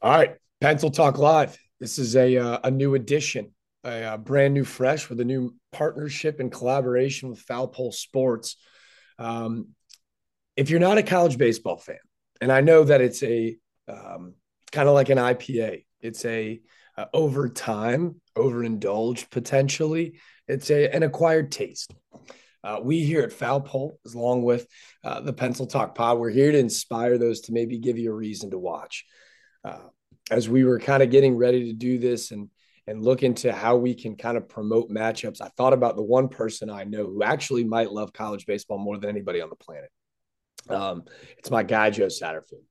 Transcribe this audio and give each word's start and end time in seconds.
All 0.00 0.12
right, 0.12 0.36
Pencil 0.60 0.92
Talk 0.92 1.18
Live. 1.18 1.58
This 1.80 1.98
is 1.98 2.14
a 2.14 2.36
uh, 2.36 2.60
a 2.62 2.70
new 2.70 2.94
edition, 2.94 3.52
a, 3.82 3.88
a, 3.88 4.02
uh, 4.04 4.16
brand 4.16 4.54
new 4.54 4.62
fresh 4.62 5.08
with 5.08 5.18
a 5.18 5.24
new 5.24 5.56
partnership 5.72 6.38
and 6.38 6.52
collaboration 6.52 7.30
with 7.30 7.40
Foul 7.40 7.66
Pole 7.66 7.90
Sports. 7.90 8.54
Um, 9.18 9.70
if 10.56 10.70
you're 10.70 10.78
not 10.78 10.98
a 10.98 11.02
college 11.02 11.36
baseball 11.36 11.78
fan, 11.78 11.98
and 12.40 12.52
I 12.52 12.60
know 12.60 12.84
that 12.84 13.00
it's 13.00 13.24
a 13.24 13.56
um, 13.88 14.34
kind 14.70 14.88
of 14.88 14.94
like 14.94 15.08
an 15.08 15.18
IPA, 15.18 15.84
it's 16.00 16.24
a 16.24 16.60
uh, 16.96 17.06
over 17.12 17.48
time 17.48 18.20
overindulged 18.36 19.32
potentially. 19.32 20.20
It's 20.46 20.70
a 20.70 20.94
an 20.94 21.02
acquired 21.02 21.50
taste. 21.50 21.92
Uh, 22.62 22.78
we 22.80 23.00
here 23.00 23.22
at 23.22 23.32
Foul 23.32 23.62
Pole, 23.62 23.98
along 24.14 24.44
with 24.44 24.68
uh, 25.02 25.22
the 25.22 25.32
Pencil 25.32 25.66
Talk 25.66 25.96
Pod, 25.96 26.18
we're 26.18 26.30
here 26.30 26.52
to 26.52 26.58
inspire 26.58 27.18
those 27.18 27.40
to 27.42 27.52
maybe 27.52 27.80
give 27.80 27.98
you 27.98 28.12
a 28.12 28.14
reason 28.14 28.52
to 28.52 28.58
watch 28.58 29.04
uh, 29.64 29.78
as 30.30 30.48
we 30.48 30.64
were 30.64 30.78
kind 30.78 31.02
of 31.02 31.10
getting 31.10 31.36
ready 31.36 31.66
to 31.66 31.72
do 31.72 31.98
this 31.98 32.30
and 32.30 32.48
and 32.86 33.04
look 33.04 33.22
into 33.22 33.52
how 33.52 33.76
we 33.76 33.94
can 33.94 34.16
kind 34.16 34.38
of 34.38 34.48
promote 34.48 34.90
matchups, 34.90 35.42
I 35.42 35.48
thought 35.58 35.74
about 35.74 35.96
the 35.96 36.02
one 36.02 36.28
person 36.28 36.70
I 36.70 36.84
know 36.84 37.04
who 37.04 37.22
actually 37.22 37.64
might 37.64 37.92
love 37.92 38.14
college 38.14 38.46
baseball 38.46 38.78
more 38.78 38.96
than 38.96 39.10
anybody 39.10 39.42
on 39.42 39.50
the 39.50 39.56
planet. 39.56 39.90
Um, 40.70 41.04
it's 41.36 41.50
my 41.50 41.62
guy 41.62 41.90
Joe 41.90 42.06
Satterfield. 42.06 42.64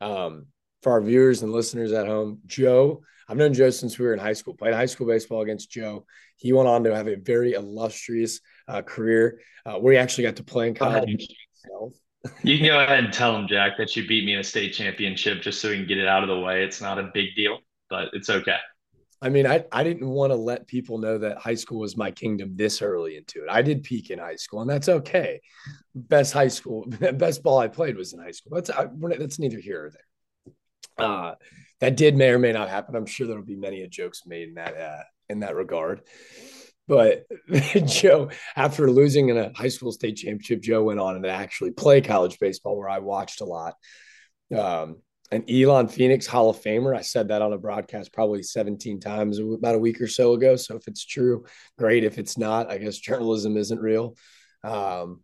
Um, 0.00 0.46
for 0.82 0.92
our 0.92 1.00
viewers 1.00 1.42
and 1.42 1.50
listeners 1.50 1.90
at 1.90 2.06
home, 2.06 2.42
Joe, 2.46 3.02
I've 3.28 3.36
known 3.36 3.54
Joe 3.54 3.70
since 3.70 3.98
we 3.98 4.06
were 4.06 4.12
in 4.12 4.20
high 4.20 4.34
school. 4.34 4.54
Played 4.54 4.74
high 4.74 4.86
school 4.86 5.08
baseball 5.08 5.40
against 5.40 5.68
Joe. 5.68 6.06
He 6.36 6.52
went 6.52 6.68
on 6.68 6.84
to 6.84 6.94
have 6.94 7.08
a 7.08 7.16
very 7.16 7.54
illustrious 7.54 8.40
uh, 8.68 8.82
career 8.82 9.40
uh, 9.64 9.78
where 9.78 9.94
he 9.94 9.98
actually 9.98 10.24
got 10.24 10.36
to 10.36 10.44
play 10.44 10.68
in 10.68 10.74
college. 10.74 11.26
You 12.42 12.58
can 12.58 12.66
go 12.66 12.80
ahead 12.80 13.04
and 13.04 13.12
tell 13.12 13.36
him, 13.36 13.46
Jack, 13.48 13.76
that 13.78 13.96
you 13.96 14.06
beat 14.06 14.24
me 14.24 14.34
in 14.34 14.40
a 14.40 14.44
state 14.44 14.72
championship 14.72 15.42
just 15.42 15.60
so 15.60 15.70
we 15.70 15.76
can 15.76 15.86
get 15.86 15.98
it 15.98 16.06
out 16.06 16.22
of 16.22 16.28
the 16.28 16.38
way. 16.38 16.64
It's 16.64 16.80
not 16.80 16.98
a 16.98 17.10
big 17.12 17.34
deal, 17.34 17.58
but 17.90 18.08
it's 18.12 18.30
okay. 18.30 18.58
I 19.22 19.30
mean, 19.30 19.46
I, 19.46 19.64
I 19.72 19.82
didn't 19.82 20.08
want 20.08 20.30
to 20.30 20.36
let 20.36 20.66
people 20.66 20.98
know 20.98 21.16
that 21.18 21.38
high 21.38 21.54
school 21.54 21.80
was 21.80 21.96
my 21.96 22.10
kingdom 22.10 22.54
this 22.54 22.82
early 22.82 23.16
into 23.16 23.42
it. 23.42 23.48
I 23.50 23.62
did 23.62 23.82
peak 23.82 24.10
in 24.10 24.18
high 24.18 24.36
school, 24.36 24.60
and 24.60 24.68
that's 24.68 24.88
okay. 24.88 25.40
Best 25.94 26.32
high 26.32 26.48
school, 26.48 26.84
best 27.14 27.42
ball 27.42 27.58
I 27.58 27.68
played 27.68 27.96
was 27.96 28.12
in 28.12 28.20
high 28.20 28.32
school. 28.32 28.54
That's 28.54 28.70
I, 28.70 28.88
that's 29.18 29.38
neither 29.38 29.58
here 29.58 29.86
or 29.86 29.90
there. 29.90 31.06
Uh, 31.06 31.34
that 31.80 31.96
did 31.96 32.16
may 32.16 32.30
or 32.30 32.38
may 32.38 32.52
not 32.52 32.68
happen. 32.68 32.94
I'm 32.94 33.06
sure 33.06 33.26
there'll 33.26 33.42
be 33.42 33.56
many 33.56 33.86
jokes 33.88 34.22
made 34.26 34.48
in 34.48 34.54
that 34.54 34.76
uh, 34.76 35.02
in 35.28 35.40
that 35.40 35.56
regard. 35.56 36.02
But 36.88 37.26
Joe, 37.86 38.30
after 38.54 38.90
losing 38.90 39.28
in 39.28 39.36
a 39.36 39.52
high 39.54 39.68
school 39.68 39.92
state 39.92 40.16
championship, 40.16 40.62
Joe 40.62 40.84
went 40.84 41.00
on 41.00 41.16
and 41.16 41.26
actually 41.26 41.72
play 41.72 42.00
college 42.00 42.38
baseball, 42.38 42.76
where 42.76 42.88
I 42.88 43.00
watched 43.00 43.40
a 43.40 43.44
lot. 43.44 43.74
Um, 44.56 44.96
an 45.32 45.44
Elon 45.50 45.88
Phoenix 45.88 46.26
Hall 46.26 46.50
of 46.50 46.62
Famer. 46.62 46.96
I 46.96 47.00
said 47.00 47.28
that 47.28 47.42
on 47.42 47.52
a 47.52 47.58
broadcast 47.58 48.12
probably 48.12 48.42
17 48.42 49.00
times 49.00 49.40
about 49.40 49.74
a 49.74 49.78
week 49.78 50.00
or 50.00 50.06
so 50.06 50.34
ago. 50.34 50.54
So 50.54 50.76
if 50.76 50.86
it's 50.86 51.04
true, 51.04 51.44
great. 51.78 52.04
If 52.04 52.18
it's 52.18 52.38
not, 52.38 52.70
I 52.70 52.78
guess 52.78 52.98
journalism 52.98 53.56
isn't 53.56 53.80
real. 53.80 54.16
Um, 54.62 55.22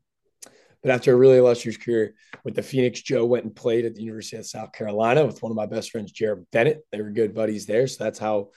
but 0.82 0.90
after 0.90 1.12
a 1.12 1.16
really 1.16 1.38
illustrious 1.38 1.76
career 1.76 2.14
with 2.44 2.56
the 2.56 2.62
Phoenix, 2.62 3.00
Joe 3.00 3.24
went 3.24 3.44
and 3.44 3.54
played 3.54 3.84
at 3.84 3.94
the 3.94 4.02
University 4.02 4.36
of 4.36 4.46
South 4.46 4.72
Carolina 4.72 5.24
with 5.24 5.40
one 5.40 5.52
of 5.52 5.56
my 5.56 5.66
best 5.66 5.92
friends, 5.92 6.10
Jared 6.10 6.44
Bennett. 6.50 6.84
They 6.90 7.00
were 7.00 7.10
good 7.10 7.34
buddies 7.34 7.66
there. 7.66 7.86
So 7.86 8.02
that's 8.02 8.18
how 8.18 8.48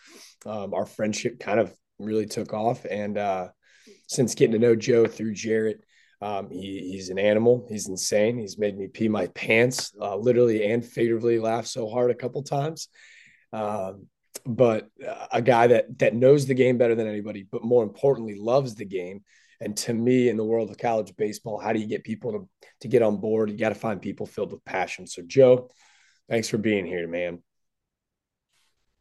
um, 0.48 0.74
our 0.74 0.88
friendship 0.88 1.40
kind 1.40 1.60
of 1.60 1.72
really 2.00 2.26
took 2.26 2.54
off. 2.54 2.86
And 2.86 3.18
uh, 3.18 3.50
since 4.08 4.36
getting 4.36 4.54
to 4.54 4.60
know 4.60 4.76
Joe 4.76 5.06
through 5.06 5.34
Jarrett, 5.34 5.84
um, 6.22 6.50
he, 6.50 6.92
he's 6.92 7.10
an 7.10 7.20
animal. 7.20 7.68
He's 7.70 7.88
insane. 7.88 8.38
He's 8.38 8.58
made 8.58 8.78
me 8.78 8.88
pee 8.88 9.08
my 9.08 9.28
pants, 9.28 9.94
uh, 10.02 10.16
literally 10.16 10.66
and 10.66 10.84
figuratively 10.84 11.40
laugh 11.40 11.66
so 11.66 11.90
hard 11.90 12.12
a 12.12 12.16
couple 12.16 12.42
times. 12.44 12.88
Um, 13.52 14.08
but 14.46 14.90
a 15.32 15.42
guy 15.42 15.68
that 15.68 15.98
that 16.00 16.14
knows 16.14 16.46
the 16.46 16.54
game 16.54 16.78
better 16.78 16.96
than 16.96 17.08
anybody, 17.08 17.48
but 17.50 17.64
more 17.64 17.84
importantly, 17.84 18.36
loves 18.36 18.76
the 18.76 18.86
game. 18.86 19.24
And 19.62 19.76
to 19.78 19.94
me, 19.94 20.30
in 20.30 20.38
the 20.38 20.44
world 20.44 20.70
of 20.70 20.78
college 20.78 21.16
baseball, 21.16 21.60
how 21.60 21.74
do 21.74 21.80
you 21.80 21.88
get 21.88 22.04
people 22.04 22.32
to, 22.34 22.50
to 22.82 22.88
get 22.88 23.02
on 23.02 23.18
board? 23.18 23.50
You 23.50 23.58
got 23.58 23.70
to 23.70 23.76
find 23.76 24.02
people 24.02 24.26
filled 24.26 24.52
with 24.52 24.66
passion. 24.66 25.08
So, 25.08 25.22
Joe, 25.26 25.70
thanks 26.30 26.50
for 26.50 26.58
being 26.58 26.86
here, 26.86 27.08
man. 27.08 27.42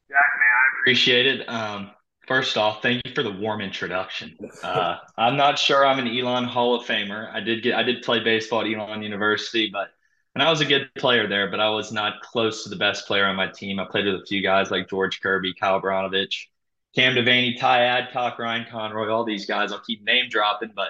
Jack, 0.08 0.30
man, 0.38 0.48
I 0.48 0.80
appreciate 0.80 1.26
it. 1.26 1.48
Um, 1.48 1.90
First 2.26 2.56
off, 2.56 2.80
thank 2.80 3.02
you 3.04 3.14
for 3.14 3.22
the 3.22 3.32
warm 3.32 3.60
introduction. 3.60 4.36
Uh, 4.62 4.96
I'm 5.18 5.36
not 5.36 5.58
sure 5.58 5.84
I'm 5.84 5.98
an 5.98 6.08
Elon 6.08 6.44
Hall 6.44 6.74
of 6.74 6.86
Famer. 6.86 7.32
I 7.32 7.40
did 7.40 7.62
get 7.62 7.74
I 7.74 7.82
did 7.82 8.02
play 8.02 8.20
baseball 8.20 8.62
at 8.62 8.66
Elon 8.66 9.02
University, 9.02 9.68
but 9.70 9.90
and 10.34 10.42
I 10.42 10.50
was 10.50 10.60
a 10.60 10.64
good 10.64 10.90
player 10.96 11.28
there, 11.28 11.50
but 11.50 11.60
I 11.60 11.68
was 11.70 11.92
not 11.92 12.20
close 12.22 12.64
to 12.64 12.70
the 12.70 12.76
best 12.76 13.06
player 13.06 13.26
on 13.26 13.36
my 13.36 13.46
team. 13.46 13.78
I 13.78 13.84
played 13.84 14.06
with 14.06 14.16
a 14.16 14.26
few 14.26 14.42
guys 14.42 14.70
like 14.70 14.88
George 14.88 15.20
Kirby, 15.20 15.54
Kyle 15.54 15.80
Brnovich, 15.80 16.46
Cam 16.94 17.14
Devaney, 17.14 17.58
Ty 17.58 17.84
Adcock, 17.84 18.38
Ryan 18.38 18.66
Conroy, 18.70 19.08
all 19.10 19.24
these 19.24 19.46
guys. 19.46 19.70
I'll 19.70 19.80
keep 19.80 20.02
name 20.02 20.28
dropping, 20.30 20.72
but 20.74 20.88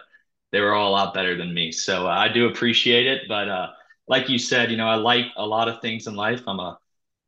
they 0.53 0.61
were 0.61 0.73
all 0.73 0.91
a 0.91 0.93
lot 0.93 1.15
better 1.15 1.37
than 1.37 1.53
me. 1.53 1.73
So 1.73 2.07
uh, 2.07 2.11
I 2.11 2.29
do 2.29 2.47
appreciate 2.47 3.07
it. 3.07 3.23
But 3.29 3.49
uh, 3.49 3.69
like 4.07 4.29
you 4.29 4.39
said, 4.39 4.71
you 4.71 4.77
know, 4.77 4.89
I 4.89 4.95
like 4.95 5.27
a 5.37 5.47
lot 5.47 5.69
of 5.69 5.81
things 5.81 6.07
in 6.07 6.15
life. 6.15 6.43
I'm 6.47 6.61
a 6.61 6.79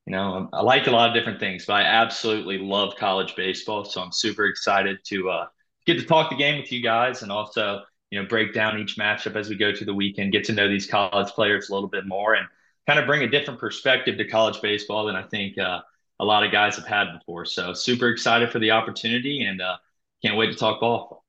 you 0.07 0.13
know, 0.13 0.49
I 0.53 0.63
like 0.63 0.87
a 0.87 0.91
lot 0.93 1.09
of 1.09 1.15
different 1.15 1.41
things, 1.41 1.67
but 1.67 1.75
I 1.75 1.83
absolutely 1.83 2.59
love 2.59 2.95
college 2.97 3.35
baseball. 3.35 3.85
So 3.85 4.01
I'm 4.01 4.13
super 4.13 4.47
excited 4.47 4.99
to 5.07 5.31
uh, 5.31 5.47
get 5.85 5.99
to 5.99 6.05
talk 6.05 6.31
the 6.31 6.37
game 6.37 6.61
with 6.61 6.71
you 6.71 6.81
guys 6.81 7.23
and 7.23 7.33
also, 7.33 7.83
you 8.11 8.21
know, 8.21 8.29
break 8.29 8.55
down 8.55 8.79
each 8.79 8.97
matchup 8.97 9.35
as 9.35 9.49
we 9.49 9.57
go 9.57 9.73
to 9.73 9.85
the 9.85 9.95
weekend, 9.95 10.33
get 10.33 10.45
to 10.45 10.53
know 10.53 10.69
these 10.69 10.87
college 10.87 11.29
players 11.33 11.69
a 11.69 11.75
little 11.75 11.89
bit 11.89 12.07
more 12.07 12.35
and 12.35 12.47
kind 12.87 13.01
of 13.01 13.07
bring 13.07 13.23
a 13.23 13.29
different 13.29 13.59
perspective 13.59 14.17
to 14.17 14.25
college 14.29 14.63
baseball 14.63 15.07
than 15.07 15.17
I 15.17 15.25
think 15.25 15.59
uh, 15.59 15.81
a 16.21 16.25
lot 16.25 16.45
of 16.45 16.53
guys 16.53 16.77
have 16.77 16.87
had 16.87 17.13
before. 17.19 17.45
So 17.45 17.75
super 17.75 18.09
excited 18.09 18.53
for 18.53 18.61
the 18.61 18.71
opportunity 18.71 19.45
and 19.45 19.61
uh, 19.61 19.77
can't 20.23 20.37
wait 20.37 20.53
to 20.53 20.57
talk 20.57 20.81
ball. 20.81 21.25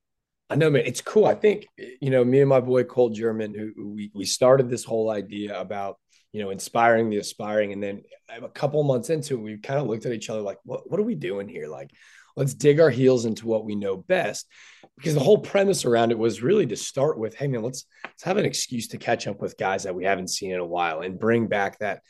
I 0.50 0.54
know, 0.54 0.70
man. 0.70 0.84
It's 0.86 1.00
cool. 1.00 1.26
I 1.26 1.34
think, 1.34 1.66
you 2.00 2.10
know, 2.10 2.24
me 2.24 2.40
and 2.40 2.48
my 2.48 2.60
boy 2.60 2.84
Cole 2.84 3.10
German, 3.10 3.54
who 3.54 3.90
we, 3.90 4.10
we 4.14 4.24
started 4.24 4.70
this 4.70 4.84
whole 4.84 5.10
idea 5.10 5.60
about 5.60 5.98
you 6.32 6.42
know, 6.42 6.50
inspiring 6.50 7.10
the 7.10 7.18
aspiring. 7.18 7.72
And 7.72 7.82
then 7.82 8.02
a 8.30 8.48
couple 8.48 8.82
months 8.82 9.10
into 9.10 9.34
it, 9.34 9.42
we 9.42 9.56
kind 9.58 9.80
of 9.80 9.86
looked 9.86 10.06
at 10.06 10.12
each 10.12 10.30
other 10.30 10.40
like, 10.40 10.58
what, 10.64 10.90
what 10.90 11.00
are 11.00 11.04
we 11.04 11.14
doing 11.14 11.48
here? 11.48 11.68
Like, 11.68 11.90
let's 12.36 12.54
dig 12.54 12.80
our 12.80 12.90
heels 12.90 13.24
into 13.24 13.46
what 13.46 13.64
we 13.64 13.74
know 13.74 13.96
best. 13.96 14.46
Because 14.96 15.14
the 15.14 15.20
whole 15.20 15.38
premise 15.38 15.84
around 15.84 16.10
it 16.10 16.18
was 16.18 16.42
really 16.42 16.66
to 16.66 16.76
start 16.76 17.18
with, 17.18 17.34
hey 17.34 17.48
man, 17.48 17.62
let's 17.62 17.86
let's 18.04 18.22
have 18.24 18.36
an 18.36 18.44
excuse 18.44 18.88
to 18.88 18.98
catch 18.98 19.26
up 19.26 19.40
with 19.40 19.58
guys 19.58 19.84
that 19.84 19.94
we 19.94 20.04
haven't 20.04 20.28
seen 20.28 20.52
in 20.52 20.60
a 20.60 20.66
while 20.66 21.00
and 21.00 21.18
bring 21.18 21.46
back 21.46 21.78
that 21.78 22.02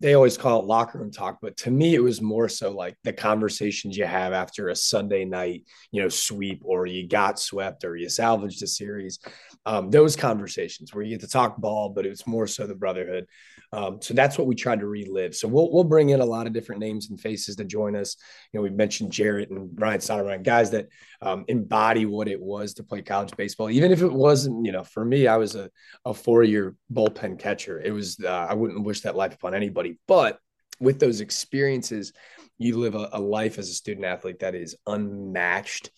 they 0.00 0.14
always 0.14 0.36
call 0.36 0.60
it 0.60 0.66
locker 0.66 0.98
room 0.98 1.10
talk, 1.10 1.38
but 1.40 1.56
to 1.56 1.70
me, 1.70 1.94
it 1.94 2.02
was 2.02 2.20
more 2.20 2.48
so 2.48 2.70
like 2.70 2.96
the 3.04 3.12
conversations 3.12 3.96
you 3.96 4.04
have 4.04 4.32
after 4.32 4.68
a 4.68 4.76
Sunday 4.76 5.24
night, 5.24 5.62
you 5.92 6.02
know, 6.02 6.08
sweep 6.08 6.60
or 6.64 6.84
you 6.84 7.08
got 7.08 7.38
swept 7.38 7.84
or 7.84 7.96
you 7.96 8.08
salvaged 8.08 8.62
a 8.62 8.66
series. 8.66 9.20
Um, 9.66 9.90
those 9.90 10.14
conversations 10.14 10.92
where 10.92 11.02
you 11.02 11.10
get 11.10 11.20
to 11.20 11.28
talk 11.28 11.56
ball, 11.56 11.88
but 11.88 12.04
it 12.04 12.10
was 12.10 12.26
more 12.26 12.46
so 12.46 12.66
the 12.66 12.74
brotherhood. 12.74 13.26
Um, 13.72 14.00
so 14.00 14.14
that's 14.14 14.36
what 14.36 14.46
we 14.46 14.54
tried 14.54 14.80
to 14.80 14.86
relive. 14.86 15.34
So 15.34 15.48
we'll 15.48 15.72
we'll 15.72 15.84
bring 15.84 16.10
in 16.10 16.20
a 16.20 16.24
lot 16.24 16.46
of 16.46 16.52
different 16.52 16.80
names 16.80 17.10
and 17.10 17.20
faces 17.20 17.56
to 17.56 17.64
join 17.64 17.96
us. 17.96 18.16
You 18.52 18.58
know, 18.58 18.62
we 18.62 18.70
mentioned 18.70 19.10
Jarrett 19.10 19.50
and 19.50 19.70
Ryan 19.74 20.00
Stoudemire, 20.00 20.42
guys 20.42 20.70
that 20.70 20.88
um, 21.22 21.44
embody 21.48 22.06
what 22.06 22.28
it 22.28 22.40
was 22.40 22.74
to 22.74 22.84
play 22.84 23.02
college 23.02 23.34
baseball. 23.36 23.70
Even 23.70 23.90
if 23.90 24.02
it 24.02 24.12
wasn't, 24.12 24.64
you 24.64 24.72
know, 24.72 24.84
for 24.84 25.04
me, 25.04 25.26
I 25.26 25.38
was 25.38 25.54
a, 25.54 25.70
a 26.04 26.14
four 26.14 26.42
year 26.42 26.76
bullpen 26.92 27.38
catcher. 27.38 27.80
It 27.80 27.90
was 27.90 28.18
uh, 28.22 28.46
I 28.48 28.54
wouldn't 28.54 28.84
wish 28.84 29.00
that 29.00 29.16
life 29.16 29.34
upon 29.34 29.54
anybody. 29.54 29.98
But 30.06 30.38
with 30.78 31.00
those 31.00 31.20
experiences, 31.20 32.12
you 32.58 32.78
live 32.78 32.94
a, 32.94 33.08
a 33.12 33.20
life 33.20 33.58
as 33.58 33.68
a 33.68 33.74
student 33.74 34.06
athlete 34.06 34.40
that 34.40 34.54
is 34.54 34.76
unmatched. 34.86 35.90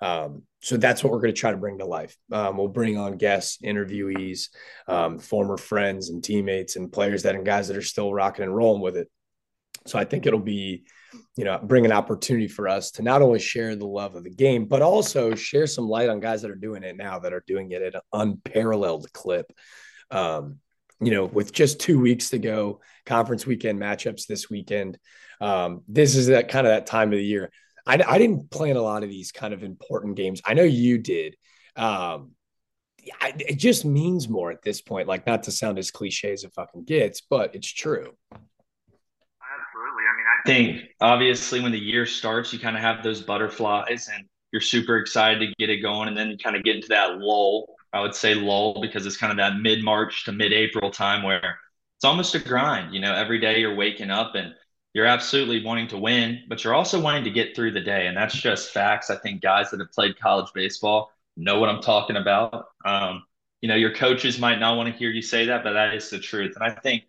Um, 0.00 0.42
so 0.62 0.76
that's 0.76 1.02
what 1.02 1.12
we're 1.12 1.20
going 1.20 1.34
to 1.34 1.40
try 1.40 1.50
to 1.50 1.56
bring 1.56 1.78
to 1.78 1.86
life. 1.86 2.16
Um, 2.32 2.56
we'll 2.56 2.68
bring 2.68 2.98
on 2.98 3.16
guests, 3.16 3.58
interviewees, 3.62 4.48
um, 4.88 5.18
former 5.18 5.56
friends 5.56 6.10
and 6.10 6.22
teammates, 6.22 6.76
and 6.76 6.92
players 6.92 7.22
that 7.22 7.34
and 7.34 7.44
guys 7.44 7.68
that 7.68 7.76
are 7.76 7.82
still 7.82 8.12
rocking 8.12 8.44
and 8.44 8.54
rolling 8.54 8.82
with 8.82 8.96
it. 8.96 9.08
So 9.86 9.98
I 9.98 10.04
think 10.04 10.26
it'll 10.26 10.38
be, 10.40 10.84
you 11.36 11.44
know, 11.44 11.58
bring 11.62 11.86
an 11.86 11.92
opportunity 11.92 12.48
for 12.48 12.68
us 12.68 12.90
to 12.92 13.02
not 13.02 13.22
only 13.22 13.38
share 13.38 13.74
the 13.76 13.86
love 13.86 14.14
of 14.14 14.24
the 14.24 14.30
game, 14.30 14.66
but 14.66 14.82
also 14.82 15.34
share 15.34 15.66
some 15.66 15.88
light 15.88 16.08
on 16.08 16.20
guys 16.20 16.42
that 16.42 16.50
are 16.50 16.56
doing 16.56 16.82
it 16.82 16.96
now, 16.96 17.18
that 17.18 17.32
are 17.32 17.44
doing 17.46 17.70
it 17.72 17.82
at 17.82 17.94
an 17.94 18.00
unparalleled 18.12 19.10
clip. 19.12 19.50
Um, 20.10 20.58
you 21.00 21.10
know, 21.10 21.24
with 21.24 21.52
just 21.52 21.80
two 21.80 21.98
weeks 21.98 22.28
to 22.30 22.38
go, 22.38 22.80
conference 23.06 23.46
weekend 23.46 23.80
matchups 23.80 24.26
this 24.26 24.50
weekend. 24.50 24.98
Um, 25.40 25.82
this 25.88 26.14
is 26.14 26.26
that 26.26 26.48
kind 26.48 26.66
of 26.66 26.72
that 26.72 26.86
time 26.86 27.10
of 27.10 27.18
the 27.18 27.24
year 27.24 27.50
I, 27.86 28.02
I 28.06 28.18
didn't 28.18 28.50
plan 28.50 28.76
a 28.76 28.82
lot 28.82 29.02
of 29.02 29.08
these 29.08 29.32
kind 29.32 29.54
of 29.54 29.62
important 29.62 30.16
games. 30.16 30.40
I 30.44 30.54
know 30.54 30.62
you 30.62 30.98
did. 30.98 31.36
Um, 31.76 32.32
I, 33.20 33.32
it 33.38 33.56
just 33.56 33.84
means 33.84 34.28
more 34.28 34.50
at 34.50 34.62
this 34.62 34.80
point. 34.80 35.08
Like, 35.08 35.26
not 35.26 35.44
to 35.44 35.52
sound 35.52 35.78
as 35.78 35.90
cliche 35.90 36.32
as 36.32 36.44
it 36.44 36.52
fucking 36.52 36.84
gets, 36.84 37.20
but 37.20 37.54
it's 37.54 37.70
true. 37.70 38.14
Absolutely. 38.32 40.04
I 40.04 40.16
mean, 40.16 40.26
I 40.26 40.46
think 40.46 40.90
obviously 41.00 41.60
when 41.60 41.72
the 41.72 41.78
year 41.78 42.06
starts, 42.06 42.52
you 42.52 42.58
kind 42.58 42.76
of 42.76 42.82
have 42.82 43.02
those 43.02 43.22
butterflies 43.22 44.08
and 44.14 44.24
you're 44.52 44.60
super 44.60 44.98
excited 44.98 45.40
to 45.40 45.54
get 45.58 45.70
it 45.70 45.80
going. 45.80 46.08
And 46.08 46.16
then 46.16 46.28
you 46.30 46.36
kind 46.38 46.56
of 46.56 46.62
get 46.62 46.76
into 46.76 46.88
that 46.88 47.18
lull. 47.18 47.74
I 47.92 48.00
would 48.00 48.14
say 48.14 48.34
lull 48.34 48.80
because 48.80 49.06
it's 49.06 49.16
kind 49.16 49.32
of 49.32 49.36
that 49.38 49.60
mid 49.60 49.82
March 49.82 50.24
to 50.24 50.32
mid 50.32 50.52
April 50.52 50.90
time 50.90 51.22
where 51.22 51.58
it's 51.96 52.04
almost 52.04 52.34
a 52.34 52.38
grind. 52.38 52.94
You 52.94 53.00
know, 53.00 53.14
every 53.14 53.40
day 53.40 53.60
you're 53.60 53.74
waking 53.74 54.10
up 54.10 54.34
and 54.34 54.54
you're 54.92 55.06
absolutely 55.06 55.64
wanting 55.64 55.88
to 55.88 55.98
win, 55.98 56.42
but 56.48 56.64
you're 56.64 56.74
also 56.74 57.00
wanting 57.00 57.24
to 57.24 57.30
get 57.30 57.54
through 57.54 57.72
the 57.72 57.80
day. 57.80 58.06
And 58.06 58.16
that's 58.16 58.34
just 58.34 58.72
facts. 58.72 59.10
I 59.10 59.16
think 59.16 59.40
guys 59.40 59.70
that 59.70 59.80
have 59.80 59.92
played 59.92 60.18
college 60.18 60.52
baseball 60.52 61.12
know 61.36 61.60
what 61.60 61.68
I'm 61.68 61.80
talking 61.80 62.16
about. 62.16 62.66
Um, 62.84 63.24
you 63.60 63.68
know, 63.68 63.76
your 63.76 63.94
coaches 63.94 64.38
might 64.38 64.58
not 64.58 64.76
want 64.76 64.92
to 64.92 64.98
hear 64.98 65.10
you 65.10 65.22
say 65.22 65.46
that, 65.46 65.62
but 65.62 65.74
that 65.74 65.94
is 65.94 66.10
the 66.10 66.18
truth. 66.18 66.56
And 66.56 66.64
I 66.64 66.74
think 66.74 67.04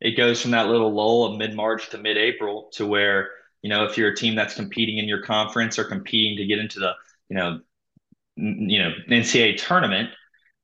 it 0.00 0.16
goes 0.16 0.40
from 0.40 0.52
that 0.52 0.68
little 0.68 0.92
lull 0.92 1.24
of 1.24 1.38
mid 1.38 1.54
March 1.54 1.90
to 1.90 1.98
mid 1.98 2.16
April 2.16 2.68
to 2.74 2.86
where, 2.86 3.30
you 3.62 3.70
know, 3.70 3.84
if 3.84 3.96
you're 3.96 4.10
a 4.10 4.16
team 4.16 4.34
that's 4.34 4.54
competing 4.54 4.98
in 4.98 5.08
your 5.08 5.22
conference 5.22 5.78
or 5.78 5.84
competing 5.84 6.36
to 6.36 6.46
get 6.46 6.58
into 6.58 6.78
the, 6.78 6.92
you 7.28 7.36
know, 7.36 7.60
you 8.36 8.78
know, 8.78 8.92
NCAA 9.08 9.56
tournament, 9.56 10.10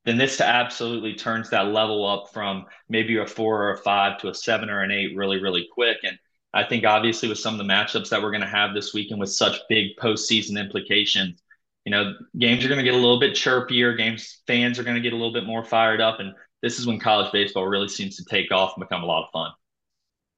then 0.05 0.19
this 0.19 0.41
absolutely 0.41 1.15
turns 1.15 1.50
that 1.50 1.69
level 1.69 2.06
up 2.06 2.32
from 2.32 2.67
maybe 2.88 3.17
a 3.17 3.26
four 3.26 3.62
or 3.62 3.73
a 3.73 3.79
five 3.79 4.19
to 4.19 4.29
a 4.29 4.35
seven 4.35 4.69
or 4.69 4.82
an 4.82 4.91
eight 4.91 5.17
really, 5.17 5.41
really 5.41 5.69
quick. 5.73 5.99
And 6.03 6.19
I 6.55 6.65
think 6.65 6.85
obviously 6.85 7.29
with 7.29 7.39
some 7.39 7.55
of 7.55 7.59
the 7.59 7.73
matchups 7.73 8.11
that 8.11 8.23
we're 8.23 8.31
going 8.31 8.43
to 8.43 8.47
have 8.47 8.75
this 8.75 8.93
weekend 8.93 9.21
with 9.21 9.33
such 9.33 9.61
big 9.69 9.97
postseason 9.97 10.59
implications, 10.59 11.43
you 11.85 11.91
know, 11.91 12.15
games 12.39 12.65
are 12.65 12.69
going 12.69 12.79
to 12.79 12.85
get 12.85 12.95
a 12.95 12.99
little 12.99 13.19
bit 13.19 13.35
chirpier. 13.35 13.97
Games 13.97 14.43
fans 14.47 14.79
are 14.79 14.85
going 14.85 14.97
to 14.97 15.01
get 15.01 15.13
a 15.13 15.17
little 15.17 15.33
bit 15.33 15.47
more 15.47 15.65
fired 15.65 16.01
up, 16.01 16.21
and 16.21 16.33
this 16.63 16.79
is 16.79 16.87
when 16.87 16.99
college 16.99 17.33
baseball 17.33 17.67
really 17.67 17.89
seems 17.89 18.17
to 18.17 18.25
take 18.25 18.53
off 18.53 18.75
and 18.77 18.87
become 18.87 19.03
a 19.03 19.07
lot 19.07 19.25
of 19.25 19.31
fun. 19.33 19.51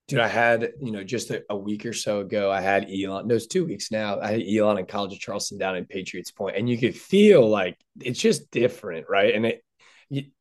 Dude, 0.06 0.20
I 0.20 0.28
had, 0.28 0.72
you 0.80 0.90
know, 0.90 1.02
just 1.02 1.30
a, 1.30 1.42
a, 1.48 1.56
week 1.56 1.86
or 1.86 1.94
so 1.94 2.20
ago, 2.20 2.50
I 2.50 2.60
had 2.60 2.90
Elon, 2.90 3.26
No, 3.26 3.34
it's 3.34 3.46
two 3.46 3.64
weeks 3.64 3.90
now, 3.90 4.20
I 4.20 4.32
had 4.32 4.42
Elon 4.42 4.76
and 4.76 4.86
College 4.86 5.14
of 5.14 5.18
Charleston 5.18 5.56
down 5.56 5.76
in 5.76 5.86
Patriots 5.86 6.30
Point, 6.30 6.56
and 6.56 6.68
you 6.68 6.76
could 6.76 6.94
feel 6.94 7.48
like 7.48 7.78
it's 8.00 8.20
just 8.20 8.50
different, 8.50 9.06
right? 9.08 9.34
And 9.34 9.46
it, 9.46 9.64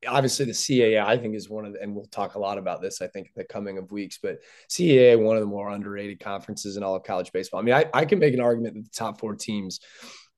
obviously 0.07 0.45
the 0.45 0.51
CAA, 0.51 1.03
I 1.03 1.17
think, 1.17 1.35
is 1.35 1.49
one 1.49 1.65
of 1.65 1.73
the, 1.73 1.81
and 1.81 1.95
we'll 1.95 2.05
talk 2.05 2.35
a 2.35 2.39
lot 2.39 2.57
about 2.57 2.81
this, 2.81 3.01
I 3.01 3.07
think, 3.07 3.27
in 3.27 3.33
the 3.35 3.43
coming 3.45 3.77
of 3.77 3.91
weeks, 3.91 4.19
but 4.21 4.39
CAA, 4.69 5.21
one 5.21 5.35
of 5.35 5.41
the 5.41 5.47
more 5.47 5.69
underrated 5.69 6.19
conferences 6.19 6.77
in 6.77 6.83
all 6.83 6.95
of 6.95 7.03
college 7.03 7.31
baseball. 7.31 7.59
I 7.59 7.63
mean, 7.63 7.75
I, 7.75 7.85
I 7.93 8.05
can 8.05 8.19
make 8.19 8.33
an 8.33 8.41
argument 8.41 8.75
that 8.75 8.83
the 8.83 8.89
top 8.95 9.19
four 9.19 9.35
teams 9.35 9.79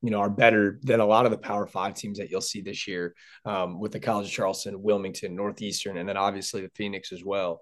you 0.05 0.11
know, 0.11 0.19
are 0.19 0.29
better 0.29 0.79
than 0.83 0.99
a 0.99 1.05
lot 1.05 1.25
of 1.25 1.31
the 1.31 1.37
Power 1.37 1.65
Five 1.65 1.95
teams 1.95 2.19
that 2.19 2.29
you'll 2.29 2.39
see 2.39 2.61
this 2.61 2.87
year 2.87 3.15
um, 3.43 3.79
with 3.79 3.91
the 3.91 3.99
College 3.99 4.27
of 4.27 4.31
Charleston, 4.31 4.83
Wilmington, 4.83 5.35
Northeastern, 5.35 5.97
and 5.97 6.07
then 6.07 6.15
obviously 6.15 6.61
the 6.61 6.69
Phoenix 6.75 7.11
as 7.11 7.23
well. 7.23 7.61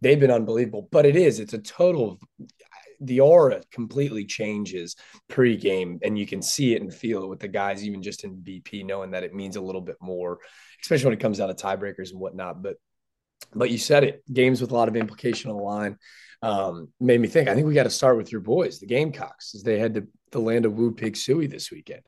They've 0.00 0.18
been 0.18 0.32
unbelievable, 0.32 0.88
but 0.90 1.06
it 1.06 1.14
is, 1.14 1.38
it's 1.38 1.54
a 1.54 1.58
total, 1.58 2.18
the 3.00 3.20
aura 3.20 3.62
completely 3.70 4.24
changes 4.24 4.96
pre-game 5.28 5.98
and 6.02 6.18
you 6.18 6.26
can 6.26 6.42
see 6.42 6.74
it 6.74 6.82
and 6.82 6.92
feel 6.92 7.22
it 7.22 7.28
with 7.28 7.40
the 7.40 7.48
guys, 7.48 7.84
even 7.84 8.02
just 8.02 8.24
in 8.24 8.36
BP, 8.36 8.84
knowing 8.84 9.12
that 9.12 9.24
it 9.24 9.34
means 9.34 9.56
a 9.56 9.60
little 9.60 9.80
bit 9.80 9.96
more, 10.00 10.38
especially 10.82 11.06
when 11.06 11.14
it 11.14 11.20
comes 11.20 11.38
down 11.38 11.48
to 11.48 11.54
tiebreakers 11.54 12.10
and 12.10 12.20
whatnot. 12.20 12.62
But, 12.62 12.76
but 13.54 13.70
you 13.70 13.78
said 13.78 14.04
it, 14.04 14.22
games 14.32 14.60
with 14.60 14.70
a 14.70 14.74
lot 14.74 14.88
of 14.88 14.96
implication 14.96 15.50
on 15.50 15.56
the 15.56 15.62
line 15.62 15.98
um, 16.42 16.88
made 17.00 17.20
me 17.20 17.28
think. 17.28 17.48
I 17.48 17.54
think 17.54 17.66
we 17.66 17.74
got 17.74 17.84
to 17.84 17.90
start 17.90 18.16
with 18.16 18.30
your 18.30 18.40
boys, 18.40 18.78
the 18.78 18.86
Gamecocks, 18.86 19.54
as 19.54 19.62
they 19.62 19.78
head 19.78 19.94
to 19.94 20.06
the 20.30 20.40
land 20.40 20.66
of 20.66 20.74
Woo 20.74 20.92
Pig 20.92 21.14
Sooie 21.14 21.50
this 21.50 21.70
weekend. 21.70 22.02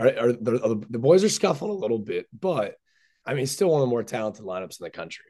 Are, 0.00 0.06
are, 0.06 0.32
the, 0.32 0.62
are 0.64 0.74
the 0.88 0.98
boys 0.98 1.24
are 1.24 1.28
scuffling 1.28 1.70
a 1.70 1.74
little 1.74 1.98
bit, 1.98 2.26
but 2.38 2.74
I 3.24 3.34
mean, 3.34 3.46
still 3.46 3.70
one 3.70 3.82
of 3.82 3.86
the 3.86 3.90
more 3.90 4.02
talented 4.02 4.44
lineups 4.44 4.80
in 4.80 4.84
the 4.84 4.90
country. 4.90 5.26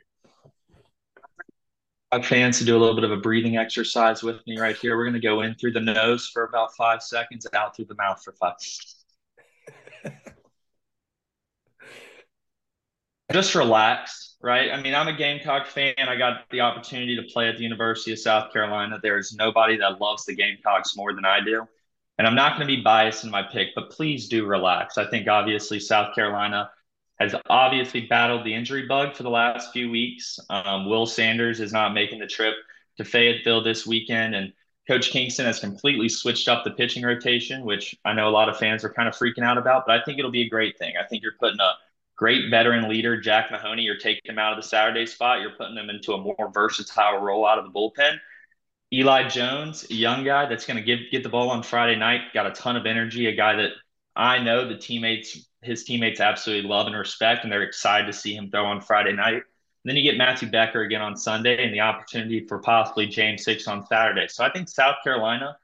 Fans 2.22 2.58
to 2.58 2.64
do 2.64 2.76
a 2.76 2.78
little 2.78 2.94
bit 2.94 3.04
of 3.04 3.12
a 3.12 3.16
breathing 3.16 3.56
exercise 3.56 4.22
with 4.22 4.44
me 4.46 4.58
right 4.58 4.76
here. 4.76 4.96
We're 4.96 5.04
going 5.04 5.14
to 5.14 5.20
go 5.20 5.42
in 5.42 5.54
through 5.54 5.72
the 5.72 5.80
nose 5.80 6.28
for 6.28 6.44
about 6.44 6.74
five 6.74 7.02
seconds, 7.02 7.46
out 7.54 7.76
through 7.76 7.86
the 7.86 7.94
mouth 7.96 8.22
for 8.22 8.32
five. 8.32 8.54
Just 13.32 13.54
relax 13.54 14.28
right? 14.40 14.70
I 14.70 14.80
mean, 14.80 14.94
I'm 14.94 15.08
a 15.08 15.16
Gamecock 15.16 15.66
fan. 15.66 15.94
I 15.98 16.16
got 16.16 16.48
the 16.50 16.60
opportunity 16.60 17.16
to 17.16 17.22
play 17.22 17.48
at 17.48 17.56
the 17.56 17.62
University 17.62 18.12
of 18.12 18.18
South 18.18 18.52
Carolina. 18.52 18.98
There 19.02 19.18
is 19.18 19.34
nobody 19.34 19.76
that 19.78 20.00
loves 20.00 20.24
the 20.24 20.34
Gamecocks 20.34 20.96
more 20.96 21.14
than 21.14 21.24
I 21.24 21.40
do. 21.44 21.66
And 22.18 22.26
I'm 22.26 22.34
not 22.34 22.56
going 22.56 22.68
to 22.68 22.76
be 22.76 22.82
biased 22.82 23.24
in 23.24 23.30
my 23.30 23.42
pick, 23.42 23.68
but 23.74 23.90
please 23.90 24.28
do 24.28 24.44
relax. 24.46 24.98
I 24.98 25.08
think 25.08 25.28
obviously 25.28 25.78
South 25.78 26.14
Carolina 26.14 26.70
has 27.20 27.34
obviously 27.48 28.02
battled 28.02 28.44
the 28.44 28.54
injury 28.54 28.86
bug 28.86 29.14
for 29.14 29.22
the 29.24 29.30
last 29.30 29.72
few 29.72 29.90
weeks. 29.90 30.38
Um, 30.50 30.88
Will 30.88 31.06
Sanders 31.06 31.60
is 31.60 31.72
not 31.72 31.92
making 31.92 32.20
the 32.20 32.26
trip 32.26 32.54
to 32.98 33.04
Fayetteville 33.04 33.62
this 33.62 33.86
weekend. 33.86 34.34
And 34.34 34.52
Coach 34.86 35.10
Kingston 35.10 35.46
has 35.46 35.60
completely 35.60 36.08
switched 36.08 36.48
up 36.48 36.64
the 36.64 36.70
pitching 36.70 37.02
rotation, 37.02 37.64
which 37.64 37.94
I 38.04 38.12
know 38.12 38.28
a 38.28 38.30
lot 38.30 38.48
of 38.48 38.56
fans 38.56 38.84
are 38.84 38.92
kind 38.92 39.08
of 39.08 39.14
freaking 39.14 39.42
out 39.42 39.58
about, 39.58 39.84
but 39.86 40.00
I 40.00 40.04
think 40.04 40.18
it'll 40.18 40.30
be 40.30 40.42
a 40.42 40.48
great 40.48 40.78
thing. 40.78 40.94
I 40.96 41.06
think 41.06 41.22
you're 41.22 41.32
putting 41.38 41.60
a 41.60 41.72
great 42.16 42.50
veteran 42.50 42.88
leader, 42.88 43.20
Jack 43.20 43.50
Mahoney. 43.50 43.82
You're 43.82 43.98
taking 43.98 44.30
him 44.30 44.38
out 44.38 44.52
of 44.52 44.62
the 44.62 44.68
Saturday 44.68 45.06
spot. 45.06 45.40
You're 45.40 45.56
putting 45.56 45.76
him 45.76 45.90
into 45.90 46.14
a 46.14 46.18
more 46.18 46.50
versatile 46.52 47.18
role 47.18 47.46
out 47.46 47.58
of 47.58 47.64
the 47.64 47.70
bullpen. 47.70 48.18
Eli 48.92 49.28
Jones, 49.28 49.84
a 49.90 49.94
young 49.94 50.24
guy 50.24 50.46
that's 50.46 50.64
going 50.64 50.82
to 50.82 50.96
get 51.10 51.22
the 51.22 51.28
ball 51.28 51.50
on 51.50 51.62
Friday 51.62 51.96
night, 51.96 52.32
got 52.32 52.46
a 52.46 52.50
ton 52.52 52.76
of 52.76 52.86
energy. 52.86 53.26
A 53.26 53.36
guy 53.36 53.56
that 53.56 53.72
I 54.16 54.42
know 54.42 54.66
the 54.66 54.78
teammates, 54.78 55.47
his 55.62 55.84
teammates, 55.84 56.20
absolutely 56.20 56.68
love 56.68 56.86
and 56.86 56.96
respect, 56.96 57.44
and 57.44 57.52
they're 57.52 57.62
excited 57.62 58.06
to 58.06 58.12
see 58.12 58.34
him 58.34 58.50
throw 58.50 58.64
on 58.64 58.80
Friday 58.80 59.12
night. 59.12 59.34
And 59.34 59.42
then 59.84 59.96
you 59.96 60.02
get 60.02 60.16
Matthew 60.18 60.50
Becker 60.50 60.82
again 60.82 61.02
on 61.02 61.16
Sunday, 61.16 61.64
and 61.64 61.74
the 61.74 61.80
opportunity 61.80 62.46
for 62.46 62.58
possibly 62.58 63.06
James 63.06 63.44
Hicks 63.44 63.68
on 63.68 63.86
Saturday. 63.86 64.28
So 64.28 64.44
I 64.44 64.50
think 64.50 64.68
South 64.68 64.96
Carolina, 65.02 65.56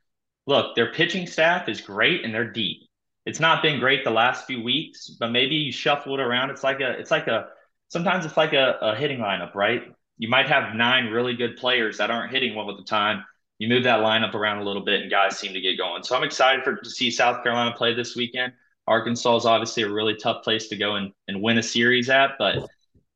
look, 0.47 0.75
their 0.75 0.93
pitching 0.93 1.27
staff 1.27 1.69
is 1.69 1.81
great 1.81 2.25
and 2.25 2.35
they're 2.35 2.51
deep 2.51 2.85
it's 3.27 3.41
not 3.41 3.63
been 3.63 3.81
great 3.81 4.05
the 4.05 4.11
last 4.11 4.47
few 4.47 4.63
weeks, 4.63 5.09
but 5.19 5.31
maybe 5.31 5.57
you 5.57 5.73
shuffle 5.73 6.15
it 6.15 6.21
around. 6.21 6.51
It's 6.51 6.63
like 6.63 6.81
a, 6.81 6.91
it's 6.93 7.11
like 7.11 7.27
a, 7.27 7.49
sometimes 7.89 8.27
it's 8.27 8.37
like 8.37 8.53
a, 8.53 8.77
a 8.83 8.97
hitting 8.97 9.19
lineup, 9.19 9.55
right? 9.55 9.83
You 10.19 10.29
might 10.29 10.49
have 10.49 10.75
nine 10.75 11.07
really 11.07 11.35
good 11.35 11.57
players 11.57 11.99
that 11.99 12.11
aren't 12.11 12.33
hitting 12.33 12.55
well 12.55 12.71
at 12.71 12.77
the 12.77 12.85
time. 12.85 13.25
You 13.59 13.69
move 13.69 13.85
that 13.85 14.01
lineup 14.01 14.35
around 14.35 14.59
a 14.59 14.65
little 14.65 14.85
bit, 14.85 15.01
and 15.01 15.11
guys 15.11 15.39
seem 15.39 15.55
to 15.55 15.61
get 15.61 15.79
going. 15.79 16.03
So 16.03 16.17
I'm 16.17 16.25
excited 16.25 16.65
for 16.65 16.77
to 16.77 16.91
see 16.91 17.11
South 17.11 17.43
Carolina 17.43 17.75
play 17.75 17.95
this 17.95 18.15
weekend. 18.15 18.53
Arkansas 18.87 19.37
is 19.37 19.47
obviously 19.47 19.83
a 19.83 19.89
really 19.89 20.15
tough 20.15 20.43
place 20.43 20.69
to 20.69 20.77
go 20.77 20.97
and, 20.97 21.13
and 21.29 21.41
win 21.41 21.59
a 21.59 21.63
series 21.63 22.11
at, 22.11 22.33
but 22.39 22.69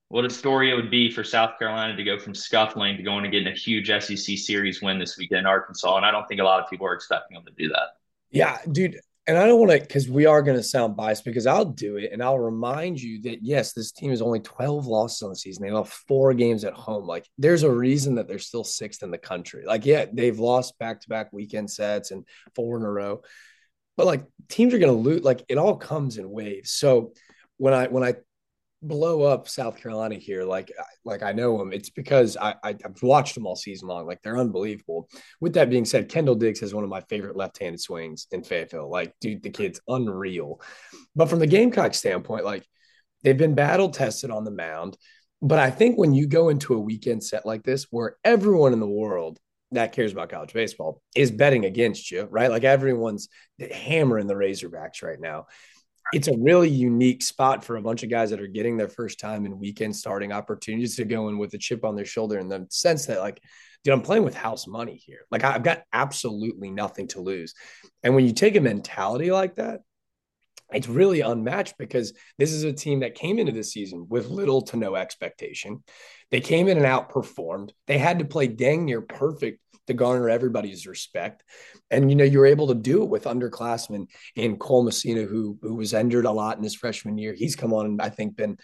what 0.08 0.24
a 0.24 0.30
story 0.30 0.70
it 0.70 0.74
would 0.74 0.90
be 0.90 1.10
for 1.10 1.22
South 1.22 1.58
Carolina 1.58 1.94
to 1.94 2.02
go 2.02 2.18
from 2.18 2.34
scuffling 2.34 2.96
to 2.96 3.02
going 3.02 3.24
and 3.24 3.32
getting 3.32 3.48
a 3.48 3.56
huge 3.56 3.88
SEC 3.88 4.38
series 4.38 4.80
win 4.80 4.98
this 4.98 5.18
weekend 5.18 5.40
in 5.40 5.46
Arkansas. 5.46 5.96
And 5.96 6.06
I 6.06 6.10
don't 6.10 6.26
think 6.26 6.40
a 6.40 6.44
lot 6.44 6.62
of 6.62 6.70
people 6.70 6.86
are 6.86 6.94
expecting 6.94 7.34
them 7.34 7.44
to 7.44 7.52
do 7.62 7.68
that. 7.68 7.88
Yeah, 8.30 8.58
dude 8.70 8.98
and 9.28 9.36
I 9.36 9.46
don't 9.46 9.60
want 9.60 9.72
to 9.72 9.78
because 9.78 10.08
we 10.08 10.24
are 10.24 10.40
going 10.40 10.56
to 10.56 10.62
sound 10.62 10.96
biased 10.96 11.22
because 11.22 11.46
I'll 11.46 11.66
do 11.66 11.98
it 11.98 12.10
and 12.12 12.22
I'll 12.22 12.38
remind 12.38 12.98
you 12.98 13.20
that 13.22 13.42
yes, 13.42 13.74
this 13.74 13.92
team 13.92 14.10
is 14.10 14.22
only 14.22 14.40
12 14.40 14.86
losses 14.86 15.22
on 15.22 15.28
the 15.28 15.36
season. 15.36 15.62
They 15.62 15.72
have 15.72 15.90
four 15.90 16.32
games 16.32 16.64
at 16.64 16.72
home. 16.72 17.06
Like 17.06 17.28
there's 17.36 17.62
a 17.62 17.70
reason 17.70 18.14
that 18.14 18.26
they're 18.26 18.38
still 18.38 18.64
sixth 18.64 19.02
in 19.02 19.10
the 19.10 19.18
country. 19.18 19.64
Like, 19.66 19.84
yeah, 19.84 20.06
they've 20.10 20.38
lost 20.38 20.78
back-to-back 20.78 21.30
weekend 21.34 21.70
sets 21.70 22.10
and 22.10 22.24
four 22.54 22.78
in 22.78 22.84
a 22.84 22.90
row. 22.90 23.20
But 23.98 24.06
like 24.06 24.24
teams 24.48 24.72
are 24.72 24.78
going 24.78 24.94
to 24.94 24.98
lose, 24.98 25.24
like 25.24 25.44
it 25.48 25.58
all 25.58 25.76
comes 25.76 26.16
in 26.16 26.30
waves. 26.30 26.70
So 26.70 27.12
when 27.56 27.74
I 27.74 27.88
when 27.88 28.04
I 28.04 28.14
blow 28.80 29.22
up 29.22 29.48
South 29.48 29.76
Carolina 29.82 30.14
here, 30.14 30.44
like 30.44 30.70
like 31.04 31.24
I 31.24 31.32
know 31.32 31.58
them, 31.58 31.72
it's 31.72 31.90
because 31.90 32.36
I, 32.36 32.54
I 32.62 32.76
have 32.84 33.02
watched 33.02 33.34
them 33.34 33.44
all 33.44 33.56
season 33.56 33.88
long. 33.88 34.06
Like 34.06 34.22
they're 34.22 34.38
unbelievable. 34.38 35.08
With 35.40 35.54
that 35.54 35.68
being 35.68 35.84
said, 35.84 36.08
Kendall 36.08 36.36
Diggs 36.36 36.60
has 36.60 36.72
one 36.72 36.84
of 36.84 36.90
my 36.90 37.00
favorite 37.10 37.36
left-handed 37.36 37.80
swings 37.80 38.28
in 38.30 38.44
Fayetteville. 38.44 38.88
Like, 38.88 39.14
dude, 39.20 39.42
the 39.42 39.50
kid's 39.50 39.80
unreal. 39.88 40.60
But 41.16 41.28
from 41.28 41.40
the 41.40 41.48
Gamecock 41.48 41.92
standpoint, 41.94 42.44
like 42.44 42.64
they've 43.24 43.36
been 43.36 43.56
battle 43.56 43.90
tested 43.90 44.30
on 44.30 44.44
the 44.44 44.52
mound. 44.52 44.96
But 45.42 45.58
I 45.58 45.72
think 45.72 45.98
when 45.98 46.14
you 46.14 46.28
go 46.28 46.50
into 46.50 46.74
a 46.74 46.80
weekend 46.80 47.24
set 47.24 47.44
like 47.44 47.64
this, 47.64 47.88
where 47.90 48.14
everyone 48.24 48.72
in 48.72 48.80
the 48.80 48.86
world 48.86 49.40
that 49.72 49.92
cares 49.92 50.12
about 50.12 50.30
college 50.30 50.52
baseball 50.52 51.02
is 51.14 51.30
betting 51.30 51.64
against 51.64 52.10
you, 52.10 52.24
right? 52.30 52.50
Like 52.50 52.64
everyone's 52.64 53.28
hammering 53.70 54.26
the 54.26 54.34
Razorbacks 54.34 55.02
right 55.02 55.20
now. 55.20 55.46
It's 56.12 56.28
a 56.28 56.38
really 56.38 56.70
unique 56.70 57.22
spot 57.22 57.62
for 57.64 57.76
a 57.76 57.82
bunch 57.82 58.02
of 58.02 58.08
guys 58.08 58.30
that 58.30 58.40
are 58.40 58.46
getting 58.46 58.78
their 58.78 58.88
first 58.88 59.20
time 59.20 59.44
in 59.44 59.58
weekend 59.58 59.94
starting 59.94 60.32
opportunities 60.32 60.96
to 60.96 61.04
go 61.04 61.28
in 61.28 61.36
with 61.36 61.52
a 61.52 61.58
chip 61.58 61.84
on 61.84 61.96
their 61.96 62.06
shoulder 62.06 62.38
in 62.38 62.48
the 62.48 62.66
sense 62.70 63.04
that 63.06 63.20
like 63.20 63.42
dude 63.84 63.92
i'm 63.92 64.00
playing 64.00 64.24
with 64.24 64.34
house 64.34 64.66
money 64.66 64.96
here. 64.96 65.26
Like 65.30 65.44
i've 65.44 65.62
got 65.62 65.82
absolutely 65.92 66.70
nothing 66.70 67.08
to 67.08 67.20
lose. 67.20 67.52
And 68.02 68.14
when 68.14 68.24
you 68.24 68.32
take 68.32 68.56
a 68.56 68.60
mentality 68.60 69.30
like 69.30 69.56
that 69.56 69.80
it's 70.72 70.88
really 70.88 71.20
unmatched 71.20 71.74
because 71.78 72.12
this 72.38 72.52
is 72.52 72.64
a 72.64 72.72
team 72.72 73.00
that 73.00 73.14
came 73.14 73.38
into 73.38 73.52
the 73.52 73.64
season 73.64 74.06
with 74.08 74.28
little 74.28 74.62
to 74.62 74.76
no 74.76 74.94
expectation 74.96 75.82
they 76.30 76.40
came 76.40 76.68
in 76.68 76.76
and 76.76 76.86
outperformed 76.86 77.70
they 77.86 77.98
had 77.98 78.18
to 78.18 78.24
play 78.24 78.46
dang 78.46 78.84
near 78.84 79.00
perfect 79.00 79.60
to 79.88 79.94
garner 79.94 80.28
everybody's 80.28 80.86
respect. 80.86 81.42
And 81.90 82.08
you 82.10 82.16
know, 82.16 82.24
you 82.24 82.38
were 82.38 82.46
able 82.46 82.68
to 82.68 82.74
do 82.74 83.02
it 83.02 83.08
with 83.08 83.24
underclassmen 83.24 84.06
in 84.36 84.56
Cole 84.56 84.84
Messina, 84.84 85.22
who 85.22 85.58
who 85.60 85.74
was 85.74 85.92
injured 85.92 86.26
a 86.26 86.30
lot 86.30 86.56
in 86.56 86.62
his 86.62 86.76
freshman 86.76 87.18
year. 87.18 87.34
He's 87.34 87.56
come 87.56 87.74
on 87.74 87.86
and 87.86 88.00
I 88.00 88.10
think 88.10 88.36
been, 88.36 88.58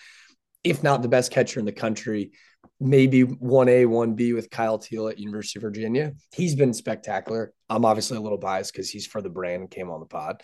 if 0.63 0.83
not 0.83 1.03
the 1.03 1.09
best 1.09 1.33
catcher 1.33 1.59
in 1.59 1.67
the 1.67 1.73
country, 1.73 2.33
maybe 2.79 3.23
one 3.23 3.69
A, 3.69 3.87
one 3.87 4.15
B 4.15 4.33
with 4.35 4.51
Kyle 4.51 4.79
Teel 4.79 5.09
at 5.09 5.19
University 5.19 5.59
of 5.59 5.63
Virginia. 5.63 6.13
He's 6.33 6.55
been 6.55 6.75
spectacular. 6.75 7.53
I'm 7.69 7.85
obviously 7.85 8.19
a 8.19 8.21
little 8.21 8.39
biased 8.39 8.73
because 8.73 8.91
he's 8.91 9.07
for 9.07 9.21
the 9.21 9.31
brand 9.31 9.63
and 9.63 9.71
came 9.71 9.91
on 9.91 10.01
the 10.01 10.07
pod. 10.07 10.43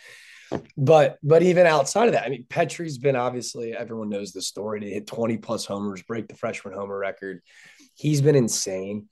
But 0.76 1.18
but 1.22 1.42
even 1.42 1.66
outside 1.66 2.08
of 2.08 2.14
that, 2.14 2.24
I 2.24 2.28
mean, 2.28 2.46
Petry's 2.48 2.98
been 2.98 3.16
obviously 3.16 3.74
everyone 3.74 4.08
knows 4.08 4.32
the 4.32 4.42
story 4.42 4.80
to 4.80 4.90
hit 4.90 5.06
20 5.06 5.38
plus 5.38 5.64
homers, 5.66 6.02
break 6.02 6.28
the 6.28 6.36
freshman 6.36 6.74
homer 6.74 6.98
record. 6.98 7.42
He's 7.94 8.20
been 8.22 8.34
insane 8.36 9.08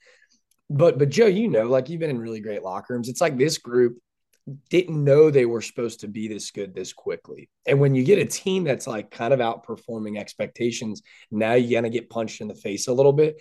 But 0.70 0.98
but 0.98 1.08
Joe, 1.10 1.26
you 1.26 1.48
know, 1.48 1.64
like 1.64 1.88
you've 1.88 2.00
been 2.00 2.10
in 2.10 2.18
really 2.20 2.40
great 2.40 2.62
locker 2.62 2.94
rooms. 2.94 3.08
It's 3.08 3.20
like 3.20 3.38
this 3.38 3.58
group 3.58 3.98
didn't 4.70 5.02
know 5.04 5.30
they 5.30 5.46
were 5.46 5.62
supposed 5.62 6.00
to 6.00 6.08
be 6.08 6.28
this 6.28 6.50
good 6.50 6.74
this 6.74 6.92
quickly. 6.92 7.48
And 7.66 7.80
when 7.80 7.94
you 7.94 8.04
get 8.04 8.18
a 8.18 8.24
team 8.26 8.64
that's 8.64 8.86
like 8.86 9.10
kind 9.10 9.32
of 9.34 9.40
outperforming 9.40 10.18
expectations, 10.18 11.02
now 11.30 11.54
you're 11.54 11.80
gonna 11.80 11.90
get 11.90 12.10
punched 12.10 12.40
in 12.40 12.48
the 12.48 12.54
face 12.54 12.88
a 12.88 12.92
little 12.92 13.12
bit. 13.12 13.36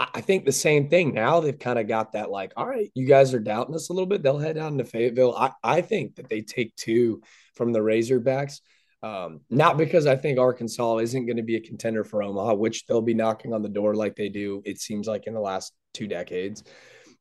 I 0.00 0.20
think 0.20 0.44
the 0.44 0.52
same 0.52 0.88
thing. 0.88 1.12
Now 1.12 1.40
they've 1.40 1.58
kind 1.58 1.78
of 1.78 1.88
got 1.88 2.12
that 2.12 2.30
like, 2.30 2.52
all 2.56 2.66
right, 2.66 2.90
you 2.94 3.06
guys 3.06 3.34
are 3.34 3.40
doubting 3.40 3.74
us 3.74 3.88
a 3.88 3.92
little 3.92 4.06
bit. 4.06 4.22
They'll 4.22 4.38
head 4.38 4.54
down 4.54 4.78
to 4.78 4.84
Fayetteville. 4.84 5.34
I, 5.36 5.50
I 5.62 5.80
think 5.80 6.14
that 6.16 6.28
they 6.28 6.40
take 6.40 6.74
two 6.76 7.20
from 7.54 7.72
the 7.72 7.80
Razorbacks. 7.80 8.60
Um, 9.02 9.40
not 9.50 9.76
because 9.76 10.06
I 10.06 10.16
think 10.16 10.38
Arkansas 10.38 10.98
isn't 10.98 11.26
going 11.26 11.36
to 11.36 11.42
be 11.42 11.56
a 11.56 11.60
contender 11.60 12.04
for 12.04 12.22
Omaha, 12.22 12.54
which 12.54 12.86
they'll 12.86 13.02
be 13.02 13.14
knocking 13.14 13.52
on 13.52 13.62
the 13.62 13.68
door 13.68 13.94
like 13.94 14.14
they 14.14 14.28
do, 14.28 14.62
it 14.64 14.80
seems 14.80 15.06
like 15.06 15.26
in 15.26 15.34
the 15.34 15.40
last 15.40 15.72
two 15.94 16.08
decades, 16.08 16.64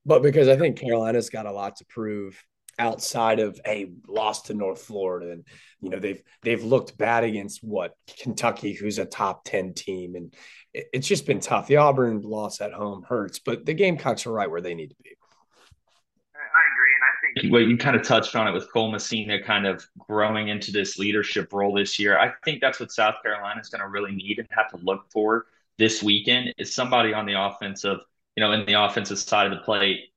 but 0.05 0.23
because 0.23 0.47
I 0.47 0.57
think 0.57 0.79
Carolina's 0.79 1.29
got 1.29 1.45
a 1.45 1.51
lot 1.51 1.75
to 1.77 1.85
prove 1.85 2.41
outside 2.79 3.39
of 3.39 3.59
a 3.65 3.91
loss 4.07 4.43
to 4.43 4.53
North 4.53 4.81
Florida. 4.81 5.31
And, 5.31 5.45
you 5.81 5.89
know, 5.89 5.99
they've 5.99 6.21
they've 6.43 6.63
looked 6.63 6.97
bad 6.97 7.23
against 7.23 7.63
what 7.63 7.93
Kentucky, 8.19 8.73
who's 8.73 8.97
a 8.99 9.05
top 9.05 9.43
10 9.45 9.73
team. 9.73 10.15
And 10.15 10.33
it, 10.73 10.87
it's 10.93 11.07
just 11.07 11.25
been 11.25 11.39
tough. 11.39 11.67
The 11.67 11.77
Auburn 11.77 12.21
loss 12.21 12.61
at 12.61 12.73
home 12.73 13.03
hurts, 13.07 13.39
but 13.39 13.65
the 13.65 13.73
Gamecocks 13.73 14.25
are 14.25 14.31
right 14.31 14.49
where 14.49 14.61
they 14.61 14.75
need 14.75 14.89
to 14.89 14.95
be. 15.03 15.11
I 16.35 16.63
agree, 16.73 16.93
and 16.95 17.03
I 17.03 17.41
think 17.41 17.53
what 17.53 17.67
you 17.67 17.77
kind 17.77 17.95
of 17.95 18.03
touched 18.03 18.35
on 18.35 18.47
it 18.47 18.51
with 18.51 18.71
Cole 18.71 18.91
Messina 18.91 19.41
kind 19.41 19.67
of 19.67 19.85
growing 19.97 20.47
into 20.47 20.71
this 20.71 20.97
leadership 20.97 21.51
role 21.51 21.73
this 21.73 21.99
year. 21.99 22.17
I 22.17 22.33
think 22.45 22.61
that's 22.61 22.79
what 22.79 22.91
South 22.91 23.15
Carolina 23.21 23.59
is 23.59 23.69
going 23.69 23.81
to 23.81 23.87
really 23.87 24.13
need 24.13 24.39
and 24.39 24.47
have 24.51 24.69
to 24.69 24.77
look 24.77 25.05
for 25.11 25.45
this 25.77 26.01
weekend 26.01 26.53
is 26.57 26.73
somebody 26.73 27.13
on 27.13 27.25
the 27.25 27.39
offensive, 27.39 27.99
you 28.35 28.43
know, 28.43 28.51
in 28.51 28.65
the 28.65 28.73
offensive 28.73 29.19
side 29.19 29.51
of 29.51 29.57
the 29.57 29.63
plate 29.63 30.09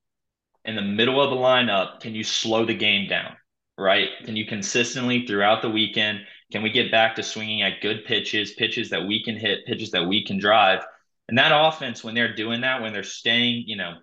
in 0.64 0.76
the 0.76 0.82
middle 0.82 1.20
of 1.20 1.30
the 1.30 1.36
lineup, 1.36 2.00
can 2.00 2.14
you 2.14 2.24
slow 2.24 2.64
the 2.64 2.74
game 2.74 3.08
down? 3.08 3.36
Right? 3.78 4.08
Can 4.24 4.36
you 4.36 4.46
consistently 4.46 5.26
throughout 5.26 5.62
the 5.62 5.70
weekend? 5.70 6.20
Can 6.52 6.62
we 6.62 6.70
get 6.70 6.90
back 6.90 7.14
to 7.14 7.22
swinging 7.22 7.62
at 7.62 7.80
good 7.80 8.04
pitches, 8.04 8.52
pitches 8.52 8.90
that 8.90 9.06
we 9.06 9.22
can 9.22 9.36
hit, 9.36 9.64
pitches 9.66 9.92
that 9.92 10.06
we 10.06 10.24
can 10.24 10.38
drive? 10.38 10.84
And 11.28 11.38
that 11.38 11.52
offense, 11.54 12.04
when 12.04 12.14
they're 12.14 12.34
doing 12.34 12.62
that, 12.62 12.82
when 12.82 12.92
they're 12.92 13.02
staying, 13.02 13.64
you 13.66 13.76
know, 13.76 13.94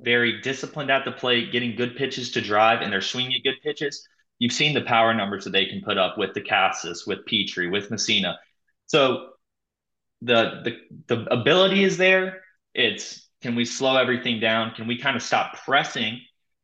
very 0.00 0.40
disciplined 0.40 0.90
at 0.90 1.04
the 1.04 1.12
plate, 1.12 1.52
getting 1.52 1.76
good 1.76 1.96
pitches 1.96 2.32
to 2.32 2.40
drive, 2.40 2.80
and 2.80 2.92
they're 2.92 3.00
swinging 3.00 3.34
at 3.34 3.44
good 3.44 3.60
pitches, 3.62 4.06
you've 4.38 4.52
seen 4.52 4.74
the 4.74 4.80
power 4.82 5.12
numbers 5.14 5.44
that 5.44 5.50
they 5.50 5.66
can 5.66 5.82
put 5.82 5.98
up 5.98 6.16
with 6.16 6.32
DeCassis, 6.32 7.06
with 7.06 7.26
Petry, 7.26 7.70
with 7.70 7.90
Messina. 7.90 8.38
So 8.86 9.30
the 10.22 10.62
the 10.64 11.14
the 11.14 11.32
ability 11.32 11.84
is 11.84 11.96
there. 11.96 12.40
It's 12.74 13.27
can 13.42 13.54
we 13.54 13.64
slow 13.64 13.96
everything 13.96 14.40
down? 14.40 14.72
Can 14.72 14.86
we 14.86 14.98
kind 14.98 15.16
of 15.16 15.22
stop 15.22 15.56
pressing, 15.64 16.20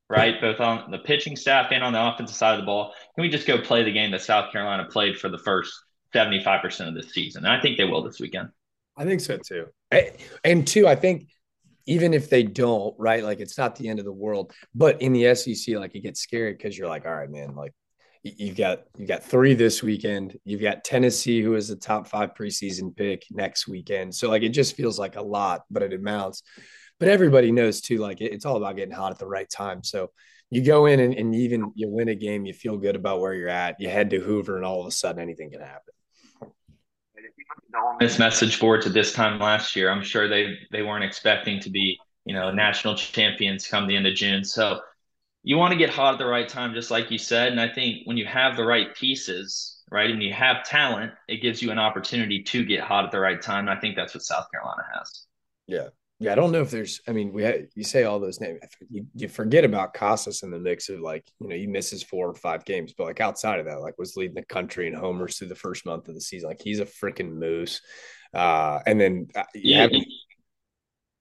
right? 0.08 0.40
Both 0.40 0.60
on 0.60 0.90
the 0.90 0.98
pitching 0.98 1.36
staff 1.36 1.68
and 1.70 1.84
on 1.84 1.92
the 1.92 2.04
offensive 2.04 2.36
side 2.36 2.54
of 2.54 2.60
the 2.60 2.66
ball. 2.66 2.92
Can 3.14 3.22
we 3.22 3.28
just 3.28 3.46
go 3.46 3.60
play 3.60 3.84
the 3.84 3.92
game 3.92 4.10
that 4.10 4.22
South 4.22 4.52
Carolina 4.52 4.86
played 4.90 5.18
for 5.18 5.28
the 5.28 5.38
first 5.38 5.72
75% 6.14 6.88
of 6.88 6.94
the 6.94 7.02
season? 7.02 7.44
And 7.44 7.52
I 7.52 7.60
think 7.60 7.78
they 7.78 7.84
will 7.84 8.02
this 8.02 8.20
weekend. 8.20 8.48
I 8.96 9.04
think 9.04 9.20
so 9.20 9.38
too. 9.38 9.66
And 10.44 10.66
two, 10.66 10.86
I 10.86 10.96
think 10.96 11.28
even 11.86 12.14
if 12.14 12.30
they 12.30 12.42
don't, 12.42 12.94
right? 12.98 13.22
Like 13.22 13.40
it's 13.40 13.58
not 13.58 13.76
the 13.76 13.88
end 13.88 13.98
of 13.98 14.04
the 14.04 14.12
world. 14.12 14.52
But 14.74 15.02
in 15.02 15.12
the 15.12 15.34
SEC, 15.34 15.76
like 15.76 15.94
it 15.94 16.00
gets 16.00 16.20
scary 16.20 16.52
because 16.52 16.76
you're 16.76 16.88
like, 16.88 17.06
all 17.06 17.14
right, 17.14 17.30
man, 17.30 17.54
like 17.54 17.72
you've 18.24 18.56
got 18.56 18.84
you've 18.96 19.08
got 19.08 19.22
three 19.22 19.54
this 19.54 19.82
weekend. 19.82 20.38
You've 20.44 20.62
got 20.62 20.82
Tennessee, 20.82 21.42
who 21.42 21.54
is 21.54 21.70
a 21.70 21.76
top 21.76 22.08
five 22.08 22.34
preseason 22.34 22.96
pick 22.96 23.24
next 23.30 23.68
weekend. 23.68 24.14
So 24.14 24.30
like 24.30 24.42
it 24.42 24.48
just 24.48 24.76
feels 24.76 24.98
like 24.98 25.16
a 25.16 25.22
lot, 25.22 25.62
but 25.70 25.82
it 25.82 25.92
amounts. 25.92 26.42
But 26.98 27.08
everybody 27.08 27.52
knows 27.52 27.80
too, 27.80 27.98
like 27.98 28.20
it's 28.20 28.46
all 28.46 28.56
about 28.56 28.76
getting 28.76 28.94
hot 28.94 29.12
at 29.12 29.18
the 29.18 29.26
right 29.26 29.48
time. 29.48 29.84
So 29.84 30.10
you 30.50 30.62
go 30.62 30.86
in 30.86 31.00
and, 31.00 31.12
and 31.14 31.34
even 31.34 31.72
you 31.74 31.88
win 31.88 32.08
a 32.08 32.14
game, 32.14 32.46
you 32.46 32.54
feel 32.54 32.78
good 32.78 32.96
about 32.96 33.20
where 33.20 33.34
you're 33.34 33.48
at. 33.48 33.80
You 33.80 33.88
head 33.88 34.10
to 34.10 34.20
Hoover, 34.20 34.56
and 34.56 34.64
all 34.64 34.80
of 34.80 34.86
a 34.86 34.90
sudden 34.90 35.20
anything 35.20 35.50
can 35.50 35.60
happen. 35.60 35.92
This 37.98 38.18
message 38.18 38.56
forward 38.56 38.82
to 38.82 38.88
this 38.88 39.12
time 39.12 39.38
last 39.38 39.76
year, 39.76 39.90
I'm 39.90 40.02
sure 40.02 40.28
they 40.28 40.56
they 40.70 40.82
weren't 40.82 41.04
expecting 41.04 41.60
to 41.60 41.70
be 41.70 41.98
you 42.24 42.32
know 42.32 42.50
national 42.50 42.94
champions 42.94 43.66
come 43.66 43.86
the 43.86 43.96
end 43.96 44.06
of 44.06 44.14
June. 44.14 44.44
So 44.44 44.80
you 45.44 45.56
want 45.56 45.72
to 45.72 45.78
get 45.78 45.90
hot 45.90 46.14
at 46.14 46.18
the 46.18 46.26
right 46.26 46.48
time, 46.48 46.74
just 46.74 46.90
like 46.90 47.10
you 47.10 47.18
said. 47.18 47.52
And 47.52 47.60
I 47.60 47.68
think 47.68 48.06
when 48.06 48.16
you 48.16 48.26
have 48.26 48.56
the 48.56 48.64
right 48.64 48.92
pieces, 48.96 49.82
right, 49.90 50.10
and 50.10 50.22
you 50.22 50.32
have 50.32 50.64
talent, 50.64 51.12
it 51.28 51.42
gives 51.42 51.62
you 51.62 51.70
an 51.70 51.78
opportunity 51.78 52.42
to 52.42 52.64
get 52.64 52.80
hot 52.80 53.04
at 53.04 53.12
the 53.12 53.20
right 53.20 53.40
time. 53.40 53.68
And 53.68 53.70
I 53.70 53.80
think 53.80 53.94
that's 53.94 54.14
what 54.14 54.24
South 54.24 54.46
Carolina 54.50 54.82
has. 54.96 55.26
Yeah. 55.66 55.88
Yeah, 56.20 56.30
I 56.30 56.36
don't 56.36 56.52
know 56.52 56.62
if 56.62 56.70
there's. 56.70 57.00
I 57.08 57.12
mean, 57.12 57.32
we 57.32 57.42
had, 57.42 57.66
you 57.74 57.82
say 57.82 58.04
all 58.04 58.20
those 58.20 58.40
names, 58.40 58.60
you, 58.88 59.04
you 59.14 59.28
forget 59.28 59.64
about 59.64 59.94
Casas 59.94 60.44
in 60.44 60.50
the 60.50 60.60
mix 60.60 60.88
of 60.88 61.00
like, 61.00 61.28
you 61.40 61.48
know, 61.48 61.56
he 61.56 61.66
misses 61.66 62.04
four 62.04 62.28
or 62.28 62.34
five 62.34 62.64
games, 62.64 62.94
but 62.96 63.04
like 63.04 63.20
outside 63.20 63.58
of 63.58 63.66
that, 63.66 63.80
like 63.80 63.98
was 63.98 64.16
leading 64.16 64.36
the 64.36 64.44
country 64.44 64.86
in 64.86 64.94
homers 64.94 65.36
through 65.36 65.48
the 65.48 65.56
first 65.56 65.84
month 65.84 66.08
of 66.08 66.14
the 66.14 66.20
season. 66.20 66.48
Like 66.48 66.62
he's 66.62 66.78
a 66.78 66.86
freaking 66.86 67.32
moose. 67.32 67.80
Uh, 68.32 68.78
and 68.86 68.98
then 69.00 69.26
uh, 69.34 69.42
yeah, 69.54 69.82
have, 69.82 69.90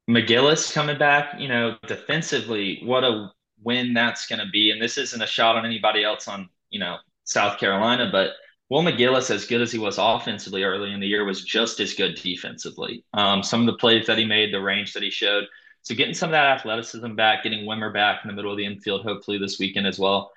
McGillis 0.08 0.72
coming 0.72 1.00
back, 1.00 1.40
you 1.40 1.48
know, 1.48 1.76
defensively, 1.88 2.82
what 2.86 3.04
a 3.04 3.32
when 3.64 3.94
that's 3.94 4.28
going 4.28 4.40
to 4.40 4.52
be. 4.52 4.72
And 4.72 4.82
this 4.82 4.98
isn't 4.98 5.22
a 5.22 5.28
shot 5.28 5.56
on 5.56 5.66
anybody 5.66 6.04
else 6.04 6.28
on, 6.28 6.50
you 6.70 6.80
know, 6.80 6.98
South 7.24 7.60
Carolina, 7.60 8.10
but 8.12 8.32
Will 8.70 8.82
McGillis, 8.82 9.30
as 9.30 9.46
good 9.46 9.62
as 9.62 9.72
he 9.72 9.80
was 9.80 9.98
offensively 9.98 10.64
early 10.64 10.92
in 10.92 11.00
the 11.00 11.08
year, 11.08 11.26
was 11.26 11.44
just 11.44 11.80
as 11.80 11.94
good 11.94 12.16
defensively. 12.16 13.06
Um, 13.14 13.44
some 13.44 13.62
of 13.62 13.68
the 13.68 13.78
plays 13.78 14.08
that 14.08 14.18
he 14.18 14.26
made, 14.26 14.54
the 14.54 14.62
range 14.62 14.94
that 14.94 15.04
he 15.04 15.10
showed. 15.10 15.46
So 15.84 15.96
getting 15.96 16.14
some 16.14 16.30
of 16.30 16.32
that 16.32 16.58
athleticism 16.58 17.14
back, 17.16 17.44
getting 17.44 17.66
Wimmer 17.66 17.94
back 17.94 18.22
in 18.24 18.30
the 18.30 18.34
middle 18.34 18.52
of 18.52 18.58
the 18.58 18.66
infield, 18.66 19.04
hopefully 19.04 19.38
this 19.38 19.60
weekend 19.60 19.86
as 19.86 20.00
well. 20.00 20.32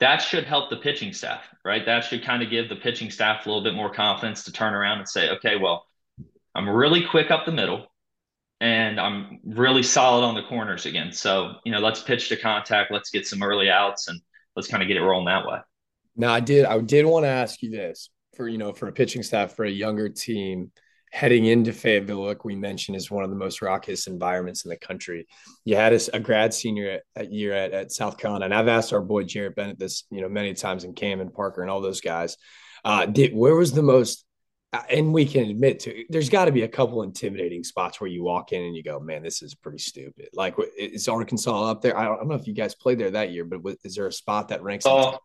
That 0.00 0.18
should 0.18 0.44
help 0.44 0.70
the 0.70 0.78
pitching 0.78 1.12
staff, 1.12 1.46
right? 1.62 1.84
That 1.84 2.04
should 2.04 2.24
kind 2.24 2.42
of 2.42 2.48
give 2.48 2.70
the 2.70 2.76
pitching 2.76 3.10
staff 3.10 3.44
a 3.44 3.48
little 3.48 3.62
bit 3.62 3.74
more 3.74 3.92
confidence 3.92 4.44
to 4.44 4.52
turn 4.52 4.72
around 4.72 4.98
and 4.98 5.08
say, 5.08 5.28
okay, 5.30 5.56
well, 5.56 5.84
I'm 6.54 6.68
really 6.68 7.04
quick 7.06 7.30
up 7.30 7.44
the 7.44 7.52
middle 7.52 7.89
and 8.60 9.00
I'm 9.00 9.40
really 9.44 9.82
solid 9.82 10.24
on 10.24 10.34
the 10.34 10.42
corners 10.42 10.86
again. 10.86 11.12
So, 11.12 11.54
you 11.64 11.72
know, 11.72 11.80
let's 11.80 12.02
pitch 12.02 12.28
to 12.28 12.36
contact, 12.36 12.92
let's 12.92 13.10
get 13.10 13.26
some 13.26 13.42
early 13.42 13.70
outs 13.70 14.08
and 14.08 14.20
let's 14.56 14.68
kind 14.68 14.82
of 14.82 14.88
get 14.88 14.96
it 14.96 15.02
rolling 15.02 15.26
that 15.26 15.46
way. 15.46 15.58
Now, 16.16 16.32
I 16.32 16.40
did 16.40 16.66
I 16.66 16.78
did 16.80 17.06
want 17.06 17.24
to 17.24 17.28
ask 17.28 17.62
you 17.62 17.70
this 17.70 18.10
for, 18.36 18.48
you 18.48 18.58
know, 18.58 18.72
for 18.72 18.88
a 18.88 18.92
pitching 18.92 19.22
staff 19.22 19.56
for 19.56 19.64
a 19.64 19.70
younger 19.70 20.08
team 20.08 20.72
heading 21.12 21.46
into 21.46 21.72
Fayetteville, 21.72 22.24
like 22.24 22.44
we 22.44 22.54
mentioned, 22.54 22.96
is 22.96 23.10
one 23.10 23.24
of 23.24 23.30
the 23.30 23.36
most 23.36 23.62
raucous 23.62 24.06
environments 24.06 24.64
in 24.64 24.68
the 24.68 24.76
country. 24.76 25.26
You 25.64 25.76
had 25.76 25.92
a, 25.92 26.00
a 26.14 26.20
grad 26.20 26.54
senior 26.54 26.90
at, 26.90 27.02
at 27.16 27.32
year 27.32 27.52
at, 27.52 27.72
at, 27.72 27.92
South 27.92 28.16
Carolina, 28.16 28.44
and 28.44 28.54
I've 28.54 28.68
asked 28.68 28.92
our 28.92 29.00
boy 29.00 29.24
Jared 29.24 29.56
Bennett 29.56 29.78
this, 29.78 30.04
you 30.10 30.20
know, 30.20 30.28
many 30.28 30.54
times 30.54 30.84
in 30.84 30.94
Cam 30.94 31.20
and 31.20 31.32
Parker 31.32 31.62
and 31.62 31.70
all 31.70 31.80
those 31.80 32.00
guys. 32.00 32.36
Uh, 32.84 33.06
did 33.06 33.34
where 33.34 33.56
was 33.56 33.72
the 33.72 33.82
most 33.82 34.24
and 34.88 35.12
we 35.12 35.26
can 35.26 35.50
admit 35.50 35.80
to 35.80 36.04
there's 36.10 36.28
got 36.28 36.44
to 36.44 36.52
be 36.52 36.62
a 36.62 36.68
couple 36.68 37.02
intimidating 37.02 37.64
spots 37.64 38.00
where 38.00 38.08
you 38.08 38.22
walk 38.22 38.52
in 38.52 38.62
and 38.62 38.76
you 38.76 38.82
go, 38.82 39.00
man, 39.00 39.22
this 39.22 39.42
is 39.42 39.54
pretty 39.54 39.78
stupid. 39.78 40.28
Like, 40.32 40.54
is 40.78 41.08
Arkansas 41.08 41.70
up 41.70 41.82
there? 41.82 41.96
I 41.96 42.04
don't, 42.04 42.14
I 42.14 42.16
don't 42.18 42.28
know 42.28 42.36
if 42.36 42.46
you 42.46 42.54
guys 42.54 42.74
played 42.74 42.98
there 42.98 43.10
that 43.10 43.32
year, 43.32 43.44
but 43.44 43.76
is 43.82 43.96
there 43.96 44.06
a 44.06 44.12
spot 44.12 44.48
that 44.48 44.62
ranks? 44.62 44.84
Oh, 44.86 45.18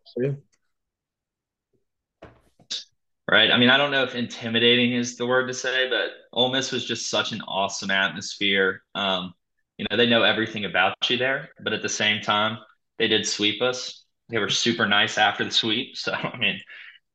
right. 3.29 3.51
I 3.51 3.57
mean, 3.57 3.69
I 3.69 3.77
don't 3.77 3.91
know 3.91 4.03
if 4.03 4.15
intimidating 4.15 4.93
is 4.93 5.15
the 5.15 5.27
word 5.27 5.47
to 5.47 5.53
say, 5.53 5.89
but 5.89 6.09
Ole 6.33 6.51
Miss 6.51 6.71
was 6.71 6.85
just 6.85 7.09
such 7.09 7.31
an 7.31 7.41
awesome 7.41 7.91
atmosphere. 7.91 8.81
Um, 8.95 9.33
you 9.77 9.85
know, 9.89 9.97
they 9.97 10.07
know 10.07 10.23
everything 10.23 10.65
about 10.65 10.95
you 11.07 11.17
there, 11.17 11.49
but 11.61 11.73
at 11.73 11.83
the 11.83 11.89
same 11.89 12.21
time, 12.21 12.57
they 12.97 13.07
did 13.07 13.27
sweep 13.27 13.61
us. 13.61 14.05
They 14.29 14.39
were 14.39 14.49
super 14.49 14.87
nice 14.87 15.19
after 15.19 15.43
the 15.43 15.51
sweep. 15.51 15.95
So, 15.97 16.13
I 16.13 16.35
mean, 16.37 16.59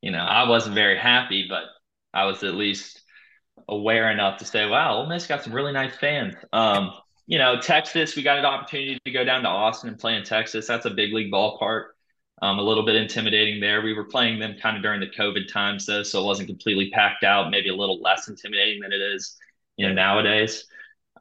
you 0.01 0.13
know, 0.13 0.19
I 0.19 0.49
wasn't 0.49 0.77
very 0.77 0.97
happy, 0.97 1.47
but 1.49 1.65
I 2.13 2.25
was 2.25 2.43
at 2.43 2.55
least 2.55 3.01
aware 3.69 4.11
enough 4.11 4.39
to 4.39 4.45
say, 4.45 4.67
wow, 4.67 4.99
Ole 4.99 5.07
Miss 5.07 5.27
got 5.27 5.43
some 5.43 5.53
really 5.53 5.73
nice 5.73 5.95
fans. 5.97 6.35
Um, 6.53 6.93
you 7.27 7.39
know, 7.39 7.61
Texas, 7.61 8.17
we 8.17 8.23
got 8.23 8.39
an 8.39 8.45
opportunity 8.45 8.99
to 9.05 9.11
go 9.13 9.25
down 9.25 9.43
to 9.43 9.49
Austin 9.49 9.91
and 9.91 9.99
play 9.99 10.17
in 10.17 10.25
Texas. 10.25 10.67
That's 10.67 10.87
a 10.87 10.91
big 10.91 11.13
league 11.13 11.33
ballpark. 11.33 11.91
Um, 12.43 12.59
a 12.59 12.63
little 12.63 12.85
bit 12.85 12.97
intimidating 12.97 13.61
there. 13.61 13.83
We 13.83 13.93
were 13.93 14.05
playing 14.05 14.39
them 14.39 14.57
kind 14.61 14.77
of 14.77 14.83
during 14.83 15.01
the 15.01 15.07
COVID 15.07 15.53
times 15.53 15.85
though, 15.87 16.03
so 16.03 16.23
it 16.23 16.27
wasn't 16.27 16.49
completely 16.49 16.91
packed 16.91 17.23
out. 17.23 17.51
Maybe 17.51 17.69
a 17.69 17.75
little 17.75 18.01
less 18.01 18.29
intimidating 18.29 18.81
than 18.81 18.93
it 18.93 19.01
is, 19.01 19.37
you 19.77 19.87
know, 19.87 19.93
nowadays. 19.93 20.65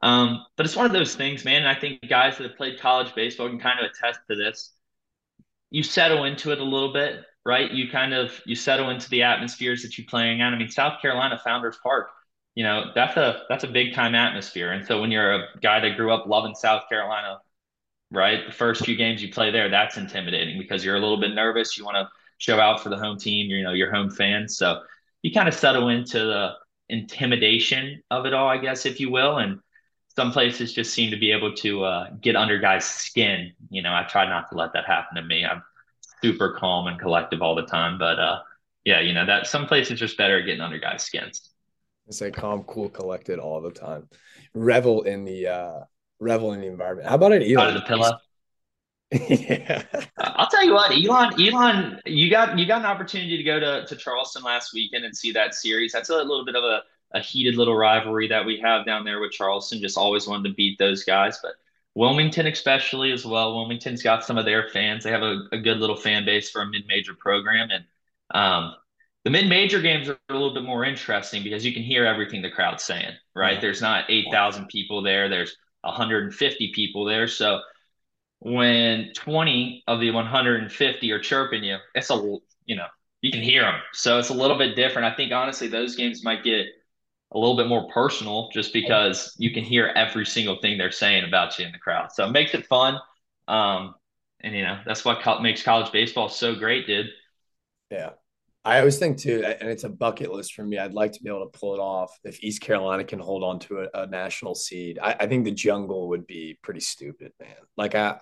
Um, 0.02 0.44
but 0.56 0.64
it's 0.64 0.76
one 0.76 0.86
of 0.86 0.92
those 0.92 1.14
things, 1.14 1.44
man. 1.44 1.62
And 1.62 1.68
I 1.68 1.78
think 1.78 2.08
guys 2.08 2.38
that 2.38 2.44
have 2.48 2.56
played 2.56 2.80
college 2.80 3.14
baseball 3.14 3.48
can 3.48 3.60
kind 3.60 3.78
of 3.78 3.90
attest 3.90 4.20
to 4.30 4.36
this. 4.36 4.72
You 5.70 5.82
settle 5.82 6.24
into 6.24 6.52
it 6.52 6.58
a 6.58 6.64
little 6.64 6.92
bit 6.92 7.22
right? 7.44 7.70
You 7.70 7.90
kind 7.90 8.14
of 8.14 8.40
you 8.44 8.54
settle 8.54 8.90
into 8.90 9.08
the 9.10 9.22
atmospheres 9.22 9.82
that 9.82 9.96
you're 9.98 10.06
playing 10.06 10.40
at. 10.40 10.52
I 10.52 10.58
mean, 10.58 10.68
South 10.70 11.00
Carolina 11.00 11.40
Founders 11.44 11.78
Park, 11.82 12.08
you 12.54 12.64
know, 12.64 12.90
that's 12.94 13.16
a 13.16 13.42
that's 13.48 13.64
a 13.64 13.68
big 13.68 13.94
time 13.94 14.14
atmosphere. 14.14 14.72
And 14.72 14.86
so 14.86 15.00
when 15.00 15.10
you're 15.10 15.34
a 15.34 15.46
guy 15.62 15.80
that 15.80 15.96
grew 15.96 16.12
up 16.12 16.26
loving 16.26 16.54
South 16.54 16.88
Carolina, 16.88 17.38
right? 18.10 18.46
The 18.46 18.52
first 18.52 18.84
few 18.84 18.96
games 18.96 19.22
you 19.22 19.32
play 19.32 19.50
there, 19.50 19.68
that's 19.68 19.96
intimidating 19.96 20.58
because 20.58 20.84
you're 20.84 20.96
a 20.96 21.00
little 21.00 21.20
bit 21.20 21.34
nervous. 21.34 21.78
You 21.78 21.84
want 21.84 21.96
to 21.96 22.08
show 22.38 22.58
out 22.58 22.82
for 22.82 22.88
the 22.88 22.96
home 22.96 23.18
team, 23.18 23.50
you 23.50 23.62
know, 23.62 23.72
your 23.72 23.92
home 23.92 24.10
fans. 24.10 24.56
So 24.56 24.82
you 25.22 25.32
kind 25.32 25.48
of 25.48 25.54
settle 25.54 25.88
into 25.88 26.18
the 26.18 26.54
intimidation 26.88 28.02
of 28.10 28.26
it 28.26 28.34
all, 28.34 28.48
I 28.48 28.58
guess, 28.58 28.86
if 28.86 29.00
you 29.00 29.10
will. 29.10 29.38
And 29.38 29.60
some 30.16 30.32
places 30.32 30.72
just 30.72 30.92
seem 30.92 31.10
to 31.12 31.16
be 31.16 31.30
able 31.32 31.54
to 31.56 31.84
uh, 31.84 32.10
get 32.20 32.36
under 32.36 32.58
guys' 32.58 32.86
skin. 32.86 33.52
You 33.70 33.82
know, 33.82 33.94
I 33.94 34.04
try 34.04 34.28
not 34.28 34.50
to 34.50 34.56
let 34.56 34.72
that 34.72 34.86
happen 34.86 35.16
to 35.16 35.22
me. 35.22 35.44
I'm 35.44 35.62
super 36.22 36.52
calm 36.52 36.86
and 36.86 36.98
collective 36.98 37.42
all 37.42 37.54
the 37.54 37.66
time, 37.66 37.98
but 37.98 38.18
uh, 38.18 38.40
yeah, 38.84 39.00
you 39.00 39.12
know 39.12 39.26
that 39.26 39.46
some 39.46 39.66
places 39.66 39.98
just 39.98 40.16
better 40.16 40.38
at 40.38 40.46
getting 40.46 40.60
under 40.60 40.78
guys' 40.78 41.02
skins. 41.02 41.50
I 42.08 42.12
say 42.12 42.30
calm, 42.30 42.64
cool, 42.64 42.88
collected 42.88 43.38
all 43.38 43.60
the 43.60 43.70
time. 43.70 44.08
Revel 44.54 45.02
in 45.02 45.24
the 45.24 45.46
uh, 45.46 45.80
revel 46.18 46.52
in 46.52 46.60
the 46.60 46.66
environment. 46.66 47.08
How 47.08 47.14
about 47.14 47.32
it, 47.32 47.42
Elon? 47.42 47.58
Out 47.58 47.68
of 47.68 47.74
the 47.74 47.80
pillow. 47.82 48.18
yeah. 49.28 49.82
I'll 50.18 50.48
tell 50.48 50.64
you 50.64 50.72
what, 50.72 50.92
Elon, 50.92 51.34
Elon, 51.40 52.00
you 52.06 52.30
got 52.30 52.58
you 52.58 52.66
got 52.66 52.80
an 52.80 52.86
opportunity 52.86 53.36
to 53.36 53.42
go 53.42 53.58
to, 53.58 53.84
to 53.86 53.96
Charleston 53.96 54.42
last 54.42 54.72
weekend 54.72 55.04
and 55.04 55.16
see 55.16 55.32
that 55.32 55.54
series. 55.54 55.92
That's 55.92 56.10
a 56.10 56.16
little 56.16 56.44
bit 56.44 56.54
of 56.54 56.62
a, 56.62 56.82
a 57.12 57.20
heated 57.20 57.56
little 57.56 57.76
rivalry 57.76 58.28
that 58.28 58.44
we 58.46 58.60
have 58.60 58.86
down 58.86 59.04
there 59.04 59.20
with 59.20 59.32
Charleston. 59.32 59.80
Just 59.80 59.98
always 59.98 60.28
wanted 60.28 60.48
to 60.50 60.54
beat 60.54 60.78
those 60.78 61.02
guys, 61.02 61.40
but 61.42 61.52
Wilmington 61.94 62.46
especially 62.46 63.12
as 63.12 63.26
well. 63.26 63.54
Wilmington's 63.54 64.02
got 64.02 64.24
some 64.24 64.38
of 64.38 64.44
their 64.44 64.68
fans. 64.68 65.04
They 65.04 65.10
have 65.10 65.22
a, 65.22 65.42
a 65.52 65.58
good 65.58 65.78
little 65.78 65.96
fan 65.96 66.24
base 66.24 66.50
for 66.50 66.62
a 66.62 66.66
mid-major 66.66 67.14
program, 67.14 67.70
and 67.70 67.84
um, 68.32 68.74
the 69.24 69.30
mid-major 69.30 69.80
games 69.80 70.08
are 70.08 70.18
a 70.28 70.32
little 70.32 70.54
bit 70.54 70.62
more 70.62 70.84
interesting 70.84 71.42
because 71.42 71.64
you 71.64 71.72
can 71.72 71.82
hear 71.82 72.06
everything 72.06 72.42
the 72.42 72.50
crowd's 72.50 72.84
saying. 72.84 73.12
Right? 73.34 73.54
Yeah. 73.54 73.60
There's 73.60 73.82
not 73.82 74.04
eight 74.08 74.26
thousand 74.30 74.68
people 74.68 75.02
there. 75.02 75.28
There's 75.28 75.56
150 75.82 76.72
people 76.74 77.04
there, 77.04 77.26
so 77.26 77.60
when 78.40 79.12
20 79.14 79.84
of 79.86 80.00
the 80.00 80.10
150 80.10 81.12
are 81.12 81.18
chirping 81.18 81.62
you, 81.62 81.76
it's 81.94 82.10
a 82.10 82.38
you 82.66 82.76
know 82.76 82.86
you 83.20 83.30
can 83.30 83.42
hear 83.42 83.62
them. 83.62 83.80
So 83.92 84.18
it's 84.18 84.30
a 84.30 84.34
little 84.34 84.56
bit 84.56 84.76
different. 84.76 85.12
I 85.12 85.14
think 85.14 85.32
honestly 85.32 85.68
those 85.68 85.96
games 85.96 86.24
might 86.24 86.42
get 86.42 86.66
a 87.32 87.38
little 87.38 87.56
bit 87.56 87.68
more 87.68 87.88
personal 87.88 88.48
just 88.52 88.72
because 88.72 89.34
you 89.38 89.52
can 89.52 89.64
hear 89.64 89.92
every 89.94 90.26
single 90.26 90.56
thing 90.60 90.76
they're 90.76 90.90
saying 90.90 91.24
about 91.24 91.58
you 91.58 91.66
in 91.66 91.72
the 91.72 91.78
crowd. 91.78 92.12
So 92.12 92.26
it 92.26 92.32
makes 92.32 92.54
it 92.54 92.66
fun. 92.66 92.98
Um, 93.46 93.94
and 94.42 94.54
you 94.54 94.62
know 94.62 94.78
that's 94.86 95.04
what 95.04 95.22
co- 95.22 95.40
makes 95.40 95.62
college 95.62 95.92
baseball 95.92 96.28
so 96.28 96.54
great, 96.54 96.86
dude. 96.86 97.06
Yeah, 97.90 98.10
I 98.64 98.78
always 98.78 98.98
think 98.98 99.18
too, 99.18 99.44
and 99.44 99.68
it's 99.68 99.84
a 99.84 99.88
bucket 99.88 100.32
list 100.32 100.54
for 100.54 100.64
me. 100.64 100.78
I'd 100.78 100.94
like 100.94 101.12
to 101.12 101.22
be 101.22 101.28
able 101.28 101.48
to 101.48 101.58
pull 101.58 101.74
it 101.74 101.78
off 101.78 102.18
if 102.24 102.42
East 102.42 102.60
Carolina 102.60 103.04
can 103.04 103.18
hold 103.18 103.42
on 103.42 103.58
to 103.60 103.80
a, 103.80 104.02
a 104.02 104.06
national 104.06 104.54
seed. 104.54 104.98
I, 105.02 105.16
I, 105.20 105.26
think 105.26 105.44
the 105.44 105.50
jungle 105.50 106.08
would 106.08 106.26
be 106.26 106.58
pretty 106.62 106.80
stupid, 106.80 107.32
man. 107.40 107.56
Like 107.76 107.94
I, 107.94 108.18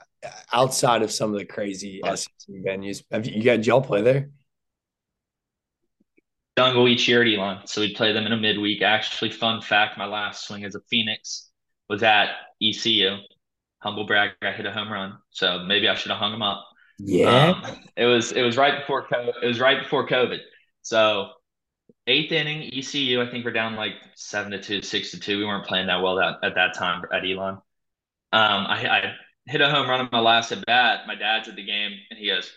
outside 0.53 1.03
of 1.03 1.11
some 1.11 1.33
of 1.33 1.39
the 1.39 1.45
crazy 1.45 2.01
SEC 2.05 2.29
venues, 2.49 3.03
have 3.11 3.27
you, 3.27 3.35
you 3.35 3.43
got 3.43 3.65
y'all 3.67 3.81
play 3.81 4.03
there? 4.03 4.31
Year 7.09 7.23
at 7.23 7.29
Elon, 7.29 7.67
so 7.67 7.81
we'd 7.81 7.97
play 7.97 8.13
them 8.13 8.27
in 8.27 8.33
a 8.33 8.37
midweek. 8.37 8.83
Actually, 8.83 9.31
fun 9.31 9.61
fact: 9.61 9.99
my 9.99 10.07
last 10.07 10.47
swing 10.47 10.65
as 10.65 10.75
a 10.75 10.81
Phoenix 10.91 11.51
was 11.89 12.03
at 12.03 12.31
ECU. 12.63 13.17
Humble 13.81 14.07
brag, 14.07 14.31
I 14.43 14.53
hit 14.53 14.67
a 14.67 14.73
home 14.73 14.93
run, 14.93 15.19
so 15.31 15.61
maybe 15.61 15.89
I 15.89 15.95
should 15.95 16.11
have 16.11 16.19
hung 16.19 16.35
him 16.35 16.43
up. 16.43 16.65
Yeah. 16.99 17.55
Um, 17.63 17.77
it 17.97 18.07
was 18.07 18.33
it 18.33 18.43
was 18.43 18.57
right 18.57 18.81
before 18.81 19.07
COVID. 19.07 19.35
It 19.43 19.47
was 19.47 19.61
right 19.61 19.81
before 19.81 20.07
COVID. 20.09 20.39
So 20.83 21.31
eighth 22.07 22.33
inning, 22.33 22.71
ECU, 22.73 23.23
I 23.23 23.31
think 23.31 23.45
we're 23.45 23.53
down 23.53 23.77
like 23.77 23.93
seven 24.17 24.51
to 24.53 24.61
two, 24.61 24.83
six 24.83 25.13
to 25.13 25.21
two. 25.21 25.39
We 25.39 25.45
weren't 25.45 25.67
playing 25.67 25.87
that 25.87 26.03
well 26.03 26.17
that, 26.17 26.39
at 26.43 26.55
that 26.57 26.75
time 26.75 27.03
at 27.13 27.25
Elon. 27.25 27.55
Um, 27.55 28.67
I, 28.67 28.89
I 28.89 29.15
hit 29.47 29.61
a 29.61 29.71
home 29.71 29.89
run 29.89 30.01
on 30.01 30.09
my 30.11 30.21
last 30.21 30.53
at 30.53 30.65
bat. 30.67 31.07
My 31.07 31.15
dad's 31.15 31.49
at 31.49 31.57
the 31.57 31.65
game, 31.65 31.93
and 32.11 32.19
he 32.19 32.27
goes, 32.27 32.51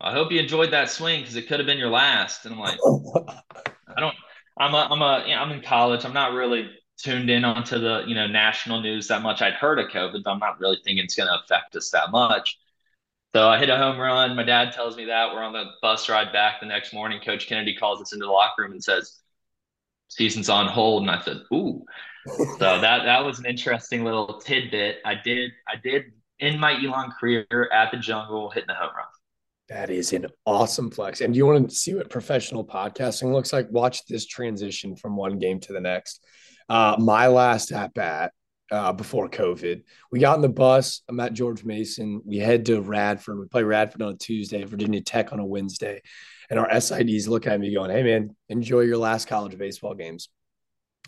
"I 0.00 0.12
hope 0.12 0.32
you 0.32 0.40
enjoyed 0.40 0.72
that 0.72 0.90
swing 0.90 1.20
because 1.20 1.36
it 1.36 1.48
could 1.48 1.60
have 1.60 1.66
been 1.66 1.78
your 1.78 1.90
last." 1.90 2.44
And 2.44 2.54
I'm 2.54 2.60
like, 2.60 2.78
I 3.96 4.00
don't. 4.00 4.14
I'm 4.58 4.74
a. 4.74 4.88
I'm 4.90 5.02
a. 5.02 5.24
You 5.26 5.34
know, 5.34 5.42
I'm 5.42 5.52
in 5.52 5.62
college. 5.62 6.04
I'm 6.04 6.12
not 6.12 6.32
really 6.32 6.70
tuned 6.96 7.28
in 7.28 7.44
onto 7.44 7.78
the 7.78 8.04
you 8.06 8.14
know 8.14 8.26
national 8.26 8.80
news 8.80 9.08
that 9.08 9.22
much. 9.22 9.42
I'd 9.42 9.54
heard 9.54 9.78
of 9.78 9.90
COVID, 9.90 10.22
but 10.24 10.30
I'm 10.30 10.38
not 10.38 10.60
really 10.60 10.78
thinking 10.84 11.04
it's 11.04 11.16
going 11.16 11.28
to 11.28 11.40
affect 11.42 11.76
us 11.76 11.90
that 11.90 12.10
much. 12.10 12.58
So 13.34 13.48
I 13.48 13.58
hit 13.58 13.68
a 13.68 13.76
home 13.76 13.98
run. 13.98 14.36
My 14.36 14.44
dad 14.44 14.72
tells 14.72 14.96
me 14.96 15.06
that. 15.06 15.34
We're 15.34 15.42
on 15.42 15.52
the 15.52 15.64
bus 15.82 16.08
ride 16.08 16.32
back 16.32 16.60
the 16.60 16.66
next 16.66 16.92
morning. 16.94 17.20
Coach 17.20 17.48
Kennedy 17.48 17.74
calls 17.74 18.00
us 18.00 18.12
into 18.12 18.26
the 18.26 18.30
locker 18.30 18.62
room 18.62 18.70
and 18.70 18.84
says, 18.84 19.18
season's 20.08 20.48
on 20.48 20.66
hold. 20.68 21.02
And 21.02 21.10
I 21.10 21.20
said, 21.20 21.42
ooh. 21.52 21.84
so 22.26 22.80
that 22.80 23.04
that 23.04 23.24
was 23.24 23.38
an 23.38 23.46
interesting 23.46 24.04
little 24.04 24.40
tidbit. 24.40 24.98
I 25.04 25.14
did 25.14 25.50
I 25.68 25.76
did 25.76 26.12
in 26.38 26.58
my 26.58 26.72
Elon 26.82 27.12
career 27.18 27.46
at 27.72 27.90
the 27.90 27.98
jungle 27.98 28.50
hitting 28.50 28.68
the 28.68 28.74
home 28.74 28.90
run. 28.96 29.06
That 29.68 29.90
is 29.90 30.12
an 30.12 30.26
awesome 30.44 30.90
flex. 30.90 31.20
And 31.20 31.34
you 31.34 31.46
want 31.46 31.70
to 31.70 31.74
see 31.74 31.94
what 31.94 32.10
professional 32.10 32.66
podcasting 32.66 33.32
looks 33.32 33.52
like? 33.52 33.70
Watch 33.70 34.04
this 34.06 34.26
transition 34.26 34.94
from 34.94 35.16
one 35.16 35.38
game 35.38 35.58
to 35.60 35.72
the 35.72 35.80
next. 35.80 36.22
Uh, 36.68 36.96
my 36.98 37.28
last 37.28 37.72
at 37.72 37.94
bat 37.94 38.32
uh, 38.70 38.92
before 38.92 39.28
COVID. 39.28 39.82
We 40.10 40.18
got 40.18 40.36
on 40.36 40.42
the 40.42 40.48
bus. 40.48 41.02
I'm 41.08 41.20
at 41.20 41.32
George 41.32 41.64
Mason. 41.64 42.20
We 42.26 42.38
head 42.38 42.66
to 42.66 42.80
Radford. 42.80 43.38
We 43.38 43.46
play 43.46 43.62
Radford 43.62 44.02
on 44.02 44.12
a 44.12 44.16
Tuesday, 44.16 44.64
Virginia 44.64 45.00
Tech 45.00 45.32
on 45.32 45.40
a 45.40 45.46
Wednesday. 45.46 46.02
And 46.50 46.58
our 46.58 46.68
SIDs 46.68 47.28
look 47.28 47.46
at 47.46 47.58
me 47.58 47.72
going, 47.74 47.90
Hey, 47.90 48.02
man, 48.02 48.36
enjoy 48.48 48.80
your 48.80 48.98
last 48.98 49.28
college 49.28 49.56
baseball 49.56 49.94
games. 49.94 50.28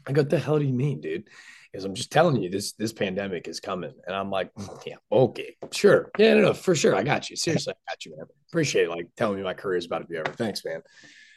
I 0.07 0.13
go, 0.13 0.23
the 0.23 0.39
hell 0.39 0.59
do 0.59 0.65
you 0.65 0.73
mean, 0.73 1.01
dude? 1.01 1.29
Because 1.77 1.85
I'm 1.85 1.95
just 1.95 2.11
telling 2.11 2.43
you, 2.43 2.49
this 2.49 2.73
this 2.73 2.95
pandemic 2.95 3.49
is 3.49 3.61
coming. 3.61 3.93
And 4.07 4.17
I'm 4.17 4.31
like, 4.31 4.51
yeah, 4.87 4.95
okay, 5.13 5.57
sure. 5.73 6.11
Yeah, 6.17 6.33
no, 6.33 6.41
no, 6.41 6.55
for 6.55 6.75
sure. 6.75 6.97
I 6.97 7.03
got 7.03 7.29
you. 7.29 7.37
Seriously, 7.37 7.75
I 7.75 7.93
got 7.93 8.07
you, 8.07 8.17
man. 8.17 8.25
Appreciate 8.49 8.85
it, 8.85 8.89
like 8.89 9.09
telling 9.15 9.37
me 9.37 9.43
my 9.43 9.53
career 9.53 9.77
is 9.77 9.85
about 9.85 9.99
to 9.99 10.07
be 10.07 10.17
over. 10.17 10.33
Thanks, 10.33 10.65
man. 10.65 10.81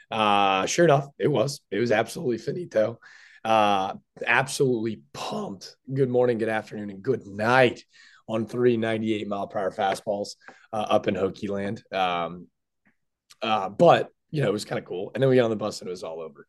Uh, 0.09 0.65
sure 0.65 0.85
enough, 0.85 1.09
it 1.19 1.27
was. 1.27 1.59
It 1.71 1.79
was 1.79 1.91
absolutely 1.91 2.37
finito. 2.37 3.01
Uh, 3.43 3.95
absolutely 4.25 5.01
pumped. 5.11 5.75
Good 5.93 6.09
morning, 6.09 6.37
good 6.37 6.47
afternoon, 6.47 6.89
and 6.89 7.03
good 7.03 7.27
night 7.27 7.83
on 8.29 8.45
three 8.45 8.77
98 8.77 9.27
mile 9.27 9.47
per 9.47 9.59
hour 9.59 9.71
fastballs 9.71 10.35
uh, 10.71 10.85
up 10.89 11.09
in 11.09 11.15
Hokie 11.15 11.49
land. 11.49 11.83
Um, 11.91 12.47
uh, 13.41 13.67
but, 13.67 14.07
you 14.31 14.41
know, 14.41 14.47
it 14.47 14.53
was 14.53 14.63
kind 14.63 14.79
of 14.79 14.85
cool. 14.85 15.11
And 15.13 15.21
then 15.21 15.29
we 15.29 15.35
got 15.35 15.43
on 15.43 15.49
the 15.49 15.57
bus 15.57 15.81
and 15.81 15.89
it 15.89 15.91
was 15.91 16.03
all 16.03 16.21
over. 16.21 16.47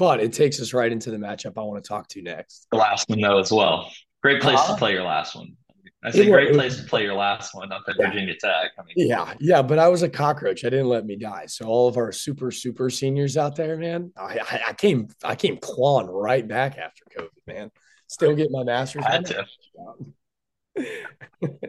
But 0.00 0.20
it 0.20 0.32
takes 0.32 0.58
us 0.62 0.72
right 0.72 0.90
into 0.90 1.10
the 1.10 1.18
matchup 1.18 1.58
I 1.58 1.60
want 1.60 1.84
to 1.84 1.86
talk 1.86 2.08
to 2.08 2.22
next. 2.22 2.66
The 2.70 2.78
last 2.78 3.06
one, 3.10 3.20
though, 3.20 3.38
as 3.38 3.52
well. 3.52 3.92
Great 4.22 4.40
place 4.40 4.58
to 4.64 4.74
play 4.76 4.92
your 4.92 5.02
last 5.02 5.36
one. 5.36 5.54
I 6.02 6.08
a 6.08 6.24
great 6.24 6.54
place 6.54 6.78
to 6.78 6.84
play 6.84 7.02
your 7.02 7.12
last 7.12 7.54
one 7.54 7.70
up 7.70 7.82
at 7.86 7.96
yeah. 7.98 8.06
Virginia 8.06 8.34
Tech. 8.40 8.70
I 8.78 8.82
mean, 8.82 8.94
yeah, 8.96 9.34
yeah, 9.40 9.60
but 9.60 9.78
I 9.78 9.88
was 9.88 10.02
a 10.02 10.08
cockroach. 10.08 10.64
I 10.64 10.70
didn't 10.70 10.88
let 10.88 11.04
me 11.04 11.16
die. 11.16 11.44
So 11.48 11.66
all 11.66 11.86
of 11.86 11.98
our 11.98 12.12
super 12.12 12.50
super 12.50 12.88
seniors 12.88 13.36
out 13.36 13.56
there, 13.56 13.76
man, 13.76 14.10
I, 14.16 14.38
I, 14.38 14.60
I 14.68 14.72
came 14.72 15.08
I 15.22 15.34
came 15.34 15.58
clawing 15.58 16.06
right 16.06 16.48
back 16.48 16.78
after 16.78 17.04
COVID, 17.18 17.28
man. 17.46 17.70
Still 18.06 18.34
get 18.34 18.50
my 18.50 18.64
master's. 18.64 19.04
I 19.04 19.10
had 19.10 19.26
to. 19.26 19.46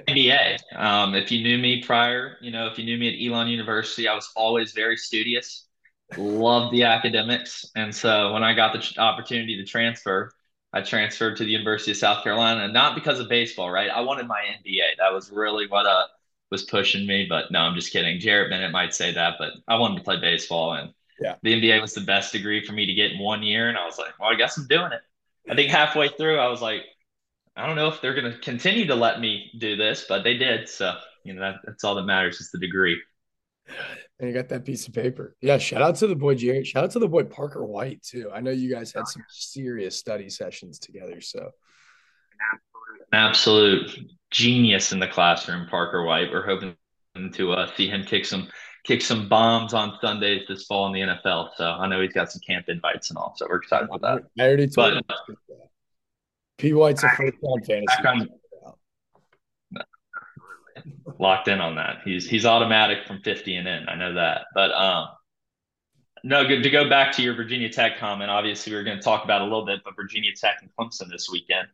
MBA. 0.07 0.57
Um, 0.77 1.15
if 1.15 1.33
you 1.33 1.43
knew 1.43 1.57
me 1.57 1.83
prior, 1.83 2.37
you 2.39 2.51
know, 2.51 2.67
if 2.67 2.79
you 2.79 2.85
knew 2.85 2.97
me 2.97 3.09
at 3.09 3.29
Elon 3.29 3.49
University, 3.49 4.07
I 4.07 4.15
was 4.15 4.31
always 4.37 4.71
very 4.71 4.95
studious, 4.95 5.67
loved 6.17 6.73
the 6.73 6.83
academics, 6.83 7.71
and 7.75 7.93
so 7.93 8.33
when 8.33 8.43
I 8.43 8.53
got 8.53 8.73
the 8.73 9.01
opportunity 9.01 9.57
to 9.57 9.65
transfer 9.65 10.31
I 10.73 10.81
transferred 10.81 11.37
to 11.37 11.43
the 11.43 11.51
University 11.51 11.91
of 11.91 11.97
South 11.97 12.23
Carolina, 12.23 12.67
not 12.69 12.95
because 12.95 13.19
of 13.19 13.27
baseball, 13.27 13.69
right? 13.69 13.89
I 13.89 14.01
wanted 14.01 14.27
my 14.27 14.41
MBA. 14.41 14.97
That 14.97 15.11
was 15.13 15.29
really 15.29 15.67
what 15.67 15.85
uh, 15.85 16.05
was 16.49 16.63
pushing 16.63 17.05
me. 17.05 17.25
But 17.27 17.51
no, 17.51 17.59
I'm 17.59 17.75
just 17.75 17.91
kidding. 17.91 18.19
Jarrett 18.19 18.49
Bennett 18.49 18.71
might 18.71 18.93
say 18.93 19.13
that, 19.13 19.35
but 19.37 19.53
I 19.67 19.77
wanted 19.77 19.97
to 19.97 20.03
play 20.03 20.17
baseball, 20.19 20.73
and 20.73 20.93
yeah, 21.19 21.35
the 21.43 21.61
MBA 21.61 21.81
was 21.81 21.93
the 21.93 22.01
best 22.01 22.31
degree 22.31 22.65
for 22.65 22.71
me 22.71 22.85
to 22.85 22.93
get 22.93 23.11
in 23.11 23.19
one 23.19 23.43
year. 23.43 23.67
And 23.67 23.77
I 23.77 23.85
was 23.85 23.97
like, 23.97 24.17
well, 24.17 24.29
I 24.29 24.35
guess 24.35 24.57
I'm 24.57 24.67
doing 24.67 24.93
it. 24.93 25.01
I 25.49 25.55
think 25.55 25.71
halfway 25.71 26.07
through, 26.07 26.37
I 26.37 26.47
was 26.47 26.61
like, 26.61 26.83
I 27.57 27.67
don't 27.67 27.75
know 27.75 27.89
if 27.89 27.99
they're 27.99 28.13
going 28.13 28.31
to 28.31 28.39
continue 28.39 28.87
to 28.87 28.95
let 28.95 29.19
me 29.19 29.51
do 29.57 29.75
this, 29.75 30.05
but 30.07 30.23
they 30.23 30.37
did. 30.37 30.69
So 30.69 30.95
you 31.25 31.33
know, 31.33 31.41
that, 31.41 31.55
that's 31.65 31.83
all 31.83 31.95
that 31.95 32.05
matters 32.05 32.39
is 32.39 32.49
the 32.49 32.59
degree. 32.59 33.01
And 34.21 34.29
you 34.29 34.35
got 34.35 34.49
that 34.49 34.65
piece 34.65 34.87
of 34.87 34.93
paper. 34.93 35.35
Yeah. 35.41 35.57
Shout 35.57 35.81
out 35.81 35.95
to 35.95 36.05
the 36.05 36.15
boy 36.15 36.35
Jerry. 36.35 36.63
Shout 36.63 36.83
out 36.83 36.91
to 36.91 36.99
the 36.99 37.07
boy 37.07 37.23
Parker 37.23 37.65
White 37.65 38.03
too. 38.03 38.29
I 38.31 38.39
know 38.39 38.51
you 38.51 38.71
guys 38.71 38.93
had 38.93 39.07
some 39.07 39.25
serious 39.27 39.97
study 39.97 40.29
sessions 40.29 40.77
together. 40.77 41.19
So 41.21 41.39
an 41.39 42.99
absolute 43.13 43.89
genius 44.29 44.91
in 44.91 44.99
the 44.99 45.07
classroom, 45.07 45.67
Parker 45.67 46.05
White. 46.05 46.29
We're 46.31 46.45
hoping 46.45 46.75
to 47.33 47.51
uh, 47.51 47.75
see 47.75 47.87
him 47.87 48.03
kick 48.03 48.25
some 48.25 48.47
kick 48.85 49.01
some 49.01 49.27
bombs 49.27 49.73
on 49.73 49.97
Sundays 50.01 50.43
this 50.47 50.65
fall 50.65 50.85
in 50.85 50.93
the 50.93 51.15
NFL. 51.15 51.49
So 51.57 51.65
I 51.65 51.87
know 51.87 51.99
he's 51.99 52.13
got 52.13 52.31
some 52.31 52.41
camp 52.47 52.65
invites 52.67 53.09
and 53.09 53.17
all. 53.17 53.33
So 53.37 53.47
we're 53.49 53.57
excited 53.57 53.89
about 53.91 54.01
that. 54.01 54.43
I 54.43 54.47
already 54.47 54.67
told 54.67 55.01
but, 55.07 55.17
P 56.59 56.73
White's 56.73 57.03
a 57.03 57.09
first 57.09 57.37
round 57.41 57.65
fantasy 57.65 58.29
locked 61.19 61.47
in 61.47 61.61
on 61.61 61.75
that. 61.75 62.01
He's 62.05 62.27
he's 62.27 62.45
automatic 62.45 63.05
from 63.05 63.21
50 63.21 63.55
and 63.55 63.67
in. 63.67 63.89
I 63.89 63.95
know 63.95 64.15
that. 64.15 64.45
But 64.53 64.71
um 64.71 65.07
no, 66.23 66.47
good 66.47 66.63
to 66.63 66.69
go 66.69 66.87
back 66.87 67.13
to 67.13 67.23
your 67.23 67.33
Virginia 67.33 67.69
Tech 67.69 67.97
comment. 67.97 68.29
Obviously, 68.29 68.71
we 68.71 68.77
are 68.77 68.83
going 68.83 68.97
to 68.97 69.03
talk 69.03 69.23
about 69.23 69.41
a 69.41 69.45
little 69.45 69.65
bit, 69.65 69.79
but 69.83 69.95
Virginia 69.95 70.31
Tech 70.35 70.59
and 70.61 70.69
Clemson 70.77 71.09
this 71.09 71.29
weekend. 71.31 71.67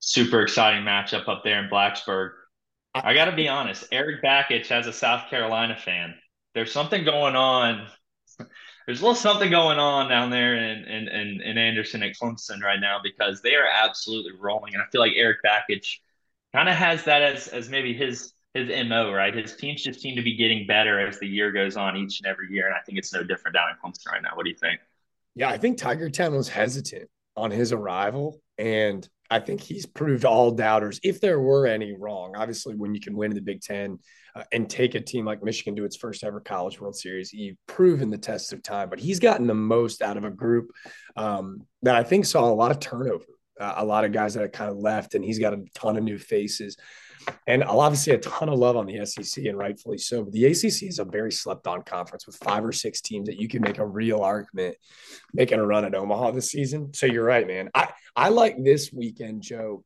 Super 0.00 0.42
exciting 0.42 0.82
matchup 0.82 1.28
up 1.28 1.44
there 1.44 1.62
in 1.62 1.70
Blacksburg. 1.70 2.32
I 2.94 3.14
got 3.14 3.26
to 3.26 3.36
be 3.36 3.48
honest, 3.48 3.84
Erik 3.92 4.22
Bakich, 4.22 4.70
as 4.70 4.86
a 4.86 4.92
South 4.92 5.28
Carolina 5.28 5.76
fan, 5.76 6.14
there's 6.54 6.72
something 6.72 7.04
going 7.04 7.36
on. 7.36 7.86
there's 8.86 9.00
a 9.00 9.02
little 9.02 9.14
something 9.14 9.50
going 9.50 9.78
on 9.78 10.08
down 10.08 10.30
there 10.30 10.56
in, 10.56 10.84
in, 10.84 11.08
in, 11.08 11.40
in 11.42 11.58
Anderson 11.58 12.02
at 12.02 12.16
Clemson 12.16 12.62
right 12.62 12.80
now 12.80 12.98
because 13.02 13.42
they 13.42 13.54
are 13.54 13.66
absolutely 13.66 14.32
rolling. 14.38 14.74
And 14.74 14.82
I 14.82 14.86
feel 14.90 15.00
like 15.00 15.12
Erik 15.14 15.38
Bakich 15.44 15.98
kind 16.52 16.68
of 16.68 16.74
has 16.74 17.04
that 17.04 17.22
as, 17.22 17.48
as 17.48 17.68
maybe 17.68 17.92
his 17.92 18.32
his 18.56 18.86
MO, 18.88 19.12
right? 19.12 19.34
His 19.34 19.54
teams 19.54 19.82
just 19.82 20.00
seem 20.00 20.16
to 20.16 20.22
be 20.22 20.34
getting 20.34 20.66
better 20.66 20.98
as 20.98 21.18
the 21.18 21.26
year 21.26 21.52
goes 21.52 21.76
on 21.76 21.96
each 21.96 22.20
and 22.20 22.26
every 22.26 22.48
year. 22.50 22.66
And 22.66 22.74
I 22.74 22.80
think 22.86 22.98
it's 22.98 23.12
no 23.12 23.22
different 23.22 23.54
down 23.54 23.68
in 23.70 23.76
Clemson 23.76 24.10
right 24.10 24.22
now. 24.22 24.30
What 24.34 24.44
do 24.44 24.50
you 24.50 24.56
think? 24.56 24.80
Yeah, 25.34 25.50
I 25.50 25.58
think 25.58 25.76
Tiger 25.76 26.08
Town 26.08 26.34
was 26.34 26.48
hesitant 26.48 27.08
on 27.36 27.50
his 27.50 27.72
arrival. 27.72 28.40
And 28.58 29.06
I 29.30 29.40
think 29.40 29.60
he's 29.60 29.84
proved 29.84 30.24
all 30.24 30.52
doubters, 30.52 31.00
if 31.02 31.20
there 31.20 31.40
were 31.40 31.66
any, 31.66 31.94
wrong. 31.94 32.34
Obviously, 32.36 32.74
when 32.74 32.94
you 32.94 33.00
can 33.00 33.16
win 33.16 33.32
in 33.32 33.34
the 33.34 33.42
Big 33.42 33.60
Ten 33.60 33.98
uh, 34.34 34.44
and 34.52 34.70
take 34.70 34.94
a 34.94 35.00
team 35.00 35.26
like 35.26 35.42
Michigan 35.42 35.76
to 35.76 35.84
its 35.84 35.96
first 35.96 36.24
ever 36.24 36.40
College 36.40 36.80
World 36.80 36.96
Series, 36.96 37.32
you've 37.32 37.58
proven 37.66 38.08
the 38.08 38.18
test 38.18 38.52
of 38.52 38.62
time. 38.62 38.88
But 38.88 39.00
he's 39.00 39.20
gotten 39.20 39.46
the 39.46 39.54
most 39.54 40.00
out 40.00 40.16
of 40.16 40.24
a 40.24 40.30
group 40.30 40.70
um, 41.16 41.66
that 41.82 41.96
I 41.96 42.04
think 42.04 42.24
saw 42.24 42.44
a 42.44 42.54
lot 42.54 42.70
of 42.70 42.80
turnover, 42.80 43.24
uh, 43.60 43.74
a 43.76 43.84
lot 43.84 44.04
of 44.04 44.12
guys 44.12 44.34
that 44.34 44.42
have 44.42 44.52
kind 44.52 44.70
of 44.70 44.78
left, 44.78 45.14
and 45.14 45.24
he's 45.24 45.40
got 45.40 45.52
a 45.52 45.64
ton 45.74 45.96
of 45.96 46.04
new 46.04 46.18
faces 46.18 46.76
and 47.46 47.62
I'll 47.64 47.80
obviously 47.80 48.12
a 48.14 48.18
ton 48.18 48.48
of 48.48 48.58
love 48.58 48.76
on 48.76 48.86
the 48.86 49.04
SEC, 49.04 49.44
and 49.44 49.58
rightfully 49.58 49.98
so. 49.98 50.24
But 50.24 50.32
the 50.32 50.46
ACC 50.46 50.82
is 50.84 50.98
a 50.98 51.04
very 51.04 51.32
slept 51.32 51.66
on 51.66 51.82
conference 51.82 52.26
with 52.26 52.36
five 52.36 52.64
or 52.64 52.72
six 52.72 53.00
teams 53.00 53.28
that 53.28 53.40
you 53.40 53.48
can 53.48 53.62
make 53.62 53.78
a 53.78 53.86
real 53.86 54.20
argument 54.20 54.76
making 55.32 55.58
a 55.58 55.66
run 55.66 55.84
at 55.84 55.94
Omaha 55.94 56.32
this 56.32 56.50
season. 56.50 56.92
So 56.94 57.06
you're 57.06 57.24
right, 57.24 57.46
man. 57.46 57.70
I, 57.74 57.88
I 58.14 58.28
like 58.30 58.62
this 58.62 58.92
weekend, 58.92 59.42
Joe. 59.42 59.84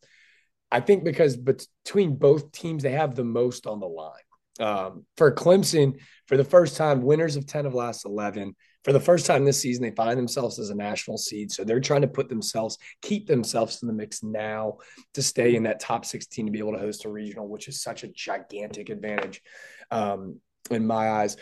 I 0.71 0.81
think 0.81 1.05
because 1.05 1.37
between 1.37 2.17
both 2.17 2.53
teams, 2.53 2.83
they 2.83 2.93
have 2.93 3.15
the 3.15 3.25
most 3.25 3.67
on 3.67 3.81
the 3.81 3.89
line. 3.89 4.13
Um, 4.61 5.07
for 5.17 5.33
Clemson, 5.33 6.01
for 6.27 6.37
the 6.37 6.45
first 6.45 6.77
time, 6.77 7.03
winners 7.03 7.37
of 7.37 7.47
10 7.47 7.67
of 7.67 7.75
last 7.75 8.05
11, 8.05 8.55
for 8.85 8.93
the 8.93 9.01
first 9.01 9.27
time 9.27 9.45
this 9.45 9.61
season, 9.61 9.83
they 9.83 9.91
find 9.91 10.19
themselves 10.19 10.59
as 10.59 10.71
a 10.71 10.75
national 10.75 11.19
seed. 11.19 11.53
So 11.53 11.65
they're 11.65 11.81
trying 11.81 12.01
to 12.03 12.09
put 12.09 12.29
themselves, 12.29 12.79
keep 13.03 13.27
themselves 13.27 13.83
in 13.83 13.89
the 13.89 13.95
mix 13.95 14.23
now 14.23 14.79
to 15.15 15.23
stay 15.23 15.55
in 15.55 15.65
that 15.65 15.81
top 15.81 16.05
16 16.05 16.47
to 16.47 16.53
be 16.53 16.59
able 16.59 16.73
to 16.73 16.79
host 16.79 17.05
a 17.05 17.11
regional, 17.11 17.49
which 17.49 17.69
is 17.69 17.83
such 17.83 18.05
a 18.05 18.09
gigantic 18.09 18.89
advantage 18.89 19.43
um, 19.91 20.41
in 20.71 20.87
my 20.87 21.11
eyes. 21.11 21.37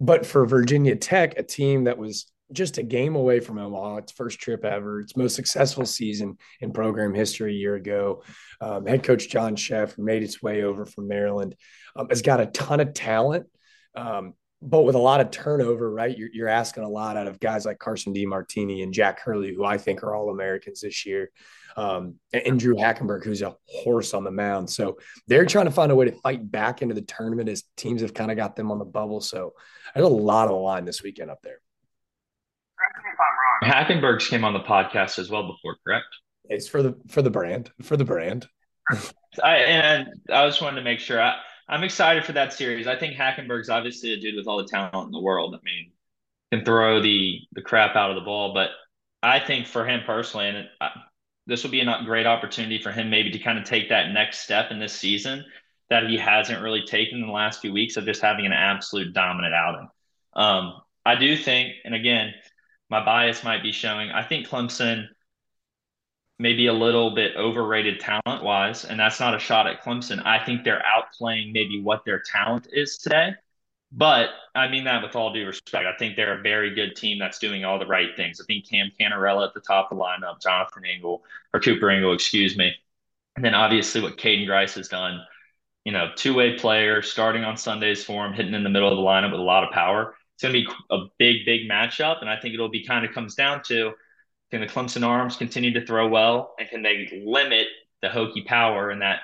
But 0.00 0.26
for 0.26 0.46
Virginia 0.46 0.94
Tech, 0.94 1.38
a 1.38 1.42
team 1.42 1.84
that 1.84 1.98
was 1.98 2.30
just 2.52 2.78
a 2.78 2.82
game 2.82 3.16
away 3.16 3.40
from 3.40 3.58
Omaha, 3.58 3.96
its 3.96 4.12
first 4.12 4.38
trip 4.38 4.64
ever, 4.64 5.00
its 5.00 5.16
most 5.16 5.34
successful 5.34 5.84
season 5.84 6.38
in 6.60 6.72
program 6.72 7.12
history 7.12 7.52
a 7.52 7.58
year 7.58 7.74
ago. 7.74 8.22
Um, 8.60 8.86
head 8.86 9.02
coach 9.02 9.28
John 9.28 9.56
Szefc 9.56 9.98
made 9.98 10.22
its 10.22 10.40
way 10.40 10.62
over 10.62 10.86
from 10.86 11.08
Maryland, 11.08 11.56
um, 11.96 12.08
has 12.08 12.22
got 12.22 12.40
a 12.40 12.46
ton 12.46 12.78
of 12.78 12.94
talent. 12.94 13.46
Um, 13.96 14.34
but 14.66 14.82
with 14.82 14.96
a 14.96 15.00
lot 15.00 15.20
of 15.20 15.30
turnover, 15.30 15.90
right? 15.90 16.16
You're, 16.16 16.28
you're 16.32 16.48
asking 16.48 16.82
a 16.82 16.88
lot 16.88 17.16
out 17.16 17.28
of 17.28 17.38
guys 17.38 17.64
like 17.64 17.78
Carson 17.78 18.12
DeMartini 18.12 18.82
and 18.82 18.92
Jack 18.92 19.20
Hurley, 19.20 19.54
who 19.54 19.64
I 19.64 19.78
think 19.78 20.02
are 20.02 20.14
all 20.14 20.30
Americans 20.30 20.80
this 20.80 21.06
year, 21.06 21.30
um, 21.76 22.16
and 22.32 22.58
Drew 22.58 22.74
Hackenberg, 22.74 23.24
who's 23.24 23.42
a 23.42 23.56
horse 23.68 24.12
on 24.12 24.24
the 24.24 24.30
mound. 24.30 24.68
So 24.68 24.98
they're 25.28 25.46
trying 25.46 25.66
to 25.66 25.70
find 25.70 25.92
a 25.92 25.94
way 25.94 26.06
to 26.06 26.20
fight 26.20 26.50
back 26.50 26.82
into 26.82 26.94
the 26.94 27.02
tournament 27.02 27.48
as 27.48 27.62
teams 27.76 28.00
have 28.00 28.12
kind 28.12 28.30
of 28.30 28.36
got 28.36 28.56
them 28.56 28.72
on 28.72 28.78
the 28.80 28.84
bubble. 28.84 29.20
So 29.20 29.52
there's 29.94 30.06
a 30.06 30.08
lot 30.08 30.48
of 30.48 30.50
the 30.50 30.56
line 30.56 30.84
this 30.84 31.02
weekend 31.02 31.30
up 31.30 31.42
there. 31.42 31.60
Correct 32.76 32.96
me 33.04 33.10
if 33.12 33.18
I'm 33.20 34.00
wrong. 34.00 34.02
Hackenberg's 34.02 34.26
came 34.26 34.44
on 34.44 34.52
the 34.52 34.60
podcast 34.60 35.20
as 35.20 35.30
well 35.30 35.46
before, 35.46 35.76
correct? 35.86 36.06
It's 36.48 36.68
for 36.68 36.82
the 36.82 36.96
for 37.08 37.22
the 37.22 37.30
brand 37.30 37.70
for 37.82 37.96
the 37.96 38.04
brand. 38.04 38.46
I 39.42 39.56
and 39.56 40.08
I 40.30 40.46
just 40.46 40.60
wanted 40.60 40.76
to 40.76 40.82
make 40.84 41.00
sure. 41.00 41.20
I, 41.20 41.36
I'm 41.68 41.82
excited 41.82 42.24
for 42.24 42.32
that 42.32 42.52
series. 42.52 42.86
I 42.86 42.96
think 42.96 43.16
Hackenberg's 43.16 43.70
obviously 43.70 44.12
a 44.12 44.20
dude 44.20 44.36
with 44.36 44.46
all 44.46 44.58
the 44.58 44.68
talent 44.68 45.06
in 45.06 45.10
the 45.10 45.20
world. 45.20 45.54
I 45.54 45.58
mean, 45.64 45.90
can 46.52 46.64
throw 46.64 47.02
the 47.02 47.40
the 47.52 47.62
crap 47.62 47.96
out 47.96 48.10
of 48.10 48.16
the 48.16 48.22
ball, 48.22 48.54
but 48.54 48.70
I 49.22 49.40
think 49.40 49.66
for 49.66 49.84
him 49.86 50.02
personally, 50.06 50.48
and 50.48 50.68
I, 50.80 50.90
this 51.46 51.62
will 51.62 51.70
be 51.70 51.80
a 51.80 52.02
great 52.04 52.26
opportunity 52.26 52.80
for 52.80 52.92
him 52.92 53.10
maybe 53.10 53.30
to 53.30 53.38
kind 53.38 53.58
of 53.58 53.64
take 53.64 53.88
that 53.88 54.12
next 54.12 54.40
step 54.40 54.70
in 54.70 54.78
this 54.78 54.92
season 54.92 55.44
that 55.90 56.08
he 56.08 56.16
hasn't 56.16 56.62
really 56.62 56.82
taken 56.82 57.18
in 57.20 57.26
the 57.26 57.32
last 57.32 57.60
few 57.60 57.72
weeks 57.72 57.96
of 57.96 58.04
just 58.04 58.20
having 58.20 58.46
an 58.46 58.52
absolute 58.52 59.12
dominant 59.12 59.54
outing. 59.54 59.88
Um, 60.34 60.80
I 61.04 61.14
do 61.14 61.36
think, 61.36 61.74
and 61.84 61.94
again, 61.94 62.34
my 62.90 63.04
bias 63.04 63.44
might 63.44 63.62
be 63.62 63.72
showing. 63.72 64.10
I 64.10 64.24
think 64.24 64.48
Clemson 64.48 65.06
maybe 66.38 66.66
a 66.66 66.72
little 66.72 67.14
bit 67.14 67.36
overrated 67.36 68.00
talent 68.00 68.42
wise, 68.42 68.84
and 68.84 69.00
that's 69.00 69.20
not 69.20 69.34
a 69.34 69.38
shot 69.38 69.66
at 69.66 69.82
Clemson. 69.82 70.24
I 70.24 70.44
think 70.44 70.64
they're 70.64 70.82
outplaying 70.82 71.52
maybe 71.52 71.80
what 71.80 72.04
their 72.04 72.20
talent 72.20 72.68
is 72.72 72.98
today. 72.98 73.34
But 73.92 74.30
I 74.54 74.68
mean 74.68 74.84
that 74.84 75.02
with 75.02 75.16
all 75.16 75.32
due 75.32 75.46
respect. 75.46 75.86
I 75.86 75.96
think 75.96 76.16
they're 76.16 76.38
a 76.38 76.42
very 76.42 76.74
good 76.74 76.96
team 76.96 77.18
that's 77.18 77.38
doing 77.38 77.64
all 77.64 77.78
the 77.78 77.86
right 77.86 78.14
things. 78.16 78.40
I 78.40 78.44
think 78.44 78.68
Cam 78.68 78.90
Cannarella 79.00 79.46
at 79.46 79.54
the 79.54 79.60
top 79.60 79.90
of 79.90 79.98
the 79.98 80.04
lineup, 80.04 80.42
Jonathan 80.42 80.84
Ingle 80.84 81.22
or 81.54 81.60
Cooper 81.60 81.88
Ingle, 81.90 82.12
excuse 82.12 82.56
me. 82.56 82.74
And 83.36 83.44
then 83.44 83.54
obviously 83.54 84.00
what 84.00 84.18
Caden 84.18 84.46
Grice 84.46 84.74
has 84.74 84.88
done, 84.88 85.20
you 85.84 85.92
know, 85.92 86.10
two-way 86.16 86.58
player 86.58 87.00
starting 87.00 87.44
on 87.44 87.56
Sundays 87.56 88.04
for 88.04 88.26
him, 88.26 88.32
hitting 88.32 88.54
in 88.54 88.64
the 88.64 88.70
middle 88.70 88.90
of 88.90 88.96
the 88.96 89.02
lineup 89.02 89.30
with 89.30 89.40
a 89.40 89.44
lot 89.44 89.62
of 89.62 89.70
power. 89.70 90.16
It's 90.34 90.42
going 90.42 90.52
to 90.52 90.60
be 90.60 90.68
a 90.90 91.06
big, 91.18 91.46
big 91.46 91.70
matchup. 91.70 92.20
And 92.20 92.28
I 92.28 92.38
think 92.38 92.54
it'll 92.54 92.68
be 92.68 92.84
kind 92.84 93.06
of 93.06 93.12
comes 93.12 93.34
down 93.34 93.62
to 93.68 93.92
can 94.50 94.60
the 94.60 94.66
Clemson 94.66 95.04
Arms 95.04 95.36
continue 95.36 95.72
to 95.72 95.84
throw 95.84 96.08
well, 96.08 96.54
and 96.58 96.68
can 96.68 96.82
they 96.82 97.22
limit 97.24 97.66
the 98.02 98.08
Hokie 98.08 98.46
power 98.46 98.90
and 98.90 99.02
that 99.02 99.20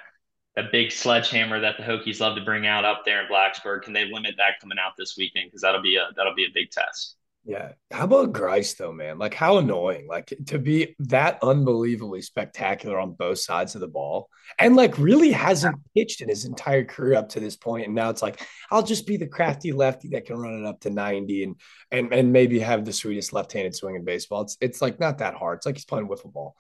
that 0.57 0.71
big 0.71 0.93
sledgehammer 0.93 1.61
that 1.61 1.77
the 1.79 1.83
Hokies 1.83 2.21
love 2.21 2.37
to 2.37 2.45
bring 2.45 2.67
out 2.67 2.85
up 2.85 3.03
there 3.05 3.23
in 3.23 3.29
Blacksburg? 3.29 3.83
Can 3.83 3.93
they 3.93 4.05
limit 4.05 4.35
that 4.39 4.61
coming 4.61 4.79
out 4.79 4.93
this 4.99 5.17
weekend? 5.17 5.47
Because 5.47 5.63
that'll 5.63 5.83
be 5.83 5.97
a 5.97 6.09
that'll 6.17 6.35
be 6.35 6.45
a 6.45 6.53
big 6.53 6.71
test. 6.71 7.17
Yeah. 7.45 7.73
How 7.91 8.05
about 8.05 8.33
Grice 8.33 8.75
though, 8.75 8.93
man? 8.93 9.19
Like 9.19 9.35
how 9.35 9.59
annoying. 9.59 10.07
Like 10.07 10.33
to 10.47 10.61
be 10.61 10.95
that 11.01 11.41
unbelievably 11.43 12.23
spectacular 12.23 13.01
on 13.01 13.15
both 13.15 13.39
sides 13.39 13.75
of 13.75 13.81
the 13.81 13.89
ball. 13.89 14.29
And 14.61 14.77
like 14.77 14.97
really 14.97 15.33
hasn't 15.33 15.77
pitched 15.97 16.21
in 16.21 16.29
his 16.29 16.45
entire 16.45 16.85
career 16.85 17.17
up 17.17 17.31
to 17.31 17.41
this 17.41 17.57
point. 17.57 17.87
And 17.87 17.97
now 17.97 18.11
it's 18.11 18.23
like, 18.23 18.41
I'll 18.71 18.85
just 18.85 19.09
be 19.09 19.17
the 19.17 19.27
crafty 19.27 19.73
lefty 19.73 20.09
that 20.11 20.27
can 20.27 20.37
run 20.37 20.63
it 20.63 20.67
up 20.67 20.81
to 20.81 20.91
90 20.91 21.43
and 21.43 21.57
and 21.91 22.13
and 22.13 22.33
maybe 22.33 22.61
have 22.61 22.85
the 22.85 22.93
sweetest 22.93 23.33
left-handed 23.33 23.75
swing 23.75 23.97
in 23.97 24.05
baseball. 24.05 24.43
It's 24.43 24.57
it's 24.61 24.81
like 24.81 25.01
not 25.01 25.19
that 25.19 25.35
hard. 25.35 25.59
It's 25.59 25.67
like 25.67 25.77
he's 25.77 25.85
playing 25.85 26.07
wiffle 26.07 26.33
ball 26.33 26.55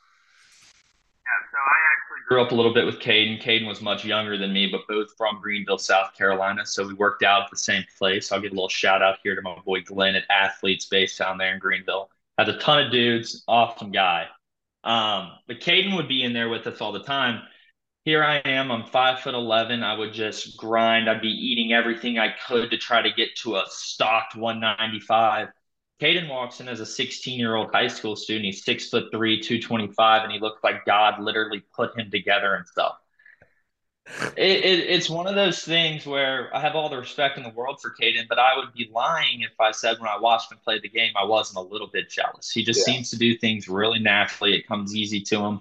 grew 2.32 2.40
up 2.40 2.50
a 2.50 2.54
little 2.54 2.72
bit 2.72 2.86
with 2.86 2.98
Caden. 2.98 3.42
Caden 3.42 3.68
was 3.68 3.82
much 3.82 4.06
younger 4.06 4.38
than 4.38 4.54
me, 4.54 4.66
but 4.66 4.88
both 4.88 5.14
from 5.18 5.38
Greenville, 5.42 5.76
South 5.76 6.14
Carolina. 6.16 6.64
So 6.64 6.86
we 6.86 6.94
worked 6.94 7.22
out 7.22 7.42
at 7.42 7.50
the 7.50 7.58
same 7.58 7.84
place. 7.98 8.32
I'll 8.32 8.40
give 8.40 8.52
a 8.52 8.54
little 8.54 8.70
shout 8.70 9.02
out 9.02 9.18
here 9.22 9.36
to 9.36 9.42
my 9.42 9.58
boy 9.66 9.82
Glenn 9.82 10.16
at 10.16 10.24
Athletes 10.30 10.86
based 10.86 11.18
down 11.18 11.36
there 11.36 11.52
in 11.52 11.58
Greenville. 11.58 12.08
Has 12.38 12.48
a 12.48 12.56
ton 12.56 12.86
of 12.86 12.90
dudes, 12.90 13.44
awesome 13.46 13.90
guy. 13.90 14.28
Um, 14.82 15.32
but 15.46 15.60
Caden 15.60 15.94
would 15.94 16.08
be 16.08 16.22
in 16.22 16.32
there 16.32 16.48
with 16.48 16.66
us 16.66 16.80
all 16.80 16.92
the 16.92 17.02
time. 17.02 17.42
Here 18.06 18.24
I 18.24 18.36
am. 18.38 18.72
I'm 18.72 18.86
five 18.86 19.20
foot 19.20 19.34
eleven. 19.34 19.82
I 19.82 19.94
would 19.94 20.14
just 20.14 20.56
grind. 20.56 21.10
I'd 21.10 21.20
be 21.20 21.28
eating 21.28 21.74
everything 21.74 22.18
I 22.18 22.34
could 22.48 22.70
to 22.70 22.78
try 22.78 23.02
to 23.02 23.12
get 23.12 23.36
to 23.42 23.56
a 23.56 23.64
stocked 23.68 24.36
195 24.36 25.48
Caden 26.02 26.28
walks 26.28 26.58
in 26.60 26.68
as 26.68 26.80
a 26.80 26.86
16 26.86 27.38
year 27.38 27.54
old 27.54 27.70
high 27.72 27.86
school 27.86 28.16
student. 28.16 28.46
He's 28.46 28.64
six 28.64 28.88
foot 28.88 29.12
three, 29.12 29.40
225, 29.40 30.24
and 30.24 30.32
he 30.32 30.40
looks 30.40 30.62
like 30.64 30.84
God 30.84 31.22
literally 31.22 31.62
put 31.74 31.96
him 31.96 32.10
together 32.10 32.54
and 32.56 32.66
stuff. 32.66 32.96
It, 34.36 34.64
it, 34.64 34.90
it's 34.90 35.08
one 35.08 35.28
of 35.28 35.36
those 35.36 35.62
things 35.62 36.04
where 36.04 36.54
I 36.54 36.58
have 36.58 36.74
all 36.74 36.88
the 36.88 36.96
respect 36.96 37.38
in 37.38 37.44
the 37.44 37.50
world 37.50 37.78
for 37.80 37.94
Caden, 37.94 38.26
but 38.28 38.40
I 38.40 38.56
would 38.56 38.72
be 38.74 38.90
lying 38.92 39.42
if 39.42 39.52
I 39.60 39.70
said 39.70 40.00
when 40.00 40.08
I 40.08 40.18
watched 40.18 40.50
him 40.50 40.58
play 40.64 40.80
the 40.80 40.88
game, 40.88 41.12
I 41.16 41.24
wasn't 41.24 41.64
a 41.64 41.68
little 41.70 41.86
bit 41.86 42.10
jealous. 42.10 42.50
He 42.50 42.64
just 42.64 42.80
yeah. 42.80 42.94
seems 42.94 43.10
to 43.10 43.16
do 43.16 43.38
things 43.38 43.68
really 43.68 44.00
naturally. 44.00 44.54
It 44.54 44.66
comes 44.66 44.96
easy 44.96 45.20
to 45.20 45.40
him. 45.40 45.60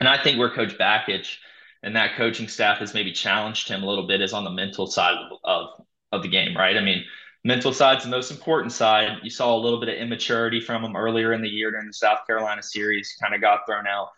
And 0.00 0.08
I 0.08 0.22
think 0.22 0.38
where 0.38 0.50
Coach 0.50 0.78
Bakich 0.78 1.36
and 1.82 1.94
that 1.96 2.16
coaching 2.16 2.48
staff 2.48 2.78
has 2.78 2.94
maybe 2.94 3.12
challenged 3.12 3.68
him 3.68 3.82
a 3.82 3.86
little 3.86 4.06
bit 4.06 4.22
is 4.22 4.32
on 4.32 4.44
the 4.44 4.50
mental 4.50 4.86
side 4.86 5.16
of, 5.18 5.38
of, 5.44 5.84
of 6.12 6.22
the 6.22 6.28
game, 6.28 6.56
right? 6.56 6.78
I 6.78 6.80
mean, 6.80 7.04
mental 7.46 7.72
side's 7.72 8.02
the 8.02 8.10
most 8.10 8.32
important 8.32 8.72
side. 8.72 9.18
You 9.22 9.30
saw 9.30 9.54
a 9.54 9.56
little 9.56 9.78
bit 9.78 9.88
of 9.88 9.94
immaturity 9.94 10.60
from 10.60 10.84
him 10.84 10.96
earlier 10.96 11.32
in 11.32 11.40
the 11.40 11.48
year 11.48 11.70
during 11.70 11.86
the 11.86 11.92
South 11.92 12.26
Carolina 12.26 12.60
series, 12.60 13.16
kind 13.22 13.34
of 13.34 13.40
got 13.40 13.60
thrown 13.66 13.86
out. 13.86 14.08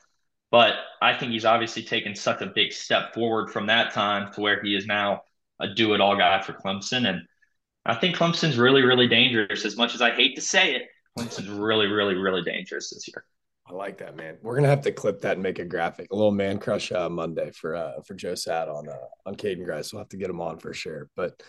But 0.50 0.76
I 1.02 1.12
think 1.12 1.32
he's 1.32 1.44
obviously 1.44 1.82
taken 1.82 2.14
such 2.14 2.40
a 2.40 2.46
big 2.46 2.72
step 2.72 3.12
forward 3.12 3.50
from 3.50 3.66
that 3.66 3.92
time 3.92 4.32
to 4.32 4.40
where 4.40 4.62
he 4.62 4.74
is 4.74 4.86
now 4.86 5.24
a 5.60 5.68
do 5.68 5.92
it 5.92 6.00
all 6.00 6.16
guy 6.16 6.40
for 6.40 6.54
Clemson. 6.54 7.06
And 7.06 7.20
I 7.84 7.96
think 7.96 8.16
Clemson's 8.16 8.56
really, 8.56 8.80
really 8.80 9.08
dangerous. 9.08 9.66
As 9.66 9.76
much 9.76 9.94
as 9.94 10.00
I 10.00 10.10
hate 10.10 10.34
to 10.36 10.40
say 10.40 10.74
it, 10.74 10.88
Clemson's 11.18 11.50
really, 11.50 11.86
really, 11.86 12.14
really 12.14 12.42
dangerous 12.42 12.88
this 12.88 13.06
year. 13.08 13.26
I 13.68 13.74
like 13.74 13.98
that, 13.98 14.16
man. 14.16 14.38
We're 14.42 14.54
gonna 14.56 14.68
have 14.68 14.80
to 14.82 14.92
clip 14.92 15.20
that 15.22 15.34
and 15.34 15.42
make 15.42 15.58
a 15.58 15.64
graphic, 15.64 16.10
a 16.10 16.16
little 16.16 16.32
man 16.32 16.58
crush 16.58 16.90
uh, 16.90 17.08
Monday 17.08 17.50
for 17.50 17.76
uh, 17.76 18.00
for 18.06 18.14
Joe 18.14 18.34
Sad 18.34 18.68
on 18.68 18.88
uh, 18.88 18.96
on 19.26 19.34
Caden 19.34 19.64
Grice. 19.64 19.92
We'll 19.92 20.00
have 20.00 20.08
to 20.10 20.16
get 20.16 20.30
him 20.30 20.40
on 20.40 20.58
for 20.58 20.72
sure. 20.72 21.10
But 21.14 21.42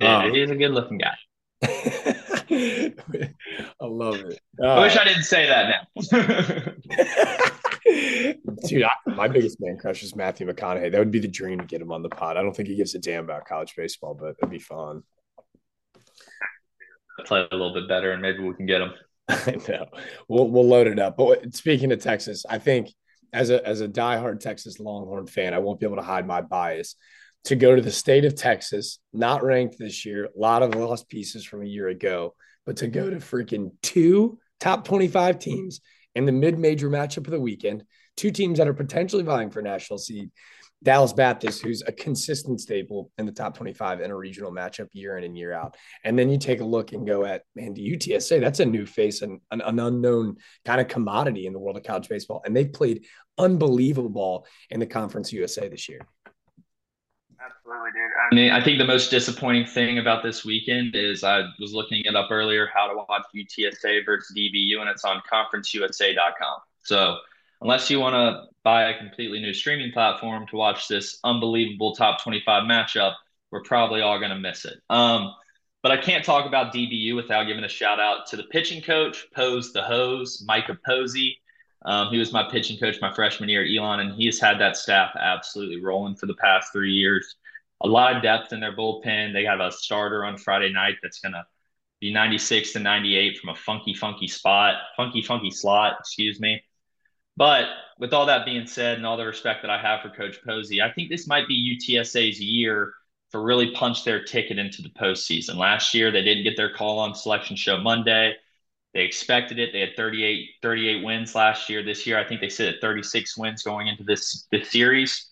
yeah, 0.00 0.24
um, 0.24 0.32
he's 0.32 0.50
a 0.50 0.56
good 0.56 0.72
looking 0.72 0.98
guy. 0.98 1.14
I 1.62 2.92
love 3.82 4.16
it. 4.16 4.40
I 4.62 4.80
wish 4.80 4.96
I 4.96 5.04
didn't 5.04 5.22
say 5.24 5.46
that 5.46 5.70
now. 5.70 5.86
Dude, 8.66 8.82
I, 8.82 8.90
my 9.06 9.28
biggest 9.28 9.60
man 9.60 9.78
crush 9.78 10.02
is 10.02 10.16
Matthew 10.16 10.48
McConaughey. 10.48 10.90
That 10.90 10.98
would 10.98 11.10
be 11.10 11.20
the 11.20 11.28
dream 11.28 11.60
to 11.60 11.66
get 11.66 11.80
him 11.80 11.92
on 11.92 12.02
the 12.02 12.08
pod. 12.08 12.36
I 12.36 12.42
don't 12.42 12.56
think 12.56 12.68
he 12.68 12.74
gives 12.74 12.94
a 12.94 12.98
damn 12.98 13.24
about 13.24 13.44
college 13.46 13.74
baseball, 13.76 14.14
but 14.14 14.36
it'd 14.38 14.50
be 14.50 14.58
fun. 14.58 15.02
play 17.26 17.40
a 17.40 17.54
little 17.54 17.74
bit 17.74 17.86
better, 17.88 18.12
and 18.12 18.22
maybe 18.22 18.40
we 18.40 18.54
can 18.54 18.66
get 18.66 18.78
them. 18.78 18.92
I 19.46 19.56
know. 19.68 19.86
We'll 20.28 20.48
we'll 20.48 20.66
load 20.66 20.86
it 20.86 20.98
up. 20.98 21.16
But 21.16 21.54
speaking 21.54 21.92
of 21.92 22.02
Texas, 22.02 22.44
I 22.48 22.58
think 22.58 22.88
as 23.32 23.50
a 23.50 23.66
as 23.66 23.80
a 23.80 23.88
diehard 23.88 24.40
Texas 24.40 24.80
Longhorn 24.80 25.26
fan, 25.26 25.54
I 25.54 25.58
won't 25.58 25.80
be 25.80 25.86
able 25.86 25.96
to 25.96 26.02
hide 26.02 26.26
my 26.26 26.40
bias. 26.40 26.96
To 27.44 27.56
go 27.56 27.74
to 27.74 27.80
the 27.80 27.90
state 27.90 28.26
of 28.26 28.34
Texas, 28.34 28.98
not 29.14 29.42
ranked 29.42 29.78
this 29.78 30.04
year, 30.04 30.26
a 30.26 30.38
lot 30.38 30.62
of 30.62 30.74
lost 30.74 31.08
pieces 31.08 31.42
from 31.42 31.62
a 31.62 31.66
year 31.66 31.88
ago, 31.88 32.34
but 32.66 32.76
to 32.78 32.86
go 32.86 33.08
to 33.08 33.16
freaking 33.16 33.70
two 33.82 34.38
top 34.58 34.84
25 34.84 35.38
teams 35.38 35.80
in 36.14 36.26
the 36.26 36.32
mid-major 36.32 36.90
matchup 36.90 37.24
of 37.24 37.30
the 37.30 37.40
weekend, 37.40 37.84
two 38.14 38.30
teams 38.30 38.58
that 38.58 38.68
are 38.68 38.74
potentially 38.74 39.22
vying 39.22 39.50
for 39.50 39.62
national 39.62 39.98
seed, 39.98 40.30
Dallas 40.82 41.12
Baptist, 41.12 41.62
who's 41.62 41.82
a 41.86 41.92
consistent 41.92 42.60
staple 42.60 43.10
in 43.18 43.26
the 43.26 43.32
top 43.32 43.56
25 43.56 44.00
in 44.00 44.10
a 44.10 44.16
regional 44.16 44.50
matchup 44.50 44.88
year 44.92 45.18
in 45.18 45.24
and 45.24 45.36
year 45.36 45.52
out. 45.52 45.76
And 46.04 46.18
then 46.18 46.30
you 46.30 46.38
take 46.38 46.60
a 46.60 46.64
look 46.64 46.92
and 46.92 47.06
go 47.06 47.24
at, 47.24 47.42
man, 47.54 47.74
the 47.74 47.96
UTSA, 47.96 48.40
that's 48.40 48.60
a 48.60 48.64
new 48.64 48.86
face 48.86 49.20
and 49.20 49.40
an, 49.50 49.60
an 49.60 49.78
unknown 49.78 50.36
kind 50.64 50.80
of 50.80 50.88
commodity 50.88 51.46
in 51.46 51.52
the 51.52 51.58
world 51.58 51.76
of 51.76 51.82
college 51.82 52.08
baseball. 52.08 52.40
And 52.44 52.56
they've 52.56 52.72
played 52.72 53.04
unbelievable 53.36 54.08
ball 54.08 54.46
in 54.70 54.80
the 54.80 54.86
Conference 54.86 55.32
USA 55.32 55.68
this 55.68 55.88
year. 55.88 56.00
Absolutely, 57.42 57.90
dude. 57.92 58.10
I 58.30 58.34
mean, 58.34 58.52
I 58.52 58.62
think 58.62 58.78
the 58.78 58.84
most 58.84 59.10
disappointing 59.10 59.66
thing 59.66 59.98
about 59.98 60.22
this 60.22 60.44
weekend 60.44 60.94
is 60.94 61.24
I 61.24 61.42
was 61.58 61.72
looking 61.72 62.04
it 62.04 62.14
up 62.14 62.30
earlier 62.30 62.68
how 62.72 62.86
to 62.86 62.94
watch 62.94 63.22
UTSA 63.34 64.04
versus 64.04 64.34
DBU, 64.36 64.80
and 64.80 64.88
it's 64.88 65.04
on 65.04 65.22
conferenceusa.com. 65.30 66.58
So, 66.84 67.16
unless 67.60 67.90
you 67.90 68.00
want 68.00 68.14
to 68.14 68.50
buy 68.64 68.90
a 68.90 68.98
completely 68.98 69.40
new 69.40 69.54
streaming 69.54 69.92
platform 69.92 70.46
to 70.48 70.56
watch 70.56 70.88
this 70.88 71.18
unbelievable 71.24 71.94
top 71.94 72.22
25 72.22 72.64
matchup, 72.64 73.14
we're 73.50 73.62
probably 73.62 74.00
all 74.00 74.18
going 74.18 74.30
to 74.30 74.38
miss 74.38 74.64
it. 74.64 74.78
Um, 74.88 75.34
but 75.82 75.92
I 75.92 75.96
can't 75.96 76.24
talk 76.24 76.46
about 76.46 76.74
DBU 76.74 77.16
without 77.16 77.44
giving 77.44 77.64
a 77.64 77.68
shout 77.68 78.00
out 78.00 78.26
to 78.28 78.36
the 78.36 78.44
pitching 78.44 78.82
coach, 78.82 79.26
Pose 79.34 79.72
the 79.72 79.82
Hose, 79.82 80.44
Micah 80.46 80.78
Posey. 80.86 81.38
Um, 81.86 82.08
he 82.10 82.18
was 82.18 82.32
my 82.32 82.48
pitching 82.50 82.78
coach 82.78 82.96
my 83.00 83.12
freshman 83.14 83.48
year 83.48 83.64
at 83.64 83.70
Elon, 83.74 84.00
and 84.00 84.12
he's 84.12 84.38
had 84.38 84.60
that 84.60 84.76
staff 84.76 85.12
absolutely 85.18 85.80
rolling 85.80 86.16
for 86.16 86.26
the 86.26 86.34
past 86.34 86.72
three 86.72 86.92
years. 86.92 87.36
A 87.82 87.88
lot 87.88 88.14
of 88.14 88.22
depth 88.22 88.52
in 88.52 88.60
their 88.60 88.76
bullpen. 88.76 89.32
They 89.32 89.44
have 89.44 89.60
a 89.60 89.72
starter 89.72 90.24
on 90.26 90.36
Friday 90.36 90.70
night 90.70 90.96
that's 91.02 91.20
going 91.20 91.32
to 91.32 91.46
be 91.98 92.12
96 92.12 92.72
to 92.72 92.78
98 92.78 93.38
from 93.38 93.50
a 93.50 93.54
funky, 93.54 93.94
funky 93.94 94.28
spot, 94.28 94.74
funky, 94.96 95.22
funky 95.22 95.50
slot, 95.50 95.96
excuse 96.00 96.38
me. 96.38 96.62
But 97.40 97.68
with 97.98 98.12
all 98.12 98.26
that 98.26 98.44
being 98.44 98.66
said, 98.66 98.98
and 98.98 99.06
all 99.06 99.16
the 99.16 99.24
respect 99.24 99.62
that 99.62 99.70
I 99.70 99.80
have 99.80 100.02
for 100.02 100.10
Coach 100.10 100.36
Posey, 100.46 100.82
I 100.82 100.92
think 100.92 101.08
this 101.08 101.26
might 101.26 101.48
be 101.48 101.74
UTSA's 101.74 102.38
year 102.38 102.92
to 103.32 103.38
really 103.38 103.70
punch 103.70 104.04
their 104.04 104.22
ticket 104.22 104.58
into 104.58 104.82
the 104.82 104.90
postseason. 104.90 105.56
Last 105.56 105.94
year, 105.94 106.10
they 106.10 106.22
didn't 106.22 106.44
get 106.44 106.58
their 106.58 106.74
call 106.74 106.98
on 106.98 107.14
selection 107.14 107.56
show 107.56 107.78
Monday. 107.78 108.34
They 108.92 109.00
expected 109.00 109.58
it. 109.58 109.70
They 109.72 109.80
had 109.80 109.96
38, 109.96 110.50
38 110.60 111.02
wins 111.02 111.34
last 111.34 111.70
year. 111.70 111.82
This 111.82 112.06
year, 112.06 112.18
I 112.18 112.28
think 112.28 112.42
they 112.42 112.50
sit 112.50 112.74
at 112.74 112.82
36 112.82 113.38
wins 113.38 113.62
going 113.62 113.86
into 113.86 114.04
this, 114.04 114.46
this 114.52 114.70
series. 114.70 115.30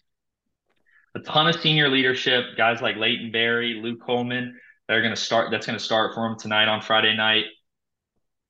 A 1.15 1.21
ton 1.21 1.47
of 1.47 1.61
senior 1.61 1.91
leadership, 1.91 2.57
guys 2.57 2.81
like 2.81 2.97
Leighton 2.97 3.31
Berry, 3.31 3.83
Luke 3.83 4.01
Coleman, 4.01 4.59
they're 4.89 5.03
going 5.03 5.15
to 5.15 5.21
start. 5.21 5.51
That's 5.51 5.67
going 5.67 5.79
to 5.79 5.85
start 5.85 6.15
for 6.15 6.27
them 6.27 6.39
tonight 6.39 6.69
on 6.69 6.81
Friday 6.81 7.15
night. 7.15 7.45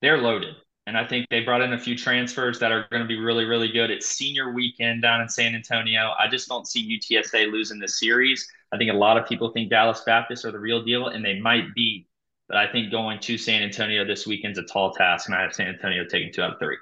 They're 0.01 0.19
loaded. 0.19 0.55
And 0.89 0.97
I 0.97 1.05
think 1.05 1.27
they 1.29 1.41
brought 1.41 1.61
in 1.61 1.75
a 1.75 1.79
few 1.79 1.95
transfers 1.95 2.59
that 2.61 2.73
are 2.73 2.87
going 2.91 3.03
to 3.03 3.07
be 3.07 3.21
really, 3.21 3.45
really 3.45 3.69
good. 3.69 3.91
It's 3.91 4.07
senior 4.07 4.55
weekend 4.55 5.03
down 5.03 5.21
in 5.21 5.29
San 5.29 5.55
Antonio. 5.55 6.15
I 6.19 6.29
just 6.29 6.49
don't 6.49 6.67
see 6.67 6.99
UTSA 6.99 7.53
losing 7.53 7.79
this 7.79 8.01
series. 8.01 8.49
I 8.73 8.79
think 8.79 8.91
a 8.91 8.95
lot 8.95 9.19
of 9.19 9.29
people 9.29 9.51
think 9.51 9.69
Dallas 9.69 10.01
Baptist 10.07 10.47
are 10.47 10.51
the 10.51 10.59
real 10.59 10.83
deal, 10.83 11.09
and 11.09 11.23
they 11.23 11.39
might 11.41 11.75
be. 11.75 12.07
But 12.49 12.57
I 12.57 12.73
think 12.73 12.91
going 12.91 13.21
to 13.21 13.37
San 13.37 13.63
Antonio 13.63 14.07
this 14.07 14.27
weekend's 14.27 14.59
a 14.59 14.63
tall 14.63 14.95
task, 14.95 15.29
and 15.29 15.37
I 15.37 15.43
have 15.43 15.53
San 15.53 15.67
Antonio 15.67 16.07
taking 16.07 16.33
two 16.33 16.41
out 16.41 16.55
of 16.55 16.59
three. 16.59 16.79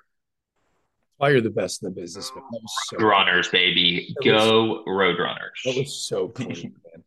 Why 1.16 1.30
you're 1.30 1.40
the 1.40 1.50
best 1.50 1.82
in 1.82 1.92
the 1.92 2.00
business, 2.00 2.30
man. 2.32 2.44
So 2.84 2.96
runners, 3.04 3.48
baby. 3.48 4.14
That 4.20 4.24
Go 4.24 4.66
was, 4.66 4.84
road 4.86 5.18
runners. 5.18 5.60
That 5.64 5.78
was 5.78 6.06
so 6.06 6.28
clean, 6.28 6.76
man. 6.94 7.02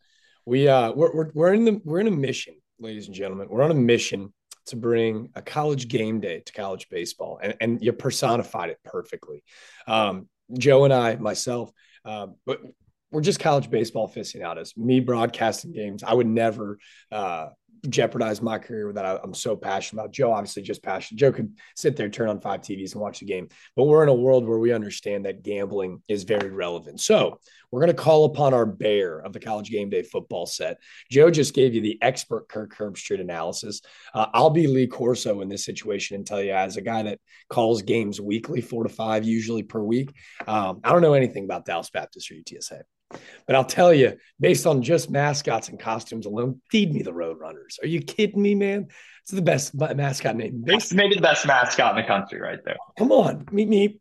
We 0.45 0.67
uh 0.67 0.91
we're, 0.91 1.15
we're 1.15 1.31
we're 1.33 1.53
in 1.53 1.63
the 1.63 1.81
we're 1.85 2.01
in 2.01 2.07
a 2.07 2.11
mission, 2.11 2.55
ladies 2.77 3.07
and 3.07 3.15
gentlemen. 3.15 3.47
We're 3.49 3.63
on 3.63 3.71
a 3.71 3.75
mission 3.75 4.33
to 4.69 4.75
bring 4.75 5.29
a 5.35 5.41
college 5.41 5.87
game 5.87 6.19
day 6.19 6.41
to 6.45 6.53
college 6.53 6.87
baseball, 6.89 7.39
and, 7.41 7.55
and 7.61 7.83
you 7.83 7.93
personified 7.93 8.69
it 8.69 8.79
perfectly. 8.83 9.43
Um, 9.87 10.27
Joe 10.57 10.85
and 10.85 10.93
I, 10.93 11.15
myself, 11.15 11.71
uh, 12.05 12.27
but 12.45 12.61
we're 13.11 13.21
just 13.21 13.39
college 13.39 13.69
baseball 13.69 14.05
aficionados. 14.05 14.75
Me 14.77 14.99
broadcasting 14.99 15.71
games, 15.71 16.03
I 16.03 16.13
would 16.13 16.27
never 16.27 16.77
uh, 17.11 17.49
jeopardize 17.87 18.41
my 18.41 18.57
career 18.57 18.91
that 18.93 19.05
I, 19.05 19.19
am 19.23 19.33
so 19.33 19.55
passionate 19.55 20.01
about. 20.01 20.13
Joe, 20.13 20.33
obviously, 20.33 20.63
just 20.63 20.83
passionate. 20.83 21.19
Joe 21.19 21.31
could 21.31 21.55
sit 21.75 21.95
there, 21.95 22.09
turn 22.09 22.29
on 22.29 22.41
five 22.41 22.61
TVs, 22.61 22.93
and 22.93 23.01
watch 23.01 23.19
the 23.19 23.25
game. 23.25 23.49
But 23.75 23.85
we're 23.85 24.03
in 24.03 24.09
a 24.09 24.13
world 24.13 24.47
where 24.47 24.59
we 24.59 24.73
understand 24.73 25.25
that 25.25 25.43
gambling 25.43 26.01
is 26.07 26.23
very 26.23 26.49
relevant. 26.49 26.99
So 27.01 27.39
we're 27.71 27.81
going 27.81 27.95
to 27.95 28.01
call 28.01 28.25
upon 28.25 28.53
our 28.53 28.65
bear 28.65 29.19
of 29.19 29.33
the 29.33 29.39
college 29.39 29.69
game 29.69 29.89
day 29.89 30.03
football 30.03 30.45
set. 30.45 30.77
Joe 31.11 31.29
just 31.29 31.53
gave 31.53 31.75
you 31.75 31.81
the 31.81 31.99
expert 32.01 32.49
Kirk 32.49 32.75
Herbstreit 32.75 33.21
analysis. 33.21 33.81
Uh, 34.13 34.27
I'll 34.33 34.49
be 34.49 34.67
Lee 34.67 34.87
Corso 34.87 35.41
in 35.41 35.49
this 35.49 35.65
situation 35.65 36.15
and 36.15 36.25
tell 36.25 36.41
you, 36.41 36.53
as 36.53 36.77
a 36.77 36.81
guy 36.81 37.03
that 37.03 37.19
calls 37.49 37.81
games 37.81 38.19
weekly, 38.19 38.61
four 38.61 38.83
to 38.83 38.89
five 38.89 39.23
usually 39.23 39.63
per 39.63 39.81
week, 39.81 40.11
um, 40.47 40.81
I 40.83 40.91
don't 40.91 41.01
know 41.01 41.13
anything 41.13 41.43
about 41.43 41.65
Dallas 41.65 41.89
Baptist 41.89 42.31
or 42.31 42.35
UTSA. 42.35 42.81
But 43.09 43.55
I'll 43.55 43.65
tell 43.65 43.93
you, 43.93 44.17
based 44.39 44.67
on 44.67 44.83
just 44.83 45.09
mascots 45.09 45.69
and 45.69 45.79
costumes 45.79 46.25
alone, 46.25 46.61
feed 46.69 46.93
me 46.93 47.01
the 47.01 47.11
Roadrunners. 47.11 47.81
Are 47.81 47.87
you 47.87 48.01
kidding 48.01 48.41
me, 48.41 48.55
man? 48.55 48.87
It's 49.23 49.31
the 49.31 49.41
best 49.41 49.73
mascot 49.75 50.35
name. 50.35 50.61
Based- 50.63 50.93
Maybe 50.93 51.15
the 51.15 51.21
best 51.21 51.45
mascot 51.45 51.97
in 51.97 52.03
the 52.03 52.07
country, 52.07 52.39
right 52.39 52.59
there. 52.63 52.77
Come 52.97 53.11
on, 53.11 53.47
meet 53.51 53.67
me. 53.67 53.99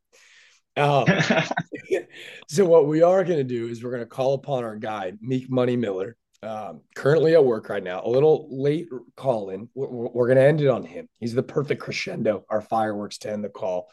Um, 0.76 1.06
so 2.48 2.64
what 2.64 2.86
we 2.86 3.02
are 3.02 3.24
going 3.24 3.38
to 3.38 3.44
do 3.44 3.68
is 3.68 3.82
we're 3.82 3.90
going 3.90 4.02
to 4.02 4.06
call 4.06 4.34
upon 4.34 4.64
our 4.64 4.76
guy, 4.76 5.12
Meek 5.20 5.50
Money 5.50 5.76
Miller, 5.76 6.16
um, 6.42 6.82
currently 6.94 7.34
at 7.34 7.44
work 7.44 7.68
right 7.68 7.82
now. 7.82 8.02
A 8.04 8.08
little 8.08 8.48
late 8.50 8.88
call 9.16 9.50
in. 9.50 9.68
We're, 9.74 9.88
we're 9.88 10.26
going 10.26 10.38
to 10.38 10.44
end 10.44 10.60
it 10.60 10.68
on 10.68 10.84
him. 10.84 11.08
He's 11.18 11.34
the 11.34 11.42
perfect 11.42 11.80
crescendo. 11.80 12.44
Our 12.48 12.60
fireworks 12.60 13.18
to 13.18 13.32
end 13.32 13.42
the 13.42 13.48
call. 13.48 13.88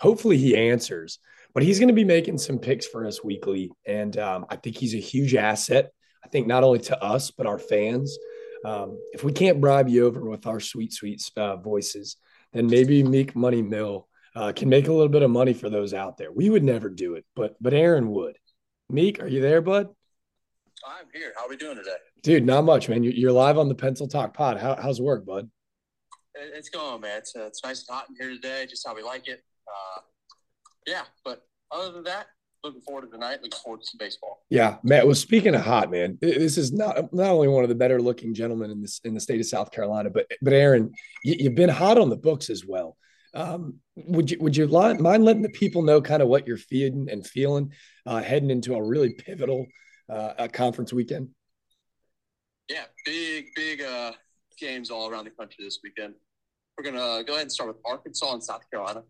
Hopefully 0.00 0.36
he 0.36 0.56
answers 0.56 1.18
but 1.54 1.62
he's 1.62 1.78
going 1.78 1.88
to 1.88 1.94
be 1.94 2.04
making 2.04 2.38
some 2.38 2.58
picks 2.58 2.86
for 2.86 3.06
us 3.06 3.22
weekly. 3.22 3.70
And 3.86 4.16
um, 4.18 4.46
I 4.48 4.56
think 4.56 4.76
he's 4.76 4.94
a 4.94 4.98
huge 4.98 5.34
asset. 5.34 5.90
I 6.24 6.28
think 6.28 6.46
not 6.46 6.64
only 6.64 6.78
to 6.80 7.02
us, 7.02 7.30
but 7.30 7.46
our 7.46 7.58
fans. 7.58 8.16
Um, 8.64 8.98
if 9.12 9.24
we 9.24 9.32
can't 9.32 9.60
bribe 9.60 9.88
you 9.88 10.06
over 10.06 10.24
with 10.24 10.46
our 10.46 10.60
sweet, 10.60 10.92
sweet 10.92 11.22
uh, 11.36 11.56
voices, 11.56 12.16
then 12.52 12.68
maybe 12.68 13.02
Meek 13.02 13.34
Money 13.34 13.62
Mill 13.62 14.08
uh, 14.36 14.52
can 14.54 14.68
make 14.68 14.88
a 14.88 14.92
little 14.92 15.08
bit 15.08 15.22
of 15.22 15.30
money 15.30 15.52
for 15.52 15.68
those 15.68 15.94
out 15.94 16.16
there. 16.16 16.32
We 16.32 16.48
would 16.48 16.62
never 16.62 16.88
do 16.88 17.14
it, 17.14 17.24
but 17.34 17.56
but 17.60 17.74
Aaron 17.74 18.10
would. 18.10 18.36
Meek, 18.88 19.22
are 19.22 19.26
you 19.26 19.40
there, 19.40 19.60
bud? 19.60 19.88
I'm 20.86 21.06
here. 21.12 21.32
How 21.36 21.46
are 21.46 21.48
we 21.48 21.56
doing 21.56 21.76
today? 21.76 21.96
Dude, 22.22 22.44
not 22.44 22.64
much, 22.64 22.88
man. 22.88 23.02
You're 23.02 23.32
live 23.32 23.58
on 23.58 23.68
the 23.68 23.74
Pencil 23.74 24.08
Talk 24.08 24.34
Pod. 24.34 24.58
How, 24.58 24.76
how's 24.80 25.00
work, 25.00 25.24
bud? 25.24 25.50
It's 26.34 26.68
going, 26.68 27.00
man. 27.00 27.18
It's, 27.18 27.36
uh, 27.36 27.44
it's 27.44 27.62
nice 27.62 27.86
and 27.86 27.96
hot 27.96 28.06
in 28.08 28.16
here 28.16 28.34
today, 28.34 28.66
just 28.68 28.86
how 28.86 28.94
we 28.94 29.02
like 29.02 29.28
it. 29.28 29.42
Uh, 29.66 30.00
yeah, 30.86 31.02
but 31.24 31.42
other 31.70 31.92
than 31.92 32.04
that, 32.04 32.26
looking 32.64 32.80
forward 32.80 33.02
to 33.02 33.08
tonight. 33.08 33.38
Looking 33.42 33.58
forward 33.62 33.80
to 33.80 33.86
some 33.86 33.98
baseball. 33.98 34.44
Yeah, 34.50 34.76
Matt. 34.82 35.06
Well, 35.06 35.14
speaking 35.14 35.54
of 35.54 35.62
hot, 35.62 35.90
man, 35.90 36.18
this 36.20 36.58
is 36.58 36.72
not 36.72 37.12
not 37.12 37.30
only 37.30 37.48
one 37.48 37.64
of 37.64 37.68
the 37.68 37.74
better 37.74 38.00
looking 38.00 38.34
gentlemen 38.34 38.70
in 38.70 38.80
this 38.80 39.00
in 39.04 39.14
the 39.14 39.20
state 39.20 39.40
of 39.40 39.46
South 39.46 39.70
Carolina, 39.70 40.10
but 40.10 40.26
but 40.40 40.52
Aaron, 40.52 40.92
you, 41.24 41.44
have 41.44 41.54
been 41.54 41.68
hot 41.68 41.98
on 41.98 42.10
the 42.10 42.16
books 42.16 42.50
as 42.50 42.64
well. 42.64 42.96
Um, 43.34 43.78
would 43.96 44.30
you 44.30 44.38
would 44.40 44.56
you 44.56 44.66
mind 44.68 45.24
letting 45.24 45.42
the 45.42 45.48
people 45.48 45.82
know 45.82 46.00
kind 46.00 46.22
of 46.22 46.28
what 46.28 46.46
you're 46.46 46.56
feeling 46.56 47.08
and 47.10 47.26
feeling 47.26 47.72
uh, 48.06 48.22
heading 48.22 48.50
into 48.50 48.74
a 48.74 48.82
really 48.82 49.14
pivotal 49.14 49.66
uh, 50.08 50.48
conference 50.52 50.92
weekend? 50.92 51.30
Yeah, 52.68 52.84
big 53.04 53.46
big 53.56 53.82
uh, 53.82 54.12
games 54.58 54.90
all 54.90 55.08
around 55.08 55.24
the 55.24 55.30
country 55.30 55.64
this 55.64 55.80
weekend. 55.82 56.14
We're 56.76 56.84
gonna 56.84 57.24
go 57.24 57.32
ahead 57.32 57.42
and 57.42 57.52
start 57.52 57.68
with 57.68 57.78
Arkansas 57.84 58.32
and 58.32 58.42
South 58.42 58.62
Carolina. 58.70 59.02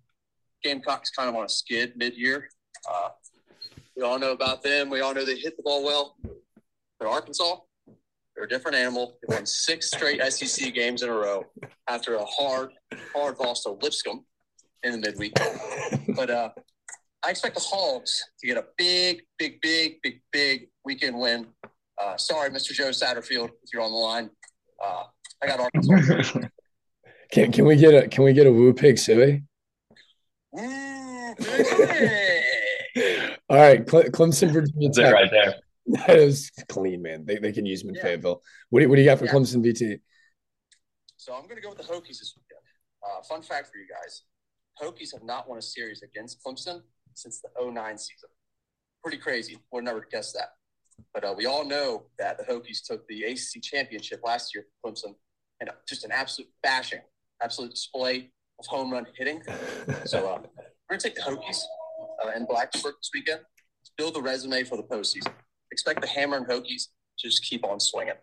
Gamecocks 0.63 1.11
kind 1.11 1.29
of 1.29 1.35
on 1.35 1.45
a 1.45 1.49
skid 1.49 1.95
mid-year. 1.97 2.49
Uh, 2.91 3.09
we 3.97 4.03
all 4.03 4.19
know 4.19 4.33
about 4.33 4.63
them. 4.63 4.91
We 4.91 5.01
all 5.01 5.15
know 5.15 5.25
they 5.25 5.37
hit 5.37 5.57
the 5.57 5.63
ball 5.63 5.85
well. 5.85 6.17
But 6.99 7.09
Arkansas, 7.09 7.57
they're 8.35 8.45
a 8.45 8.49
different 8.49 8.77
animal. 8.77 9.19
They 9.23 9.35
won 9.35 9.47
six 9.47 9.91
straight 9.91 10.23
SEC 10.33 10.73
games 10.75 11.03
in 11.03 11.09
a 11.09 11.13
row 11.13 11.47
after 11.89 12.15
a 12.15 12.25
hard, 12.25 12.71
hard 13.15 13.39
loss 13.39 13.65
to 13.65 13.71
Lipscomb 13.71 14.25
in 14.83 14.93
the 14.93 14.99
midweek. 14.99 15.35
But 16.17 16.31
uh, 16.31 16.51
I 17.25 17.31
expect 17.31 17.55
the 17.55 17.61
Hogs 17.61 18.23
to 18.41 18.47
get 18.47 18.57
a 18.57 18.65
big, 18.77 19.23
big, 19.39 19.61
big, 19.61 19.97
big, 20.03 20.21
big 20.33 20.69
weekend 20.85 21.19
win. 21.19 21.47
Uh, 22.03 22.17
sorry, 22.17 22.51
Mr. 22.51 22.73
Joe 22.73 22.89
Satterfield, 22.89 23.51
if 23.63 23.73
you're 23.73 23.83
on 23.83 23.93
the 23.93 23.97
line. 23.97 24.31
Uh, 24.83 25.05
I 25.43 25.47
got 25.47 25.61
Arkansas. 25.61 26.41
can, 27.33 27.53
can 27.53 27.65
we 27.65 27.77
get 27.77 27.95
a 27.95 28.09
can 28.09 28.25
we 28.25 28.33
get 28.33 28.47
a 28.47 28.53
Woo 28.53 28.73
Pig 28.73 28.97
Sooie? 28.97 29.45
All 30.55 30.63
right, 33.59 33.87
Clemson, 33.87 34.53
Virginia 34.53 34.91
Tech. 34.91 35.13
right 35.13 35.31
there. 35.31 35.55
That 35.87 36.17
is 36.17 36.51
clean, 36.69 37.03
man. 37.03 37.25
They, 37.27 37.39
they 37.39 37.53
can 37.53 37.67
use 37.67 37.81
them 37.81 37.91
in 37.91 37.97
yeah. 37.97 38.03
Fayetteville. 38.03 38.43
What 38.71 38.81
do, 38.81 38.85
you, 38.85 38.89
what 38.89 38.97
do 38.97 39.03
you 39.03 39.09
got 39.09 39.19
for 39.19 39.25
yeah. 39.25 39.33
Clemson 39.33 39.65
VT? 39.65 40.01
So 41.17 41.35
I'm 41.35 41.45
going 41.45 41.57
to 41.57 41.63
go 41.63 41.71
with 41.71 41.79
the 41.79 41.85
Hokies 41.85 42.19
this 42.19 42.35
weekend. 42.37 42.61
Uh, 43.03 43.23
fun 43.23 43.43
fact 43.43 43.69
for 43.69 43.79
you 43.79 43.87
guys 43.89 44.23
Hokies 44.81 45.13
have 45.13 45.23
not 45.23 45.49
won 45.49 45.59
a 45.59 45.63
series 45.63 46.03
against 46.03 46.43
Clemson 46.45 46.83
since 47.15 47.41
the 47.41 47.49
09 47.61 47.99
season. 47.99 48.29
Pretty 49.03 49.19
crazy. 49.19 49.59
Would 49.73 49.85
never 49.85 50.07
guess 50.11 50.33
that. 50.33 50.53
But 51.13 51.25
uh, 51.25 51.35
we 51.37 51.47
all 51.47 51.65
know 51.65 52.05
that 52.19 52.39
the 52.39 52.45
Hokies 52.45 52.85
took 52.85 53.07
the 53.09 53.25
ACC 53.25 53.63
championship 53.63 54.21
last 54.25 54.55
year 54.55 54.67
for 54.81 54.91
Clemson 54.91 55.15
and 55.61 55.71
just 55.89 56.05
an 56.05 56.13
absolute 56.13 56.51
bashing, 56.63 57.01
absolute 57.43 57.73
display 57.73 58.31
of 58.63 58.67
home 58.67 58.93
run 58.93 59.07
hitting. 59.17 59.43
So 60.05 60.19
uh, 60.19 60.39
we're 60.41 60.97
going 60.97 61.01
to 61.01 61.09
take 61.09 61.15
the 61.15 61.23
Hokies 61.23 61.59
uh, 62.25 62.31
in 62.37 62.47
Blacksburg 62.47 62.95
this 63.01 63.11
weekend. 63.15 63.41
Build 63.99 64.15
the 64.15 64.23
resume 64.23 64.65
for 64.65 64.77
the 64.77 64.83
postseason. 64.83 65.33
Expect 65.71 66.01
the 66.01 66.07
Hammer 66.07 66.37
and 66.37 66.47
Hokies 66.47 66.89
to 67.19 67.29
just 67.29 67.45
keep 67.45 67.65
on 67.65 67.79
swinging. 67.81 68.15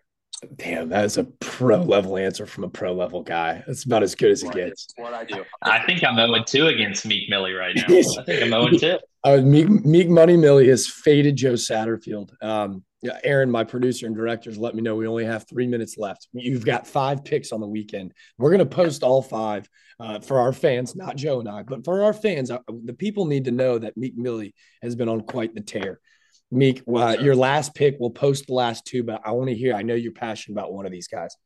Damn, 0.56 0.88
that 0.88 1.04
is 1.04 1.18
a 1.18 1.24
pro 1.24 1.82
level 1.82 2.16
answer 2.16 2.46
from 2.46 2.64
a 2.64 2.68
pro 2.68 2.92
level 2.92 3.22
guy. 3.22 3.62
That's 3.66 3.84
about 3.84 4.02
as 4.02 4.14
good 4.14 4.30
as 4.30 4.42
it 4.42 4.52
gets. 4.52 4.88
What 4.96 5.12
I 5.12 5.24
do. 5.24 5.44
I 5.62 5.84
think 5.84 6.02
I'm 6.02 6.16
0 6.16 6.44
2 6.44 6.68
against 6.68 7.04
Meek 7.06 7.28
Millie 7.28 7.52
right 7.52 7.76
now. 7.76 7.84
I 7.88 8.24
think 8.24 8.42
I'm 8.42 8.50
0 8.50 8.68
2. 8.78 8.98
Uh, 9.22 9.36
Meek, 9.36 9.68
Meek 9.68 10.08
Money 10.08 10.34
Millie 10.34 10.68
has 10.68 10.88
faded 10.88 11.36
Joe 11.36 11.52
Satterfield. 11.52 12.30
Um, 12.42 12.82
yeah, 13.02 13.18
Aaron, 13.22 13.50
my 13.50 13.64
producer 13.64 14.06
and 14.06 14.16
directors, 14.16 14.56
let 14.56 14.74
me 14.74 14.80
know 14.80 14.96
we 14.96 15.06
only 15.06 15.26
have 15.26 15.46
three 15.46 15.66
minutes 15.66 15.98
left. 15.98 16.28
You've 16.32 16.64
got 16.64 16.86
five 16.86 17.22
picks 17.22 17.52
on 17.52 17.60
the 17.60 17.66
weekend. 17.66 18.14
We're 18.38 18.48
going 18.48 18.60
to 18.60 18.64
post 18.76 19.02
all 19.02 19.20
five 19.20 19.68
uh, 19.98 20.20
for 20.20 20.38
our 20.38 20.54
fans, 20.54 20.96
not 20.96 21.16
Joe 21.16 21.40
and 21.40 21.48
I, 21.50 21.62
but 21.64 21.84
for 21.84 22.02
our 22.02 22.14
fans. 22.14 22.50
Uh, 22.50 22.60
the 22.84 22.94
people 22.94 23.26
need 23.26 23.44
to 23.44 23.50
know 23.50 23.78
that 23.78 23.96
Meek 23.96 24.16
Millie 24.16 24.54
has 24.80 24.96
been 24.96 25.10
on 25.10 25.20
quite 25.20 25.54
the 25.54 25.60
tear. 25.60 26.00
Meek, 26.52 26.82
uh, 26.92 27.16
your 27.20 27.36
last 27.36 27.74
pick, 27.74 27.96
we'll 28.00 28.10
post 28.10 28.48
the 28.48 28.54
last 28.54 28.84
two, 28.84 29.04
but 29.04 29.20
I 29.24 29.30
want 29.32 29.50
to 29.50 29.54
hear. 29.54 29.74
I 29.74 29.82
know 29.82 29.94
you're 29.94 30.12
passionate 30.12 30.58
about 30.58 30.72
one 30.72 30.84
of 30.84 30.90
these 30.90 31.06
guys. 31.06 31.36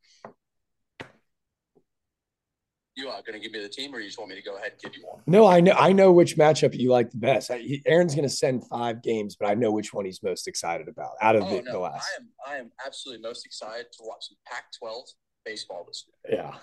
You 2.95 3.09
are 3.09 3.21
going 3.21 3.33
to 3.33 3.39
give 3.39 3.51
me 3.51 3.61
the 3.61 3.69
team, 3.69 3.93
or 3.93 3.99
you 3.99 4.07
just 4.07 4.17
want 4.17 4.29
me 4.29 4.35
to 4.35 4.41
go 4.41 4.55
ahead 4.55 4.71
and 4.71 4.81
give 4.81 4.95
you 4.95 5.05
one? 5.05 5.21
No, 5.27 5.45
I 5.45 5.59
know. 5.59 5.73
I 5.73 5.91
know 5.91 6.11
which 6.11 6.37
matchup 6.37 6.73
you 6.79 6.91
like 6.91 7.11
the 7.11 7.17
best. 7.17 7.51
I, 7.51 7.57
he, 7.57 7.83
Aaron's 7.85 8.15
going 8.15 8.27
to 8.27 8.33
send 8.33 8.65
five 8.67 9.03
games, 9.03 9.35
but 9.35 9.47
I 9.47 9.53
know 9.53 9.71
which 9.71 9.93
one 9.93 10.05
he's 10.05 10.23
most 10.23 10.47
excited 10.47 10.87
about 10.87 11.11
out 11.21 11.35
of 11.35 11.43
Oh, 11.43 11.49
the, 11.49 11.61
no, 11.61 11.71
the 11.73 11.79
last. 11.79 12.07
I 12.17 12.21
am, 12.21 12.29
I 12.47 12.59
am 12.59 12.71
absolutely 12.85 13.21
most 13.21 13.45
excited 13.45 13.87
to 13.91 13.97
watch 14.03 14.29
some 14.29 14.37
Pac-12 14.47 15.01
baseball 15.43 15.83
this 15.85 16.05
year. 16.07 16.39
Yeah, 16.39 16.55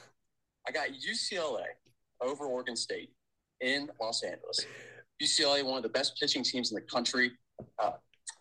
I 0.66 0.72
got 0.72 0.88
UCLA 0.88 1.64
over 2.22 2.46
Oregon 2.46 2.76
State 2.76 3.10
in 3.60 3.90
Los 4.00 4.22
Angeles. 4.22 4.66
UCLA, 5.22 5.62
one 5.64 5.76
of 5.76 5.82
the 5.82 5.90
best 5.90 6.18
pitching 6.18 6.42
teams 6.42 6.72
in 6.72 6.76
the 6.76 6.80
country. 6.80 7.32
Uh, 7.78 7.92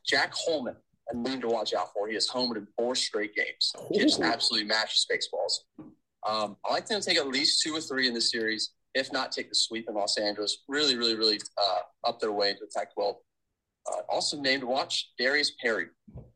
Jack 0.05 0.33
Holman, 0.33 0.75
a 1.09 1.15
name 1.15 1.41
to 1.41 1.47
watch 1.47 1.73
out 1.73 1.93
for. 1.93 2.07
He 2.07 2.13
has 2.15 2.27
homered 2.27 2.57
in 2.57 2.67
four 2.77 2.95
straight 2.95 3.35
games. 3.35 3.73
He 3.91 3.99
just 3.99 4.21
absolutely 4.21 4.67
mashes 4.67 5.05
baseballs. 5.09 5.65
Um, 6.27 6.57
I 6.65 6.73
like 6.73 6.87
them 6.87 7.01
to 7.01 7.05
take 7.05 7.17
at 7.17 7.27
least 7.27 7.61
two 7.61 7.75
or 7.75 7.81
three 7.81 8.07
in 8.07 8.13
this 8.13 8.31
series, 8.31 8.71
if 8.93 9.11
not 9.11 9.31
take 9.31 9.49
the 9.49 9.55
sweep 9.55 9.87
in 9.89 9.95
Los 9.95 10.17
Angeles. 10.17 10.59
Really, 10.67 10.95
really, 10.95 11.15
really 11.15 11.39
uh, 11.57 11.79
up 12.07 12.19
their 12.19 12.31
way 12.31 12.49
into 12.49 12.61
the 12.61 12.71
Pac-12. 12.75 13.15
Uh, 13.91 14.01
also 14.09 14.39
named 14.39 14.61
to 14.61 14.67
watch 14.67 15.11
Darius 15.17 15.51
Perry, 15.59 15.87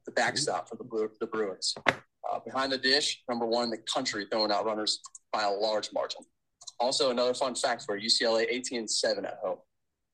the 0.06 0.12
backstop 0.12 0.68
for 0.68 0.76
the, 0.78 0.84
Bru- 0.84 1.12
the 1.20 1.28
Bruins. 1.28 1.76
Uh, 1.88 2.40
behind 2.44 2.72
the 2.72 2.78
dish, 2.78 3.22
number 3.30 3.46
one 3.46 3.66
in 3.66 3.70
the 3.70 3.78
country, 3.78 4.26
throwing 4.32 4.52
out 4.52 4.66
runners 4.66 5.00
by 5.32 5.44
a 5.44 5.52
large 5.52 5.90
margin. 5.94 6.22
Also, 6.80 7.12
another 7.12 7.36
fun 7.36 7.54
fact 7.54 7.84
for 7.84 8.00
UCLA: 8.00 8.48
18 8.50 8.80
and 8.80 8.90
seven 8.90 9.26
at 9.26 9.38
home. 9.44 9.60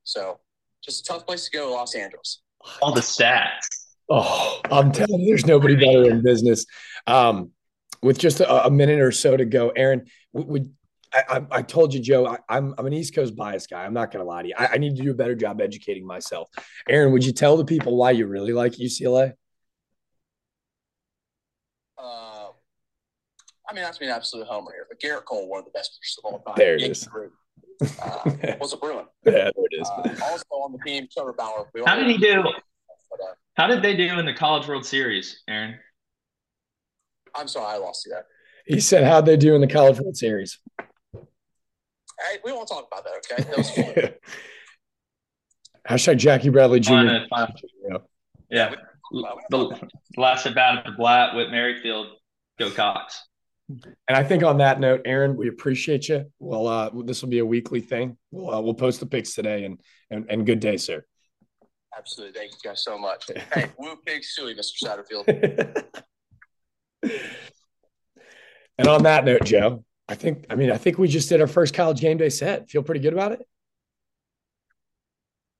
So, 0.03 0.39
just 0.83 1.01
a 1.01 1.13
tough 1.13 1.25
place 1.25 1.45
to 1.45 1.57
go, 1.57 1.71
Los 1.71 1.95
Angeles. 1.95 2.41
All 2.81 2.93
the 2.93 3.01
stats. 3.01 3.67
Oh, 4.09 4.61
I'm 4.69 4.91
telling 4.91 5.21
you, 5.21 5.29
there's 5.29 5.45
nobody 5.45 5.75
better 5.75 6.09
in 6.09 6.21
business. 6.21 6.65
Um, 7.07 7.51
with 8.03 8.17
just 8.17 8.39
a, 8.39 8.65
a 8.65 8.71
minute 8.71 8.99
or 8.99 9.11
so 9.11 9.37
to 9.37 9.45
go, 9.45 9.69
Aaron, 9.69 10.05
would, 10.33 10.47
would 10.47 10.73
I, 11.13 11.23
I, 11.29 11.45
I 11.51 11.61
told 11.61 11.93
you, 11.93 11.99
Joe, 11.99 12.25
I, 12.25 12.37
I'm 12.49 12.73
I'm 12.77 12.85
an 12.85 12.93
East 12.93 13.13
Coast 13.13 13.35
bias 13.35 13.67
guy. 13.67 13.83
I'm 13.83 13.93
not 13.93 14.11
going 14.11 14.23
to 14.23 14.27
lie 14.27 14.43
to 14.43 14.47
you. 14.49 14.55
I, 14.57 14.67
I 14.73 14.77
need 14.77 14.95
to 14.95 15.03
do 15.03 15.11
a 15.11 15.13
better 15.13 15.35
job 15.35 15.61
educating 15.61 16.05
myself. 16.05 16.49
Aaron, 16.89 17.11
would 17.11 17.25
you 17.25 17.31
tell 17.31 17.57
the 17.57 17.65
people 17.65 17.95
why 17.97 18.11
you 18.11 18.27
really 18.27 18.53
like 18.53 18.73
UCLA? 18.73 19.33
Uh, 21.97 22.47
I 23.69 23.73
mean, 23.73 23.83
not 23.83 23.93
to 23.93 23.99
be 23.99 24.05
an 24.05 24.11
absolute 24.11 24.47
homer 24.47 24.71
here, 24.73 24.87
but 24.89 24.99
Gerrit 24.99 25.25
Cole, 25.25 25.47
one 25.49 25.59
of 25.59 25.65
the 25.65 25.71
best 25.71 25.97
pitchers 25.97 26.17
of 26.23 26.33
all 26.33 26.39
time. 26.39 26.55
There 26.57 26.75
it 26.75 26.81
Yankee 26.81 26.91
is. 26.91 27.07
Group, 27.81 27.91
uh, 28.01 28.55
was 28.59 28.73
a 28.73 28.77
Bruin. 28.77 29.05
Yeah, 29.25 29.31
there 29.33 29.51
it 29.55 29.81
is. 29.81 29.89
Uh, 29.89 30.15
also 30.23 30.45
on 30.51 30.71
the 30.71 30.79
team, 30.85 31.07
Trevor 31.11 31.33
Bauer. 31.33 31.69
We 31.73 31.81
How 31.85 31.95
did 31.95 32.07
he 32.07 32.17
do? 32.17 32.43
But, 32.43 32.53
uh, 32.53 33.33
How 33.55 33.67
did 33.67 33.81
they 33.81 33.95
do 33.95 34.19
in 34.19 34.25
the 34.25 34.33
College 34.33 34.67
World 34.67 34.85
Series, 34.85 35.41
Aaron? 35.47 35.75
I'm 37.35 37.47
sorry, 37.47 37.75
I 37.75 37.77
lost 37.77 38.05
you 38.05 38.11
there. 38.11 38.25
He 38.65 38.79
said, 38.79 39.03
"How'd 39.03 39.25
they 39.25 39.37
do 39.37 39.55
in 39.55 39.61
the 39.61 39.67
College 39.67 39.99
World 39.99 40.15
Series?" 40.17 40.59
Hey, 40.79 42.37
we 42.45 42.51
won't 42.51 42.67
talk 42.67 42.87
about 42.91 43.03
that, 43.03 43.13
okay? 43.31 43.43
That 43.49 43.57
was 43.57 43.71
fun. 43.71 44.13
Hashtag 45.89 46.17
Jackie 46.17 46.49
Bradley 46.49 46.79
Jr. 46.79 46.91
Fine, 46.91 47.27
fine. 47.29 47.53
Yeah. 48.49 48.75
Well, 49.11 49.39
The 49.49 49.89
last 50.17 50.45
at 50.45 50.53
bat 50.53 50.77
at 50.77 50.85
the 50.85 50.91
Blatt, 50.91 51.35
Whit 51.35 51.49
Merrifield, 51.49 52.07
go 52.59 52.69
Cocks. 52.69 53.27
And 54.07 54.17
I 54.17 54.23
think 54.23 54.43
on 54.43 54.57
that 54.57 54.79
note, 54.79 55.01
Aaron, 55.05 55.35
we 55.35 55.47
appreciate 55.47 56.09
you. 56.09 56.25
Well, 56.39 56.67
uh, 56.67 56.89
this 57.03 57.21
will 57.21 57.29
be 57.29 57.39
a 57.39 57.45
weekly 57.45 57.81
thing. 57.81 58.17
We'll, 58.31 58.53
uh, 58.53 58.61
we'll 58.61 58.73
post 58.73 58.99
the 58.99 59.05
picks 59.05 59.33
today, 59.33 59.65
and, 59.65 59.79
and 60.09 60.25
and 60.29 60.45
good 60.45 60.59
day, 60.59 60.77
sir. 60.77 61.03
Absolutely. 61.97 62.39
Thank 62.39 62.53
you 62.53 62.69
guys 62.69 62.83
so 62.83 62.97
much. 62.97 63.29
Hey, 63.53 63.69
Woo 63.77 63.97
Pig 64.05 64.21
Sooie, 64.21 64.57
Mr. 64.57 64.83
Satterfield. 64.83 65.83
and 68.77 68.87
on 68.87 69.03
that 69.03 69.25
note, 69.25 69.43
Joe, 69.43 69.83
I 70.07 70.15
think 70.15 70.45
I 70.49 70.55
mean 70.55 70.71
I 70.71 70.77
think 70.77 70.97
we 70.97 71.07
just 71.07 71.29
did 71.29 71.41
our 71.41 71.47
first 71.47 71.73
college 71.73 71.99
game 71.99 72.17
day 72.17 72.29
set. 72.29 72.69
Feel 72.69 72.83
pretty 72.83 73.01
good 73.01 73.13
about 73.13 73.33
it. 73.33 73.45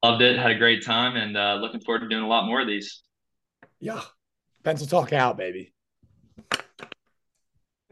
Loved 0.04 0.21
it. 0.21 0.39
Had 0.39 0.52
a 0.52 0.58
great 0.58 0.84
time, 0.84 1.15
and 1.15 1.38
uh, 1.38 1.56
looking 1.62 1.82
forward 1.82 2.00
to 2.00 2.10
doing 2.10 2.24
a 2.24 2.28
lot 2.28 2.45
more 2.45 2.62
of 2.62 2.67
these. 2.67 3.04
Yeah, 3.80 4.02
pencil 4.63 4.88
talk 4.88 5.13
out, 5.13 5.38
baby. 5.38 5.74